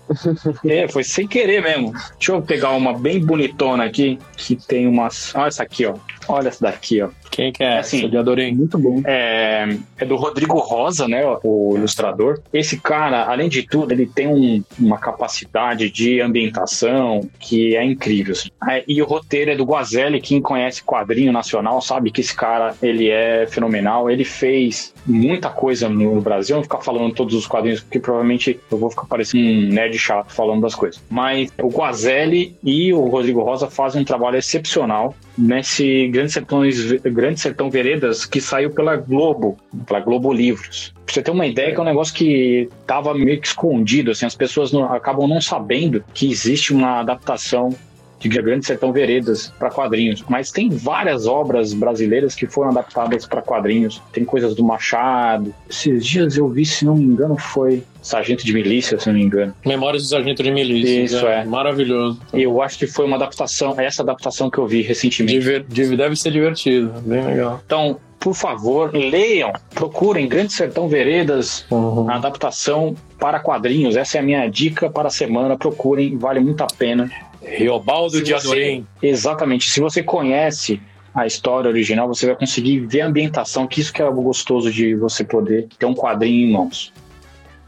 É, 0.64 0.88
foi 0.88 1.04
sem 1.04 1.26
querer 1.26 1.62
mesmo. 1.62 1.92
Deixa 1.92 2.32
eu 2.32 2.42
pegar 2.42 2.70
uma 2.70 2.98
bem 2.98 3.24
bonitona 3.24 3.84
aqui, 3.84 4.18
que 4.36 4.56
tem 4.56 4.86
umas. 4.86 5.34
Olha 5.34 5.48
essa 5.48 5.62
aqui, 5.62 5.86
ó. 5.86 5.94
Olha 6.28 6.48
essa 6.48 6.62
daqui, 6.62 7.00
ó. 7.02 7.08
Quem 7.30 7.52
que 7.52 7.62
é? 7.62 7.78
Assim, 7.78 7.98
essa 8.00 8.08
de 8.08 8.16
Adorim? 8.16 8.52
Muito 8.54 8.76
bom. 8.78 9.00
É, 9.06 9.66
é 9.98 10.04
do 10.04 10.16
Rodrigo 10.16 10.58
Rosa, 10.58 11.08
né? 11.08 11.22
O 11.42 11.74
ilustrador. 11.76 12.40
Esse 12.52 12.78
cara, 12.78 13.24
além 13.24 13.48
de 13.48 13.62
tudo, 13.62 13.92
ele 13.92 14.06
tem 14.06 14.26
um- 14.26 14.62
uma 14.78 14.98
capacidade 14.98 15.90
de 15.90 16.20
ambientação 16.20 17.28
que 17.38 17.76
é 17.76 17.84
incrível. 17.84 18.32
assim. 18.32 18.48
É, 18.68 18.84
e 18.86 19.00
o 19.00 19.06
roteiro 19.06 19.50
é 19.50 19.56
do 19.56 19.64
Guazelli. 19.64 20.20
Quem 20.20 20.40
conhece 20.40 20.82
quadrinho 20.82 21.32
nacional 21.32 21.80
sabe 21.80 22.10
que 22.10 22.20
esse 22.20 22.34
cara 22.34 22.74
ele 22.82 23.08
é 23.08 23.46
fenomenal. 23.46 24.10
Ele 24.10 24.24
fez 24.24 24.92
muita 25.06 25.48
coisa 25.48 25.88
no 25.88 26.20
Brasil. 26.20 26.54
Eu 26.54 26.58
não 26.60 26.62
vou 26.68 26.78
ficar 26.78 26.84
falando 26.84 27.14
todos 27.14 27.34
os 27.34 27.46
quadrinhos, 27.46 27.80
porque 27.80 27.98
provavelmente 28.00 28.58
eu 28.70 28.78
vou 28.78 28.90
ficar 28.90 29.06
parecendo 29.06 29.44
um 29.48 29.72
nerd 29.72 29.98
chato 29.98 30.32
falando 30.32 30.62
das 30.62 30.74
coisas. 30.74 31.00
Mas 31.08 31.50
o 31.62 31.68
Guazelli 31.68 32.56
e 32.62 32.92
o 32.92 33.06
Rodrigo 33.06 33.42
Rosa 33.42 33.68
fazem 33.70 34.02
um 34.02 34.04
trabalho 34.04 34.36
excepcional. 34.36 35.14
Nesse 35.38 36.08
Grande, 36.08 36.32
Sertões, 36.32 36.92
Grande 37.02 37.38
Sertão 37.38 37.70
Veredas 37.70 38.26
que 38.26 38.40
saiu 38.40 38.70
pela 38.70 38.96
Globo, 38.96 39.56
pela 39.86 40.00
Globo 40.00 40.32
Livros. 40.32 40.92
Pra 41.06 41.14
você 41.14 41.22
ter 41.22 41.30
uma 41.30 41.46
ideia, 41.46 41.72
que 41.72 41.78
é 41.78 41.82
um 41.82 41.86
negócio 41.86 42.14
que 42.14 42.68
tava 42.86 43.14
meio 43.14 43.40
que 43.40 43.46
escondido, 43.46 44.10
assim, 44.10 44.26
as 44.26 44.34
pessoas 44.34 44.72
não, 44.72 44.92
acabam 44.92 45.28
não 45.28 45.40
sabendo 45.40 46.04
que 46.12 46.30
existe 46.30 46.72
uma 46.72 47.00
adaptação 47.00 47.74
de 48.18 48.28
Grande 48.28 48.66
Sertão 48.66 48.92
Veredas 48.92 49.52
para 49.58 49.70
quadrinhos. 49.70 50.24
Mas 50.28 50.50
tem 50.50 50.68
várias 50.70 51.26
obras 51.26 51.72
brasileiras 51.72 52.34
que 52.34 52.46
foram 52.46 52.70
adaptadas 52.70 53.26
para 53.26 53.40
quadrinhos. 53.40 54.02
Tem 54.12 54.24
coisas 54.24 54.54
do 54.54 54.64
Machado. 54.64 55.54
Esses 55.70 56.04
dias 56.04 56.36
eu 56.36 56.48
vi, 56.48 56.64
se 56.64 56.84
não 56.84 56.96
me 56.96 57.04
engano, 57.04 57.36
foi 57.38 57.82
Sargento 58.02 58.44
de 58.44 58.52
Milícia, 58.52 58.98
se 58.98 59.06
não 59.08 59.14
me 59.14 59.22
engano. 59.22 59.54
Memórias 59.64 60.02
do 60.02 60.08
Sargento 60.08 60.42
de 60.42 60.50
Milícia. 60.50 61.02
Isso, 61.04 61.26
é. 61.26 61.44
Maravilhoso. 61.44 62.20
E 62.34 62.42
eu 62.42 62.60
acho 62.62 62.78
que 62.78 62.86
foi 62.86 63.04
uma 63.06 63.16
adaptação, 63.16 63.74
essa 63.78 64.02
adaptação 64.02 64.50
que 64.50 64.58
eu 64.58 64.66
vi 64.66 64.82
recentemente. 64.82 65.38
Diver- 65.38 65.64
div- 65.68 65.96
deve 65.96 66.16
ser 66.16 66.30
divertido, 66.32 66.92
bem 67.02 67.24
legal. 67.24 67.60
Então, 67.64 67.98
por 68.18 68.34
favor, 68.34 68.90
leiam, 68.92 69.52
procurem 69.74 70.26
Grande 70.28 70.52
Sertão 70.52 70.88
Veredas, 70.88 71.64
Uhum. 71.70 72.10
a 72.10 72.16
adaptação 72.16 72.96
para 73.18 73.38
quadrinhos. 73.38 73.96
Essa 73.96 74.18
é 74.18 74.20
a 74.20 74.24
minha 74.24 74.46
dica 74.48 74.90
para 74.90 75.06
a 75.08 75.10
semana. 75.10 75.56
Procurem, 75.56 76.16
vale 76.16 76.40
muito 76.40 76.62
a 76.62 76.66
pena. 76.66 77.08
Riobaldo 77.42 78.16
Se 78.16 78.22
de 78.22 78.34
Adorim. 78.34 78.86
Exatamente. 79.02 79.70
Se 79.70 79.80
você 79.80 80.02
conhece 80.02 80.80
a 81.14 81.26
história 81.26 81.68
original, 81.68 82.06
você 82.06 82.26
vai 82.26 82.36
conseguir 82.36 82.80
ver 82.80 83.00
a 83.00 83.06
ambientação, 83.06 83.66
que 83.66 83.80
isso 83.80 83.92
que 83.92 84.02
é 84.02 84.04
algo 84.04 84.22
gostoso 84.22 84.70
de 84.70 84.94
você 84.94 85.24
poder 85.24 85.68
ter 85.78 85.86
um 85.86 85.94
quadrinho 85.94 86.48
em 86.48 86.52
mãos. 86.52 86.92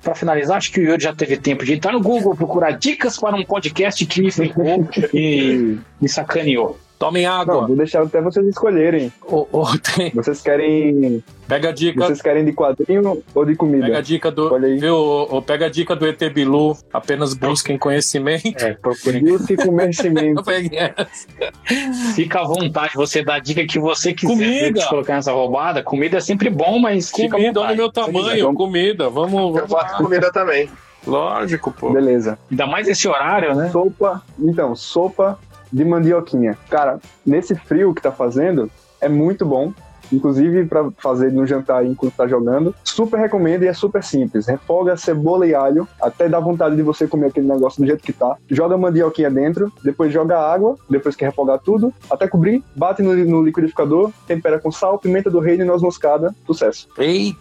Para 0.03 0.15
finalizar, 0.15 0.57
acho 0.57 0.73
que 0.73 0.81
o 0.81 0.85
Yuri 0.85 1.03
já 1.03 1.15
teve 1.15 1.37
tempo 1.37 1.65
de 1.65 1.75
entrar 1.75 1.93
no 1.93 2.01
Google, 2.01 2.35
procurar 2.35 2.73
dicas 2.73 3.19
para 3.19 3.37
um 3.37 3.45
podcast 3.45 4.05
que 4.07 4.23
me 4.23 4.31
ferrou 4.31 4.89
e 5.13 5.79
me 6.01 6.09
sacaneou. 6.09 6.79
Tomem 7.01 7.25
Não, 7.25 7.33
água. 7.33 7.67
vou 7.67 7.77
deixar 7.77 8.03
até 8.03 8.21
vocês 8.21 8.47
escolherem. 8.47 9.11
Ô, 9.27 9.47
ô, 9.51 9.65
tem- 9.79 10.11
Vocês 10.11 10.43
querem. 10.43 11.25
Pega 11.49 11.71
a 11.71 11.73
dica. 11.73 12.05
Vocês 12.05 12.21
querem 12.21 12.45
de 12.45 12.53
quadrinho 12.53 13.23
ou 13.35 13.45
de 13.47 13.57
comida? 13.57 13.87
Pega 13.87 13.99
a 13.99 14.01
dica 14.03 14.31
do. 14.31 14.53
Olha 14.53 14.69
aí. 14.69 14.77
Viu, 14.79 14.95
ô, 14.97 15.41
pega 15.41 15.65
a 15.65 15.69
dica 15.71 15.97
do 15.97 16.07
ET 16.07 16.21
Bilu. 16.29 16.77
Apenas 16.93 17.33
busquem 17.33 17.79
conhecimento. 17.79 18.63
É, 18.63 18.75
procurem. 18.75 19.25
Busque 19.33 19.57
conhecimento. 19.57 20.41
Eu 20.41 20.45
peguei 20.45 20.79
essa. 20.79 21.27
Fica 22.15 22.41
à 22.41 22.45
vontade, 22.45 22.93
você 22.95 23.25
dá 23.25 23.37
a 23.37 23.39
dica 23.39 23.65
que 23.67 23.79
você 23.79 24.13
quiser 24.13 24.35
Comida. 24.35 24.81
de 24.81 24.89
colocar 24.91 25.15
nessa 25.15 25.33
roubada. 25.33 25.83
Comida 25.83 26.19
é 26.19 26.21
sempre 26.21 26.51
bom, 26.51 26.79
mas 26.79 27.11
fica 27.11 27.29
à 27.37 27.41
Comida, 27.41 27.61
olha 27.61 27.73
o 27.83 27.87
vontade. 27.87 28.13
meu 28.13 28.23
tamanho. 28.23 28.45
Vamos- 28.45 28.59
Comida. 28.59 29.09
Vamos. 29.09 29.33
Eu 29.33 29.53
vamos 29.55 29.69
boto 29.71 29.85
lá. 29.93 29.97
comida 29.97 30.31
também. 30.31 30.69
Lógico, 31.07 31.73
pô. 31.73 31.91
Beleza. 31.95 32.39
Ainda 32.51 32.67
mais 32.67 32.87
esse 32.87 33.09
horário, 33.09 33.55
né? 33.55 33.71
Sopa. 33.71 34.23
Então, 34.39 34.77
sopa 34.77 35.39
de 35.73 35.85
mandioquinha. 35.85 36.57
Cara, 36.69 36.99
nesse 37.25 37.55
frio 37.55 37.95
que 37.95 38.03
tá 38.03 38.13
fazendo, 38.13 38.71
é 39.01 39.09
muito 39.09 39.45
bom. 39.45 39.73
Inclusive 40.13 40.67
pra 40.67 40.91
fazer 40.99 41.33
no 41.33 41.47
jantar 41.47 41.87
enquanto 41.87 42.15
tá 42.15 42.27
jogando. 42.27 42.75
Super 42.83 43.19
recomendo 43.19 43.63
e 43.63 43.69
é 43.69 43.73
super 43.73 44.03
simples. 44.03 44.47
Refoga 44.47 44.97
cebola 44.97 45.47
e 45.47 45.55
alho, 45.55 45.87
até 46.01 46.29
dá 46.29 46.41
vontade 46.41 46.75
de 46.77 46.83
você 46.83 47.07
comer 47.07 47.29
aquele 47.29 47.47
negócio 47.47 47.81
do 47.81 47.87
jeito 47.87 48.03
que 48.03 48.13
tá. 48.13 48.37
Joga 48.49 48.75
a 48.75 48.79
mandioquinha 48.79 49.31
dentro, 49.31 49.73
depois 49.85 50.13
joga 50.13 50.39
água, 50.39 50.77
depois 50.89 51.15
que 51.15 51.25
refogar 51.25 51.61
tudo, 51.61 51.95
até 52.11 52.27
cobrir, 52.27 52.63
bate 52.75 53.03
no, 53.03 53.15
no 53.15 53.43
liquidificador, 53.43 54.11
tempera 54.27 54.59
com 54.59 54.73
sal, 54.73 54.99
pimenta 54.99 55.31
do 55.31 55.39
reino 55.39 55.63
e 55.63 55.67
noz 55.67 55.81
moscada. 55.81 56.35
Sucesso. 56.45 56.89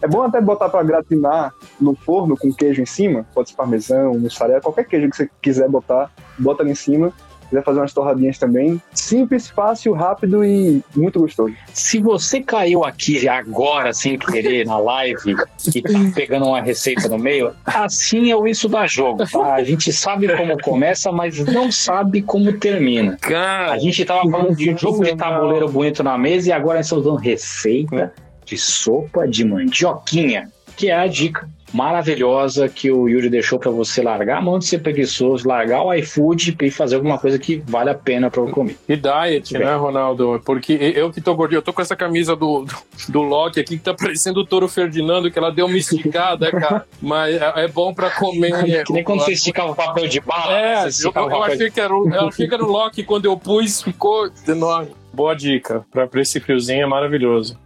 É 0.02 0.08
bom 0.08 0.22
até 0.22 0.40
botar 0.40 0.70
pra 0.70 0.84
gratinar 0.84 1.54
no 1.82 1.96
forno 1.96 2.38
com 2.38 2.54
queijo 2.54 2.82
em 2.82 2.86
cima, 2.86 3.26
pode 3.34 3.50
ser 3.50 3.56
parmesão, 3.56 4.14
mussarela, 4.14 4.62
qualquer 4.62 4.86
queijo 4.86 5.10
que 5.10 5.18
você 5.18 5.30
quiser 5.42 5.68
botar, 5.68 6.12
bota 6.38 6.62
ali 6.62 6.72
em 6.72 6.76
cima. 6.76 7.12
Quiser 7.50 7.64
fazer 7.64 7.80
umas 7.80 7.94
torradinhas 7.94 8.38
também. 8.38 8.82
Simples, 8.94 9.50
fácil, 9.50 9.94
rápido 9.94 10.44
e 10.46 10.84
muito 10.96 11.20
gostoso. 11.20 11.54
Se 11.74 12.00
você 12.00 12.42
caiu 12.42 12.84
aqui 12.86 13.28
agora 13.28 13.92
sem 13.92 14.18
querer 14.18 14.66
na 14.66 14.78
live 14.78 15.36
e 15.74 15.82
tá 15.82 15.90
pegando 16.14 16.46
uma 16.46 16.62
receita 16.62 17.10
no 17.10 17.18
meio, 17.18 17.52
assim 17.66 18.30
é 18.32 18.36
o 18.36 18.48
isso 18.48 18.70
da 18.70 18.86
jogo. 18.86 19.26
tá? 19.26 19.56
A 19.56 19.64
gente 19.64 19.92
sabe 19.92 20.28
como 20.36 20.62
começa, 20.62 21.12
mas 21.12 21.40
não 21.40 21.72
sabe 21.72 22.22
como 22.22 22.54
termina. 22.54 23.18
cara. 23.18 23.72
A 23.74 23.78
gente 23.80 24.06
tava 24.06 24.30
falando 24.30 24.56
de 24.56 24.76
jogo 24.78 25.04
de 25.04 25.16
tabuleiro 25.16 25.68
bonito 25.70 26.04
na 26.04 26.18
mesa 26.18 26.50
e 26.50 26.52
agora 26.52 26.78
nós 26.78 26.86
estamos 26.86 27.06
dando 27.06 27.18
receita 27.18 28.14
de 28.46 28.58
sopa 28.58 29.28
de 29.28 29.44
mandioquinha, 29.46 30.50
que 30.76 30.90
é 30.90 30.96
a 30.96 31.08
dica 31.08 31.48
maravilhosa 31.74 32.68
que 32.68 32.92
o 32.92 33.08
Yuri 33.08 33.30
deixou 33.30 33.60
para 33.60 33.72
você 33.72 34.02
largar 34.02 34.38
a 34.38 34.42
mão 34.42 34.60
de 34.60 34.66
ser 34.66 34.80
preguiçoso, 34.80 35.48
largar 35.48 35.84
o 35.84 35.94
iFood 35.94 36.56
e 36.62 36.72
fazer 36.72 36.96
alguma 36.96 37.18
coisa 37.18 37.38
que 37.38 37.62
vale 37.68 37.90
a 37.90 37.96
pena 37.96 38.30
para 38.30 38.42
eu 38.42 38.50
comer. 38.50 38.78
E 38.88 38.96
diet, 38.96 39.54
Bem. 39.54 39.64
né, 39.66 39.76
Ronaldo? 39.76 40.42
Porque 40.46 40.74
eu 40.74 41.12
que 41.12 41.22
tô 41.22 41.36
gordinho, 41.36 41.60
eu 41.60 41.62
tô 41.62 41.74
com 41.74 41.82
essa 41.82 41.96
camisa 41.96 42.36
do, 42.36 42.66
do, 42.66 42.76
do 43.10 43.22
Loki 43.22 43.60
aqui 43.60 43.78
que 43.78 43.84
tá 43.84 43.94
parecendo 43.94 44.42
o 44.42 44.46
Touro 44.46 44.68
Ferdinando, 44.68 45.32
que 45.32 45.38
ela 45.38 45.52
deu 45.52 45.66
uma 45.66 45.78
esticada, 45.78 46.52
cara. 46.52 46.86
Mas 47.02 47.36
é, 47.36 47.54
é 47.64 47.68
bom 47.68 47.94
pra 47.94 48.10
comer. 48.10 48.84
Que 48.84 48.94
nem 48.94 49.04
quando 49.04 49.22
você 49.22 49.34
esticava 49.34 49.72
o 49.72 49.76
papel 49.76 50.08
de 50.08 50.20
bala. 50.20 50.58
É, 50.58 50.88
eu, 50.88 51.12
eu 51.14 51.44
achei 51.44 51.70
que 51.70 51.80
era 51.80 51.96
o, 51.96 52.14
eu 52.14 52.28
achei 52.28 52.48
que 52.48 52.54
era 52.54 52.64
o 52.64 52.72
Loki 52.72 53.04
quando 53.04 53.26
eu 53.26 53.38
pus, 53.38 53.82
ficou 53.82 54.30
enorme. 54.48 54.92
Boa 55.12 55.36
dica. 55.36 55.86
Pra, 55.92 56.08
pra 56.08 56.22
esse 56.22 56.40
friozinho 56.40 56.84
é 56.84 56.86
maravilhoso. 56.86 57.58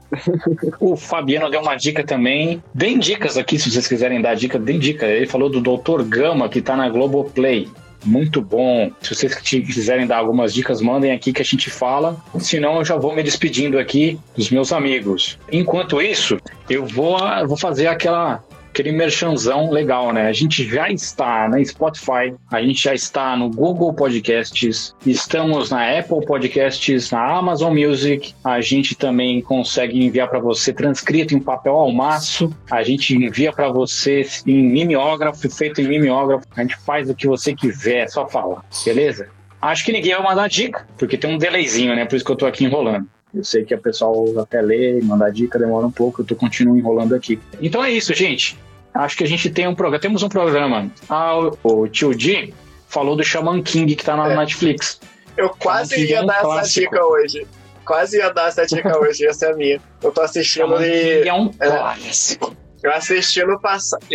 O 0.80 0.95
Fabiano 0.95 1.49
deu 1.49 1.61
uma 1.61 1.76
dica 1.76 2.03
também. 2.03 2.61
Deem 2.74 2.99
dicas 2.99 3.38
aqui, 3.38 3.57
se 3.57 3.72
vocês 3.72 3.88
quiserem 3.88 4.22
dar 4.22 4.36
dica, 4.36 4.59
deem 4.59 4.80
dica. 4.80 5.05
Ele 5.05 5.28
falou 5.28 5.49
do 5.49 5.61
Dr. 5.61 6.03
Gama, 6.03 6.49
que 6.49 6.61
tá 6.61 6.76
na 6.76 6.89
Globoplay. 6.89 7.68
Muito 8.05 8.41
bom. 8.41 8.91
Se 9.01 9.16
vocês 9.16 9.36
quiserem 9.36 10.05
dar 10.05 10.18
algumas 10.18 10.53
dicas, 10.53 10.82
mandem 10.82 11.11
aqui 11.11 11.32
que 11.32 11.41
a 11.41 11.45
gente 11.45 11.70
fala. 11.70 12.18
Senão, 12.39 12.78
eu 12.78 12.86
já 12.86 12.97
vou 12.97 13.16
me 13.16 13.24
despedindo 13.24 13.80
aqui 13.80 14.20
dos 14.36 14.49
meus 14.49 14.74
amigos. 14.74 15.39
Enquanto 15.51 16.01
isso, 16.01 16.38
eu 16.70 16.86
vou, 16.86 17.18
eu 17.20 17.47
vou 17.47 17.57
fazer 17.57 17.88
aquela. 17.88 18.43
Aquele 18.74 18.92
merchanzão 18.92 19.70
legal, 19.70 20.12
né? 20.12 20.26
A 20.26 20.34
gente 20.34 20.68
já 20.68 20.90
está 20.90 21.48
na 21.48 21.64
Spotify, 21.64 22.34
a 22.52 22.60
gente 22.60 22.82
já 22.82 22.96
está 22.96 23.38
no 23.38 23.48
Google 23.48 23.94
Podcasts, 23.94 24.96
estamos 25.06 25.70
na 25.70 26.00
Apple 26.00 26.26
Podcasts, 26.26 27.12
na 27.12 27.24
Amazon 27.38 27.72
Music. 27.78 28.34
A 28.44 28.62
gente 28.62 28.96
também 28.96 29.44
consegue 29.44 30.04
enviar 30.04 30.28
para 30.28 30.40
você 30.40 30.74
transcrito 30.74 31.36
em 31.36 31.40
papel 31.40 31.76
ao 31.76 31.92
maço. 31.92 32.52
A 32.72 32.82
gente 32.82 33.16
envia 33.16 33.54
para 33.54 33.70
você 33.70 34.26
em 34.48 34.64
mimeógrafo, 34.64 35.48
feito 35.52 35.80
em 35.80 35.88
mimeógrafo. 35.88 36.48
A 36.58 36.62
gente 36.64 36.76
faz 36.78 37.08
o 37.08 37.14
que 37.14 37.28
você 37.28 37.54
quiser, 37.54 38.06
é 38.06 38.08
só 38.08 38.28
falar, 38.28 38.66
beleza? 38.84 39.30
Acho 39.62 39.86
que 39.86 39.92
ninguém 39.92 40.16
vai 40.16 40.24
mandar 40.24 40.50
dica, 40.50 40.88
porque 40.98 41.16
tem 41.16 41.32
um 41.32 41.38
delayzinho, 41.38 41.96
né? 41.96 42.06
Por 42.06 42.16
isso 42.16 42.26
que 42.26 42.32
eu 42.32 42.36
tô 42.36 42.48
aqui 42.48 42.66
enrolando. 42.66 43.08
Eu 43.34 43.44
sei 43.44 43.64
que 43.66 43.74
o 43.74 43.80
pessoal 43.82 44.26
até 44.40 44.62
lê, 44.62 45.02
mandar 45.02 45.32
dica 45.32 45.58
demora 45.58 45.86
um 45.88 45.92
pouco, 45.92 46.22
eu 46.22 46.26
tô 46.26 46.36
continuo 46.36 46.78
enrolando 46.78 47.16
aqui. 47.16 47.40
Então 47.62 47.84
é 47.84 47.90
isso, 47.92 48.14
gente. 48.14 48.58
Acho 48.94 49.18
que 49.18 49.24
a 49.24 49.28
gente 49.28 49.50
tem 49.50 49.68
um 49.68 49.74
programa. 49.74 50.00
Temos 50.00 50.22
um 50.22 50.30
programa. 50.30 50.92
Ah, 51.10 51.38
o- 51.64 51.88
tio 51.88 52.14
Di 52.14 52.54
falou 52.88 53.16
do 53.16 53.24
Shaman 53.24 53.64
King 53.64 53.96
que 53.96 54.04
tá 54.06 54.16
na 54.16 54.32
É. 54.32 54.36
Netflix. 54.36 55.00
Eu 55.36 55.50
quase 55.50 56.00
ia 56.06 56.18
é 56.18 56.22
um 56.22 56.28
dar 56.28 56.34
essa 56.36 56.44
clássico. 56.44 56.92
dica 56.92 57.06
hoje. 57.06 57.48
Quase 57.84 58.18
ia 58.18 58.30
dar 58.32 58.50
essa 58.50 58.66
dica 58.68 58.96
hoje, 59.02 59.26
essa 59.26 59.48
é 59.48 59.52
a 59.52 59.56
minha. 59.56 59.82
Eu 60.04 60.12
tô 60.12 60.22
assistindo 60.22 60.68
Shaman 60.68 60.78
King 60.84 61.24
e. 61.24 61.28
é 61.28 61.34
um 61.34 61.50
clássico. 61.50 62.56
Eu 62.84 62.92
assisti 62.92 63.44
no 63.46 63.60
passado. 63.60 64.06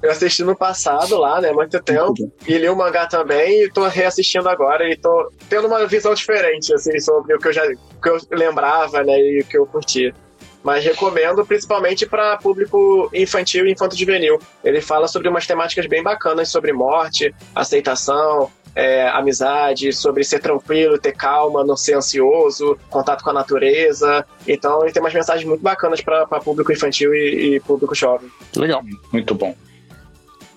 Eu 0.00 0.10
assisti 0.10 0.44
no 0.44 0.56
passado 0.56 1.18
lá, 1.18 1.40
né? 1.40 1.50
Muito 1.50 1.82
tempo. 1.82 2.32
E 2.46 2.56
li 2.56 2.68
o 2.68 2.76
mangá 2.76 3.06
também 3.06 3.64
e 3.64 3.70
tô 3.70 3.86
reassistindo 3.88 4.48
agora 4.48 4.88
e 4.88 4.96
tô 4.96 5.30
tendo 5.48 5.66
uma 5.66 5.84
visão 5.86 6.14
diferente, 6.14 6.72
assim, 6.72 6.98
sobre 7.00 7.34
o 7.34 7.38
que 7.38 7.48
eu 7.48 7.52
já 7.52 7.66
que 7.66 8.08
eu 8.08 8.18
lembrava, 8.30 9.02
né? 9.02 9.18
E 9.18 9.40
o 9.40 9.44
que 9.44 9.58
eu 9.58 9.66
curtia. 9.66 10.14
Mas 10.62 10.84
recomendo 10.84 11.44
principalmente 11.44 12.06
para 12.06 12.36
público 12.36 13.10
infantil 13.12 13.66
e 13.66 13.72
infanto-juvenil. 13.72 14.38
Ele 14.62 14.80
fala 14.80 15.08
sobre 15.08 15.28
umas 15.28 15.44
temáticas 15.44 15.86
bem 15.86 16.02
bacanas 16.02 16.48
sobre 16.48 16.72
morte, 16.72 17.34
aceitação, 17.52 18.48
é, 18.74 19.08
amizade, 19.08 19.92
sobre 19.92 20.24
ser 20.24 20.40
tranquilo, 20.40 20.98
ter 20.98 21.12
calma, 21.12 21.64
não 21.64 21.76
ser 21.76 21.94
ansioso, 21.94 22.78
contato 22.88 23.22
com 23.22 23.30
a 23.30 23.34
natureza. 23.34 24.24
Então 24.46 24.82
ele 24.82 24.92
tem 24.92 25.02
umas 25.02 25.14
mensagens 25.14 25.46
muito 25.46 25.62
bacanas 25.62 26.00
para 26.00 26.26
público 26.26 26.72
infantil 26.72 27.14
e, 27.14 27.56
e 27.56 27.60
público 27.60 27.94
jovem. 27.94 28.30
Legal. 28.56 28.82
Muito 29.12 29.34
bom. 29.34 29.54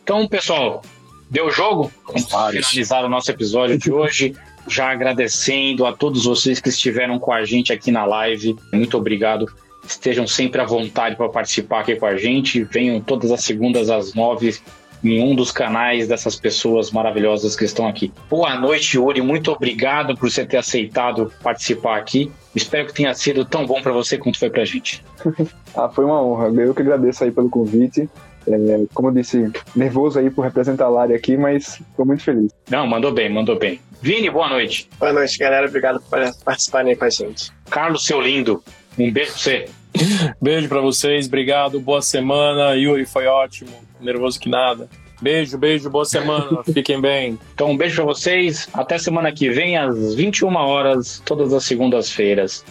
Então, 0.04 0.28
pessoal, 0.28 0.82
deu 1.30 1.50
jogo? 1.50 1.92
Vamos 2.06 2.26
finalizar 2.26 3.04
o 3.04 3.10
nosso 3.10 3.32
episódio 3.32 3.78
de 3.78 3.92
hoje. 3.92 4.36
Já 4.68 4.92
agradecendo 4.92 5.86
a 5.86 5.94
todos 5.94 6.26
vocês 6.26 6.60
que 6.60 6.70
estiveram 6.70 7.20
com 7.20 7.32
a 7.32 7.44
gente 7.44 7.74
aqui 7.74 7.92
na 7.92 8.06
live. 8.06 8.56
Muito 8.74 8.98
obrigado. 8.98 9.46
Estejam 9.88 10.26
sempre 10.26 10.60
à 10.60 10.66
vontade 10.66 11.16
para 11.16 11.30
participar 11.30 11.82
aqui 11.82 11.96
com 11.96 12.06
a 12.06 12.18
gente. 12.18 12.64
Venham 12.64 13.00
todas 13.00 13.32
as 13.32 13.44
segundas 13.44 13.90
às 13.90 14.14
nove 14.16 14.60
em 15.04 15.22
um 15.22 15.36
dos 15.36 15.52
canais 15.52 16.08
dessas 16.08 16.36
pessoas 16.36 16.92
maravilhosas 16.92 17.56
que 17.56 17.66
estão 17.66 17.88
aqui. 17.88 18.12
Boa 18.30 18.56
noite, 18.60 18.98
Yuri. 18.98 19.22
Muito 19.22 19.52
obrigado 19.52 20.16
por 20.16 20.30
você 20.30 20.46
ter 20.46 20.58
aceitado 20.58 21.32
participar 21.44 21.98
aqui. 21.98 22.32
Espero 22.56 22.88
que 22.88 22.94
tenha 22.94 23.14
sido 23.14 23.46
tão 23.46 23.66
bom 23.66 23.82
para 23.82 23.92
você 23.92 24.18
quanto 24.18 24.40
foi 24.40 24.50
para 24.50 24.62
a 24.62 24.66
gente. 24.66 25.04
Ah, 25.78 25.90
foi 25.90 26.06
uma 26.06 26.24
honra. 26.24 26.48
Eu 26.62 26.74
que 26.74 26.82
agradeço 26.82 27.22
aí 27.26 27.32
pelo 27.32 27.50
convite. 27.50 28.10
É, 28.48 28.86
como 28.94 29.10
eu 29.10 29.14
disse, 29.14 29.52
nervoso 29.76 30.18
aí 30.18 30.30
por 30.30 30.44
representar 30.44 30.86
a 30.86 30.90
Lari 30.90 31.14
aqui, 31.14 31.36
mas 31.36 31.82
tô 31.98 32.06
muito 32.06 32.24
feliz. 32.24 32.50
Não, 32.70 32.88
mandou 32.88 33.12
bem, 33.12 33.30
mandou 33.30 33.60
bem. 33.60 33.82
Vini, 34.02 34.30
boa 34.30 34.48
noite. 34.48 34.88
Boa 34.98 35.12
noite, 35.12 35.38
galera. 35.38 35.68
Obrigado 35.68 36.00
por 36.00 36.20
participarem 36.46 36.92
aí 36.92 36.96
com 36.96 37.04
a 37.04 37.10
gente. 37.10 37.52
Carlos, 37.70 38.06
seu 38.06 38.22
lindo, 38.22 38.64
um 38.98 39.12
beijo 39.12 39.32
pra 39.32 39.40
você. 39.42 39.66
Beijo 40.42 40.68
pra 40.68 40.82
vocês, 40.82 41.26
obrigado, 41.26 41.80
boa 41.80 42.02
semana. 42.02 42.76
Yuri, 42.76 43.06
foi 43.06 43.28
ótimo, 43.28 43.72
nervoso 44.00 44.40
que 44.40 44.50
nada. 44.50 44.90
Beijo, 45.22 45.58
beijo, 45.58 45.90
boa 45.90 46.06
semana, 46.06 46.64
fiquem 46.74 47.00
bem. 47.00 47.40
Então, 47.54 47.72
um 47.72 47.78
beijo 47.78 47.96
pra 47.96 48.06
vocês. 48.06 48.68
Até 48.74 48.98
semana 48.98 49.32
que 49.32 49.50
vem, 49.50 49.78
às 49.78 50.14
21 50.14 50.54
horas, 50.56 51.22
todas 51.26 51.54
as 51.54 51.64
segundas-feiras. 51.64 52.66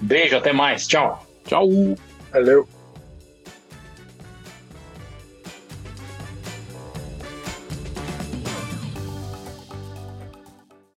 Beijo, 0.00 0.36
até 0.36 0.52
mais. 0.52 0.86
Tchau. 0.86 1.24
Tchau. 1.46 1.68
Valeu. 2.32 2.73